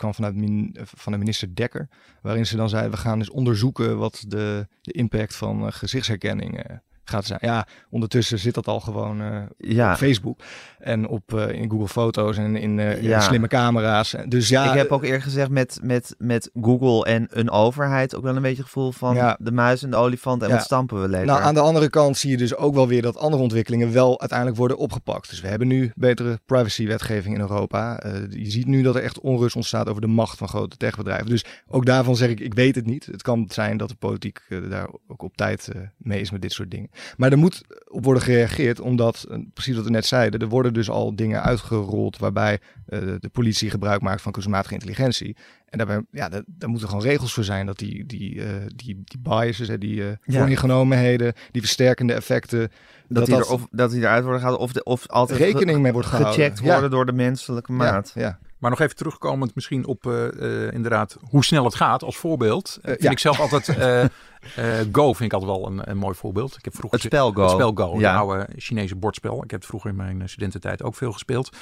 kwam 0.03 0.15
vanuit 0.15 0.35
min, 0.35 0.77
van 0.83 1.13
de 1.13 1.19
minister 1.19 1.55
Dekker, 1.55 1.89
waarin 2.23 2.47
ze 2.47 2.57
dan 2.57 2.69
zei, 2.69 2.89
we 2.89 2.97
gaan 2.97 3.19
eens 3.19 3.31
onderzoeken 3.31 3.99
wat 3.99 4.25
de, 4.29 4.67
de 4.81 4.93
impact 4.93 5.37
van 5.37 5.67
eh, 5.67 5.73
gezichtsherkenning 5.73 6.63
eh, 6.63 6.77
gaat 7.13 7.25
zijn. 7.25 7.39
Ja, 7.43 7.67
ondertussen 7.91 8.39
zit 8.39 8.55
dat 8.55 8.67
al 8.67 8.81
gewoon 8.81 9.21
eh, 9.21 9.43
Ja, 9.57 9.91
op 9.91 9.97
Facebook. 9.97 10.41
En 10.79 11.09
op, 11.09 11.33
uh, 11.35 11.51
in 11.51 11.71
Google 11.71 11.89
Foto's 11.89 12.37
en 12.37 12.57
in, 12.57 12.79
uh, 12.79 13.03
Ja. 13.03 13.17
in 13.17 13.23
slimme 13.23 13.49
camera's. 13.49 14.15
Dus 14.27 14.49
ja, 14.49 14.71
ik 14.71 14.79
heb 14.79 14.91
ook 14.91 15.05
eerder 15.05 15.23
gezegd 15.23 15.51
met, 15.51 15.79
met, 15.83 16.15
met 16.19 16.51
Google 16.61 17.05
en 17.05 17.27
een 17.31 17.51
overheid 17.51 18.17
ook 18.17 18.23
wel 18.23 18.37
een 18.37 18.43
beetje 18.43 18.57
het 18.63 18.67
gevoel 18.67 18.93
van 18.93 19.15
Ja. 19.15 19.37
de 19.41 19.53
muis 19.53 19.83
en 19.83 19.91
de 19.91 19.97
olifant 19.97 20.43
en 20.43 20.51
wat 20.51 20.63
stampen 20.63 21.03
we 21.03 21.09
lekker. 21.09 21.27
Nou, 21.29 21.43
aan 21.43 21.55
de 21.55 21.61
andere 21.61 21.91
kant 21.91 22.17
zie 22.17 22.31
je 22.31 22.37
dus 22.37 22.57
ook 22.57 22.75
wel 22.75 22.89
weer 22.89 23.03
dat 23.03 23.17
andere 23.17 23.43
ontwikkelingen 23.43 23.93
wel 23.93 24.21
uiteindelijk 24.21 24.59
worden 24.59 24.77
opgepakt. 24.77 25.31
Dus 25.31 25.41
we 25.41 25.49
hebben 25.49 25.69
nu 25.69 25.93
betere 25.95 26.41
privacywetgeving 26.47 27.35
in 27.35 27.41
Europa. 27.41 27.99
Eh, 27.99 28.13
je 28.31 28.51
ziet 28.51 28.67
nu 28.67 28.83
dat 28.83 28.95
er 28.95 29.03
echt 29.03 29.21
onrust 29.21 29.57
ontstaat 29.57 29.89
over 29.89 30.01
de 30.01 30.07
macht 30.07 30.39
van 30.39 30.49
grote 30.49 30.77
techbedrijven. 30.77 31.27
Dus 31.29 31.45
ook 31.69 31.87
daarvan 31.87 32.17
zeg 32.17 32.29
ik, 32.29 32.41
ik 32.41 32.55
weet 32.55 32.75
het 32.75 32.87
niet. 32.87 33.07
Het 33.07 33.23
kan 33.23 33.45
zijn 33.49 33.77
dat 33.77 33.89
de 33.89 33.95
politiek 33.95 34.41
eh, 34.49 34.59
daar 34.71 34.89
ook 35.07 35.23
op 35.23 35.37
tijd 35.37 35.69
eh, 35.69 35.81
mee 35.97 36.21
is 36.21 36.31
met 36.31 36.43
dit 36.43 36.53
soort 36.53 36.71
dingen. 36.71 36.91
Maar 37.17 37.33
er 37.33 37.39
moet 37.39 37.63
op 37.89 38.05
worden 38.05 38.23
gereageerd, 38.23 38.81
omdat, 38.81 39.27
eh, 39.31 39.39
precies 39.55 39.77
wat 39.77 39.85
we 39.85 39.91
net 39.91 40.07
zeiden, 40.07 40.41
er 40.41 40.49
worden 40.49 40.75
dus 40.75 40.91
al 40.91 41.17
dingen 41.17 41.43
uitgerold 41.43 42.19
waarbij 42.19 42.59
eh, 42.87 43.01
de 43.19 43.29
politie 43.33 43.71
gebruik 43.71 44.01
maakt 44.01 44.23
van 44.23 44.33
kunstmatige 44.33 44.75
intelligentie. 44.75 45.37
En 45.69 45.79
daarbij, 45.79 46.03
ja, 46.11 46.29
daar, 46.29 46.43
daar 46.47 46.69
moeten 46.69 46.89
gewoon 46.89 47.05
regels 47.05 47.33
voor 47.33 47.45
zijn 47.45 47.67
dat 47.67 47.79
die, 47.79 48.07
die, 48.07 48.43
eh, 48.43 48.49
die, 48.77 49.03
die 49.05 49.19
biases, 49.19 49.69
hè, 49.69 49.79
die 49.79 49.95
Ja. 49.95 50.17
vooringenomenheden, 50.25 51.33
die 51.51 51.63
versterkende 51.63 52.13
effecten, 52.13 52.61
dat, 52.61 52.71
dat 53.09 53.27
die 53.27 53.35
dat 53.35 53.47
er, 53.47 53.53
of, 53.53 53.67
dat 53.71 53.91
die 53.91 54.01
eruit 54.01 54.23
worden 54.23 54.41
gehaald 54.41 54.59
of, 54.59 54.73
de, 54.73 54.83
of 54.83 55.09
altijd 55.09 55.39
rekening 55.39 55.81
mee 55.81 55.93
wordt 55.93 56.09
gehouden. 56.09 56.35
gecheckt 56.35 56.59
Ja. 56.59 56.73
worden 56.73 56.91
door 56.91 57.07
de 57.07 57.13
menselijke 57.13 57.73
maat. 57.73 58.13
Ja, 58.15 58.21
ja. 58.23 58.39
Maar 58.59 58.71
nog 58.71 58.81
even 58.81 58.97
terugkomend 58.97 59.55
misschien 59.55 59.87
op 59.87 60.07
eh, 60.07 60.67
eh, 60.67 60.73
inderdaad 60.73 61.17
hoe 61.21 61.45
snel 61.45 61.65
het 61.65 61.75
gaat 61.75 62.03
als 62.03 62.17
voorbeeld. 62.17 62.79
Vind 62.83 63.03
ja. 63.03 63.11
ik 63.11 63.19
zelf 63.19 63.41
altijd, 63.41 63.67
eh, 64.57 64.65
Go 64.93 65.13
vind 65.13 65.33
ik 65.33 65.39
altijd 65.41 65.59
wel 65.59 65.67
een, 65.67 65.81
een 65.91 65.97
mooi 65.97 66.15
voorbeeld. 66.15 66.57
Ik 66.59 66.65
heb 66.65 66.75
vroeger 66.77 66.99
Het 66.99 67.07
spel 67.07 67.31
Go. 67.33 67.43
Het 67.43 67.51
spel 67.51 67.73
Go, 67.75 67.99
Ja. 67.99 68.11
een 68.13 68.19
oude 68.19 68.49
Chinese 68.57 68.97
bordspel. 68.97 69.43
Ik 69.45 69.51
heb 69.51 69.61
het 69.61 69.69
vroeger 69.69 69.91
in 69.91 69.97
mijn 69.97 70.23
eh, 70.23 70.29
studententijd 70.29 70.83
ook 70.83 70.95
veel 70.95 71.13
gespeeld. 71.13 71.57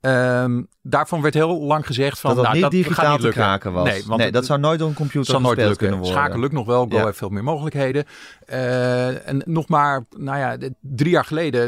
Ehm, 0.00 0.62
daarvan 0.82 1.22
werd 1.22 1.34
heel 1.34 1.60
lang 1.60 1.86
gezegd 1.86 2.20
van... 2.20 2.34
dat 2.34 2.44
dat 2.44 2.54
nou, 2.54 2.54
niet 2.56 2.64
dat 2.64 2.72
gaat 2.74 2.82
digitaal 2.82 3.10
niet 3.10 3.20
te 3.20 3.26
lukken. 3.26 3.42
kraken 3.42 3.72
was. 3.72 3.84
Nee, 3.88 4.02
want 4.04 4.16
nee, 4.16 4.24
het- 4.24 4.34
dat 4.34 4.46
zou 4.46 4.60
nooit 4.60 4.78
door 4.78 4.88
een 4.88 4.94
computer 4.94 5.40
nooit 5.40 5.56
lukken. 5.58 5.76
kunnen 5.76 5.98
worden. 5.98 6.16
Schaken 6.16 6.40
lukt 6.40 6.52
nog 6.52 6.66
wel. 6.66 6.86
Go 6.88 6.96
Ja. 6.96 7.04
heeft 7.04 7.18
veel 7.18 7.28
meer 7.28 7.44
mogelijkheden. 7.44 8.04
Eh, 8.46 9.28
en 9.28 9.42
nog 9.46 9.68
maar, 9.68 10.04
nou 10.16 10.38
ja, 10.38 10.56
drie 10.80 11.10
jaar 11.10 11.24
geleden 11.24 11.62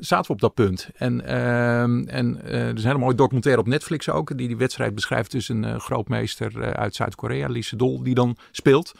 zaten 0.00 0.26
we 0.26 0.32
op 0.32 0.40
dat 0.40 0.54
punt. 0.54 0.88
En, 0.96 1.26
ehm, 1.26 2.02
en 2.08 2.40
er 2.44 2.74
is 2.76 2.82
een 2.82 2.86
hele 2.88 2.98
mooie 2.98 3.14
documentaire 3.14 3.60
op 3.60 3.66
Netflix 3.66 4.08
ook. 4.10 4.36
Die 4.36 4.46
die 4.48 4.56
wedstrijd 4.56 4.94
beschrijft 4.94 5.30
tussen 5.30 5.62
een 5.62 5.80
grootmeester 5.80 6.74
uit 6.74 6.94
Zuid-Korea, 6.94 7.48
Lee 7.48 7.62
Sedol, 7.62 8.02
die 8.02 8.14
dan 8.14 8.36
speelt. 8.50 8.92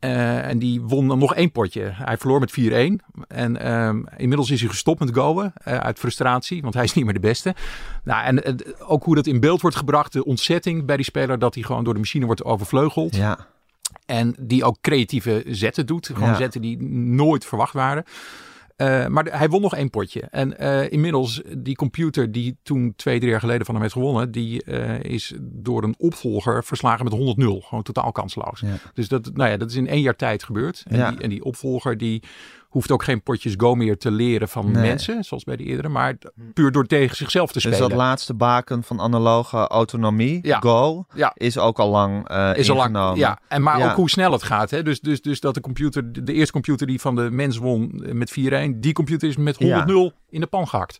Eh, 0.00 0.48
en 0.48 0.58
die 0.58 0.80
won 0.80 1.08
dan 1.08 1.18
nog 1.18 1.34
één 1.34 1.52
potje. 1.52 1.90
Hij 1.92 2.16
verloor 2.16 2.40
met 2.40 2.50
4-1. 2.50 3.00
En 3.28 3.56
ehm, 3.60 4.02
inmiddels 4.16 4.50
is 4.50 4.60
hij 4.60 4.68
gestopt 4.68 5.00
met 5.00 5.10
goen 5.18 5.52
eh, 5.54 5.76
uit 5.76 5.98
frustratie, 5.98 6.62
want 6.62 6.74
hij 6.74 6.84
is 6.84 6.92
niet 6.92 7.04
meer 7.04 7.14
de 7.14 7.20
beste. 7.20 7.54
Nou, 8.04 8.24
en 8.24 8.44
eh, 8.44 8.54
ook 8.86 9.04
hoe 9.04 9.14
dat 9.14 9.26
in 9.26 9.40
beeld 9.40 9.60
wordt 9.60 9.76
gebracht, 9.76 10.12
de 10.12 10.24
ontzetting 10.24 10.84
bij 10.84 10.96
die 10.96 11.04
speler, 11.04 11.38
dat 11.38 11.54
hij 11.54 11.62
gewoon 11.62 11.84
door 11.84 11.92
de 11.94 11.98
machine 12.00 12.26
wordt 12.26 12.44
overvleugeld. 12.44 13.16
Ja, 13.16 13.38
En 14.06 14.34
die 14.38 14.64
ook 14.64 14.76
creatieve 14.80 15.44
zetten 15.46 15.86
doet. 15.86 16.06
Gewoon 16.06 16.28
Ja. 16.28 16.34
zetten 16.36 16.60
die 16.60 16.82
nooit 16.92 17.44
verwacht 17.44 17.72
waren. 17.72 18.04
Eh, 18.80 19.06
maar 19.06 19.24
de- 19.24 19.36
hij 19.36 19.48
won 19.48 19.60
nog 19.60 19.74
één 19.74 19.90
potje. 19.90 20.20
En 20.20 20.58
eh, 20.58 20.92
inmiddels, 20.92 21.42
die 21.58 21.76
computer 21.76 22.32
die 22.32 22.56
toen 22.62 22.92
twee, 22.96 23.18
drie 23.18 23.30
jaar 23.30 23.40
geleden 23.40 23.64
van 23.64 23.74
hem 23.74 23.82
heeft 23.82 23.94
gewonnen, 23.96 24.30
die 24.32 24.64
eh, 24.64 25.02
is 25.12 25.34
door 25.40 25.82
een 25.84 25.94
opvolger 25.98 26.64
verslagen 26.64 27.04
met 27.04 27.12
100-0. 27.12 27.60
Gewoon 27.66 27.82
totaal 27.84 28.12
kansloos. 28.12 28.60
Ja. 28.60 28.74
Dus 28.94 29.08
dat, 29.08 29.30
nou 29.34 29.50
ja, 29.50 29.56
dat 29.56 29.70
is 29.70 29.76
in 29.76 29.88
één 29.88 30.00
jaar 30.02 30.16
tijd 30.16 30.44
gebeurd. 30.44 30.82
En, 30.88 30.96
Ja. 30.96 31.10
die, 31.10 31.20
en 31.20 31.30
die 31.30 31.44
opvolger 31.44 31.96
die 31.98 32.22
hoeft 32.70 32.90
ook 32.90 33.02
geen 33.02 33.22
potjes 33.22 33.54
Go 33.56 33.74
meer 33.74 33.98
te 33.98 34.10
leren 34.10 34.48
van 34.48 34.70
Nee. 34.70 34.82
mensen, 34.82 35.24
zoals 35.24 35.44
bij 35.44 35.56
die 35.56 35.66
eerdere, 35.66 35.88
maar 35.88 36.16
puur 36.54 36.72
door 36.72 36.86
tegen 36.86 37.16
zichzelf 37.16 37.46
te 37.46 37.52
dus 37.52 37.62
spelen. 37.62 37.88
dat 37.88 37.98
laatste 37.98 38.34
baken 38.34 38.82
van 38.82 39.00
analoge 39.00 39.56
autonomie, 39.56 40.38
Ja. 40.42 40.58
Go, 40.58 41.04
Ja. 41.14 41.32
is 41.34 41.58
ook 41.58 41.78
al 41.78 41.88
lang 41.90 42.28
eh 42.28 42.50
is 42.54 42.70
al 42.70 42.76
lang, 42.76 42.88
ingenomen. 42.88 43.18
ja. 43.18 43.38
En 43.48 43.62
maar 43.62 43.78
Ja. 43.78 43.90
ook 43.90 43.96
hoe 43.96 44.10
snel 44.10 44.32
het 44.32 44.42
gaat. 44.42 44.70
Hè? 44.70 44.82
Dus, 44.82 45.00
dus, 45.00 45.20
dus 45.22 45.40
dat 45.40 45.54
de 45.54 45.60
computer, 45.60 46.12
de- 46.12 46.22
de 46.22 46.32
eerste 46.32 46.52
computer 46.52 46.86
die 46.86 47.00
van 47.00 47.14
de 47.14 47.30
mens 47.30 47.56
won 47.56 48.02
eh, 48.04 48.12
met 48.12 48.30
4-1, 48.30 48.80
die 48.80 48.92
computer 48.92 49.28
is 49.28 49.36
met 49.36 49.56
100-0 49.56 50.12
in 50.28 50.40
de 50.40 50.46
pan 50.46 50.68
gehakt. 50.68 50.98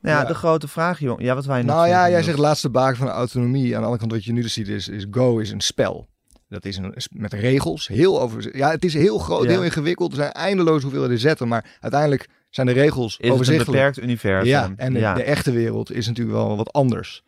Ja, 0.00 0.10
Ja. 0.20 0.24
de 0.24 0.34
grote 0.34 0.68
vraag, 0.68 0.98
jong. 0.98 1.22
Ja, 1.22 1.34
wat 1.34 1.44
wij 1.44 1.62
Nou 1.62 1.88
ja, 1.88 2.10
jij 2.10 2.22
zegt 2.22 2.38
laatste 2.38 2.70
baken 2.70 2.96
van 2.96 3.06
de 3.06 3.12
autonomie. 3.12 3.64
Aan 3.64 3.70
de 3.70 3.76
andere 3.86 3.98
kant 3.98 4.12
wat 4.12 4.24
je 4.24 4.32
nu 4.32 4.42
dus 4.42 4.52
ziet 4.52 4.68
is, 4.68 4.88
is 4.88 5.06
Go 5.10 5.38
is 5.38 5.50
een 5.50 5.60
spel. 5.60 6.08
Dat 6.52 6.64
is 6.64 6.76
een, 6.76 6.94
met 7.10 7.32
regels. 7.32 7.86
Heel 7.88 8.20
over, 8.20 8.56
ja, 8.56 8.70
het 8.70 8.84
is 8.84 8.94
heel 8.94 9.18
groot, 9.18 9.44
Ja. 9.44 9.50
heel 9.50 9.64
ingewikkeld. 9.64 10.10
Er 10.10 10.16
zijn 10.16 10.32
eindeloos 10.32 10.82
hoeveelheden 10.82 11.18
zetten. 11.18 11.48
Maar 11.48 11.76
uiteindelijk 11.80 12.28
zijn 12.50 12.66
de 12.66 12.72
regels 12.72 13.06
is 13.10 13.16
het 13.16 13.24
een 13.26 13.32
overzichtelijk. 13.32 13.70
beperkt 13.72 13.98
universum. 14.02 14.48
Ja, 14.48 14.72
en 14.76 14.92
de, 14.92 14.98
ja. 14.98 15.14
de 15.14 15.22
echte 15.22 15.52
wereld 15.52 15.92
is 15.92 16.06
natuurlijk 16.06 16.36
wel 16.36 16.56
wat 16.56 16.72
anders. 16.72 17.22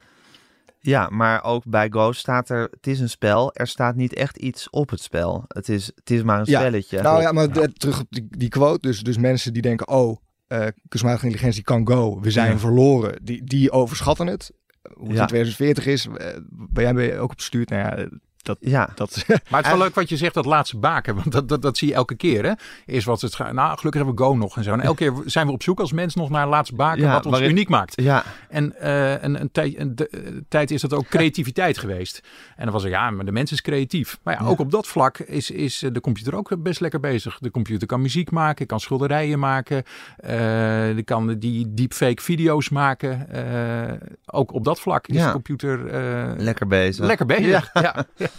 Ja, 0.79 1.09
maar 1.09 1.45
ook 1.45 1.63
bij 1.67 1.87
Go 1.91 2.13
staat 2.13 2.49
er, 2.49 2.69
het 2.71 2.87
is 2.87 3.01
een 3.01 3.09
spel, 3.09 3.53
er 3.55 3.67
staat 3.67 3.95
niet 3.97 4.15
echt 4.15 4.37
iets 4.37 4.71
op 4.71 4.91
het 4.91 5.01
spel. 5.01 5.45
Het 5.49 5.69
is, 5.69 5.87
het 5.95 6.11
is 6.11 6.23
maar 6.23 6.39
een 6.39 6.45
Ja. 6.49 6.59
spelletje. 6.61 7.03
Nou 7.03 7.21
ja, 7.23 7.33
maar 7.33 7.53
de- 7.53 7.73
terug 7.73 8.01
op 8.01 8.07
die, 8.11 8.27
die 8.31 8.49
quote. 8.49 8.87
Dus, 8.89 9.01
dus 9.03 9.17
mensen 9.19 9.53
die 9.53 9.63
denken, 9.63 9.89
oh, 9.89 10.17
eh 10.47 10.67
kunstmatige 10.89 11.25
intelligentie 11.27 11.63
kan 11.63 11.87
Go. 11.89 12.21
We 12.21 12.31
zijn 12.31 12.59
verloren. 12.59 13.19
Die, 13.23 13.45
die 13.45 13.71
overschatten 13.71 14.27
het. 14.27 14.51
Hoe 14.95 15.09
het 15.11 15.19
in 15.19 15.27
2040 15.27 15.87
is. 15.87 16.07
eh, 16.17 16.27
Waar 16.73 16.95
jij 16.95 17.19
ook 17.19 17.31
op 17.31 17.41
stuurt. 17.41 17.69
Nou 17.71 17.83
ja, 18.01 18.09
dat... 18.45 18.57
Ja, 18.61 18.89
dat 18.95 19.25
Maar 19.29 19.39
het 19.63 19.65
is 19.65 19.71
wel 19.77 19.79
leuk 19.83 19.95
wat 19.95 20.09
je 20.09 20.17
zegt, 20.17 20.35
dat 20.35 20.45
laatste 20.45 20.77
baken. 20.79 21.15
Want 21.19 21.33
dat, 21.33 21.49
dat, 21.49 21.63
dat 21.63 21.77
zie 21.79 21.89
je 21.89 21.95
elke 21.95 22.15
keer. 22.15 22.45
Hè? 22.45 22.53
Eerst 22.87 23.07
wat 23.07 23.21
het. 23.21 23.39
Nou, 23.39 23.53
gelukkig 23.79 23.95
hebben 23.95 24.15
we 24.15 24.23
Go 24.23 24.35
nog 24.37 24.57
en 24.57 24.65
zo. 24.65 24.73
En 24.73 24.81
elke 24.81 24.97
keer 24.97 25.23
zijn 25.25 25.47
we 25.47 25.53
op 25.53 25.63
zoek 25.63 25.81
als 25.81 25.93
mens 25.93 26.15
nog 26.15 26.31
naar 26.31 26.43
een 26.43 26.49
laatste 26.49 26.75
baken. 26.75 27.03
Ja, 27.03 27.13
wat 27.13 27.25
ons 27.25 27.31
waarin- 27.35 27.51
uniek 27.51 27.69
maakt. 27.69 28.01
ja, 28.03 28.25
En 28.49 28.81
eh, 28.81 29.23
een, 29.23 29.41
een, 29.41 29.51
tijd, 29.53 29.79
een 29.79 29.95
de- 29.95 30.09
eh, 30.09 30.21
tijd 30.49 30.71
is 30.71 30.81
dat 30.81 30.93
ook 30.93 31.07
creativiteit 31.09 31.79
geweest. 31.79 32.21
En 32.57 32.65
dan 32.65 32.73
was 32.73 32.85
er, 32.85 32.91
ja, 32.91 33.11
maar 33.11 33.25
de 33.25 33.33
mens 33.33 33.53
is 33.53 33.61
creatief. 33.63 34.19
Maar 34.23 34.35
ja, 34.41 34.47
ook 34.47 34.59
op 34.59 34.71
dat 34.71 34.87
vlak 34.87 35.19
is, 35.19 35.51
is 35.51 35.83
eh, 35.83 35.91
de 35.93 36.01
computer 36.01 36.35
ook 36.35 36.63
best 36.63 36.81
lekker 36.81 37.01
bezig. 37.01 37.39
De 37.39 37.51
computer 37.51 37.87
kan 37.87 38.01
muziek 38.01 38.31
maken, 38.31 38.67
kan 38.67 38.81
schilderijen 38.81 39.39
maken. 39.39 39.83
eh, 40.17 40.95
die 40.95 41.03
kan 41.05 41.39
die 41.39 41.75
deepfake 41.75 42.23
video's 42.23 42.69
maken. 42.69 43.29
Eh, 43.31 43.93
ook 44.27 44.53
op 44.53 44.65
dat 44.65 44.81
vlak 44.81 45.07
is 45.07 45.17
Ja. 45.17 45.27
de 45.27 45.33
computer 45.33 45.87
eh, 45.87 46.33
lekker 46.37 46.67
bezig. 46.67 47.05
lekker 47.07 47.27
bezig. 47.27 47.71
Ja. 47.73 48.07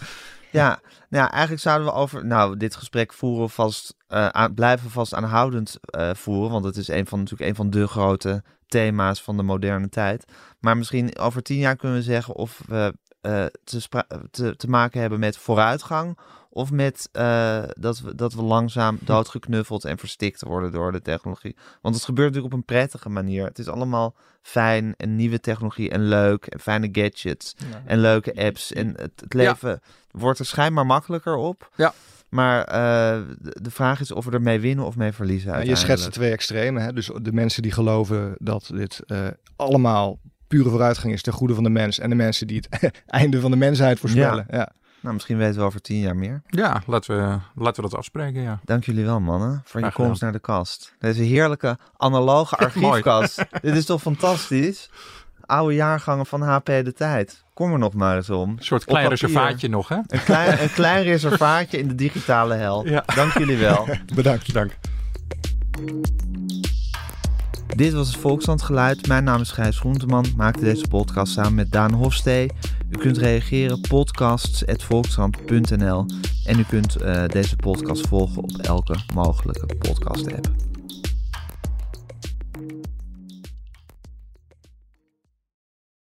Ja, 0.52 0.80
nou 1.10 1.24
ja, 1.24 1.32
eigenlijk 1.32 1.62
zouden 1.62 1.88
we 1.88 1.94
over, 1.94 2.26
nou, 2.26 2.58
dit 2.58 2.76
gesprek 2.76 3.14
voeren 3.14 3.50
vast, 3.50 3.96
eh, 4.08 4.46
blijven 4.56 4.90
vast 4.90 5.14
aanhoudend 5.14 5.78
eh, 5.82 6.10
voeren, 6.14 6.52
want 6.52 6.66
het 6.66 6.78
is 6.78 6.88
een 6.88 7.08
van, 7.08 7.20
natuurlijk 7.20 7.50
een 7.50 7.56
van 7.56 7.70
de 7.70 7.88
grote 7.88 8.44
thema's 8.68 9.22
van 9.22 9.38
de 9.38 9.44
moderne 9.44 9.90
tijd. 9.90 10.26
Maar 10.60 10.78
misschien 10.78 11.18
over 11.18 11.42
tien 11.42 11.58
jaar 11.58 11.76
kunnen 11.76 11.98
we 11.98 12.04
zeggen 12.04 12.36
of 12.36 12.62
we 12.68 12.94
eh, 13.22 13.46
te, 13.64 14.06
te, 14.32 14.56
te 14.56 14.70
maken 14.70 15.02
hebben 15.02 15.20
met 15.20 15.38
vooruitgang 15.38 16.18
of 16.56 16.72
met 16.72 17.10
eh, 17.12 17.64
dat, 17.80 18.00
we, 18.00 18.16
dat 18.16 18.34
we 18.34 18.42
langzaam 18.42 18.98
doodgeknuffeld 19.02 19.86
en 19.86 19.98
verstikt 19.98 20.42
worden 20.42 20.72
door 20.72 20.92
de 20.92 21.02
technologie. 21.02 21.56
Want 21.82 21.96
het 21.96 22.04
gebeurt 22.04 22.28
natuurlijk 22.28 22.54
op 22.54 22.60
een 22.60 22.66
prettige 22.66 23.10
manier. 23.10 23.46
Het 23.46 23.60
is 23.60 23.68
allemaal 23.68 24.16
fijn 24.42 24.94
en 24.98 25.16
nieuwe 25.16 25.40
technologie 25.40 25.90
en 25.90 26.08
leuk 26.08 26.46
en 26.46 26.60
fijne 26.60 26.90
gadgets 26.92 27.56
en 27.86 28.00
leuke 28.00 28.36
apps. 28.36 28.74
En 28.74 28.88
het, 28.88 29.12
het 29.16 29.34
leven 29.34 29.82
wordt 30.12 30.40
er 30.40 30.46
schijnbaar 30.46 30.86
makkelijker 30.86 31.36
op. 31.36 31.70
Ja. 31.76 31.94
Maar 32.30 32.64
eh, 32.64 33.22
de, 33.40 33.72
vraag 33.72 34.00
is 34.00 34.12
of 34.12 34.26
we 34.26 34.32
ermee 34.32 34.60
winnen 34.60 34.86
of 34.86 34.96
mee 34.96 35.12
verliezen 35.12 35.52
Ja, 35.52 35.60
je 35.60 35.76
schetst 35.76 36.06
de 36.06 36.12
twee 36.12 36.32
extremen. 36.32 36.84
Hè? 36.84 36.94
Dus 36.94 37.12
de 37.22 37.34
mensen 37.34 37.62
die 37.62 37.72
geloven 37.72 38.36
dat 38.38 38.70
dit 38.74 39.02
eh, 39.06 39.28
allemaal 39.56 40.20
pure 40.48 40.70
vooruitgang 40.70 41.14
is 41.14 41.22
ten 41.22 41.34
goede 41.34 41.54
van 41.54 41.64
de 41.64 41.70
mens. 41.70 42.00
En 42.00 42.10
de 42.10 42.16
mensen 42.16 42.48
die 42.48 42.64
het 42.70 42.92
einde 43.06 43.40
van 43.40 43.52
de 43.52 43.58
mensheid 43.58 44.00
voorspellen. 44.00 44.46
Ja. 44.50 44.72
Nou, 45.06 45.18
misschien 45.18 45.38
weten 45.38 45.60
we 45.60 45.66
over 45.66 45.82
tien 45.82 46.00
jaar 46.00 46.16
meer. 46.16 46.42
Ja, 46.48 46.82
laten 46.86 47.18
we, 47.18 47.38
laten 47.64 47.84
we 47.84 47.90
dat 47.90 48.00
afspreken, 48.00 48.42
ja. 48.42 48.60
Dank 48.64 48.84
jullie 48.84 49.06
wel, 49.06 49.20
mannen, 49.20 49.62
voor 49.66 49.80
je 49.80 49.86
gedaan. 49.86 50.06
komst 50.06 50.22
naar 50.22 50.32
de 50.32 50.40
kast. 50.40 50.94
Deze 51.00 51.22
heerlijke 51.24 51.78
analoge 51.98 52.56
archiefkast. 52.66 53.46
Dit 53.62 53.76
is 53.76 53.86
toch 53.86 54.02
fantastisch? 54.02 54.90
Oude 55.46 55.74
jaargangen 55.76 56.26
van 56.26 56.42
HP 56.42 56.66
de 56.66 56.94
Tijd. 56.96 57.44
Kom 57.54 57.72
er 57.72 57.80
nog 57.80 57.94
maar 57.94 58.16
eens 58.16 58.30
om. 58.30 58.50
Een 58.50 58.64
soort 58.64 58.86
klein 58.86 59.10
reservaatje 59.10 59.70
nog, 59.70 59.88
hè? 59.88 59.96
Een 60.08 60.24
klein, 60.24 60.62
een 60.62 60.72
klein 60.72 61.04
reservaatje 61.14 61.78
in 61.78 61.88
de 61.88 61.96
digitale 61.96 62.54
hel. 62.54 62.88
Ja. 62.88 63.04
Dank 63.16 63.38
jullie 63.38 63.58
wel. 63.58 63.88
Bedankt. 64.16 64.54
Dank. 64.54 64.72
Dit 67.68 67.94
was 67.94 68.08
het 68.08 68.18
Volkslandgeluid. 68.18 69.08
Mijn 69.08 69.24
naam 69.24 69.42
is 69.42 69.52
Gijs 69.52 69.80
Groenteman. 69.80 70.26
Maakte 70.36 70.64
deze 70.64 70.88
podcast 70.88 71.34
samen 71.34 71.56
met 71.56 71.72
Daan 71.72 71.94
Hofstee. 71.94 72.52
U 72.90 72.98
kunt 72.98 73.18
reageren 73.18 73.82
podcasts.volkskrant.nl 73.82 76.06
en 76.46 76.60
u 76.60 76.64
kunt 76.64 76.96
eh, 76.96 77.26
deze 77.28 77.56
podcast 77.56 78.08
volgen 78.08 78.44
op 78.44 78.58
elke 78.58 78.96
mogelijke 79.14 79.76
podcast 79.76 80.34
app. 80.34 80.75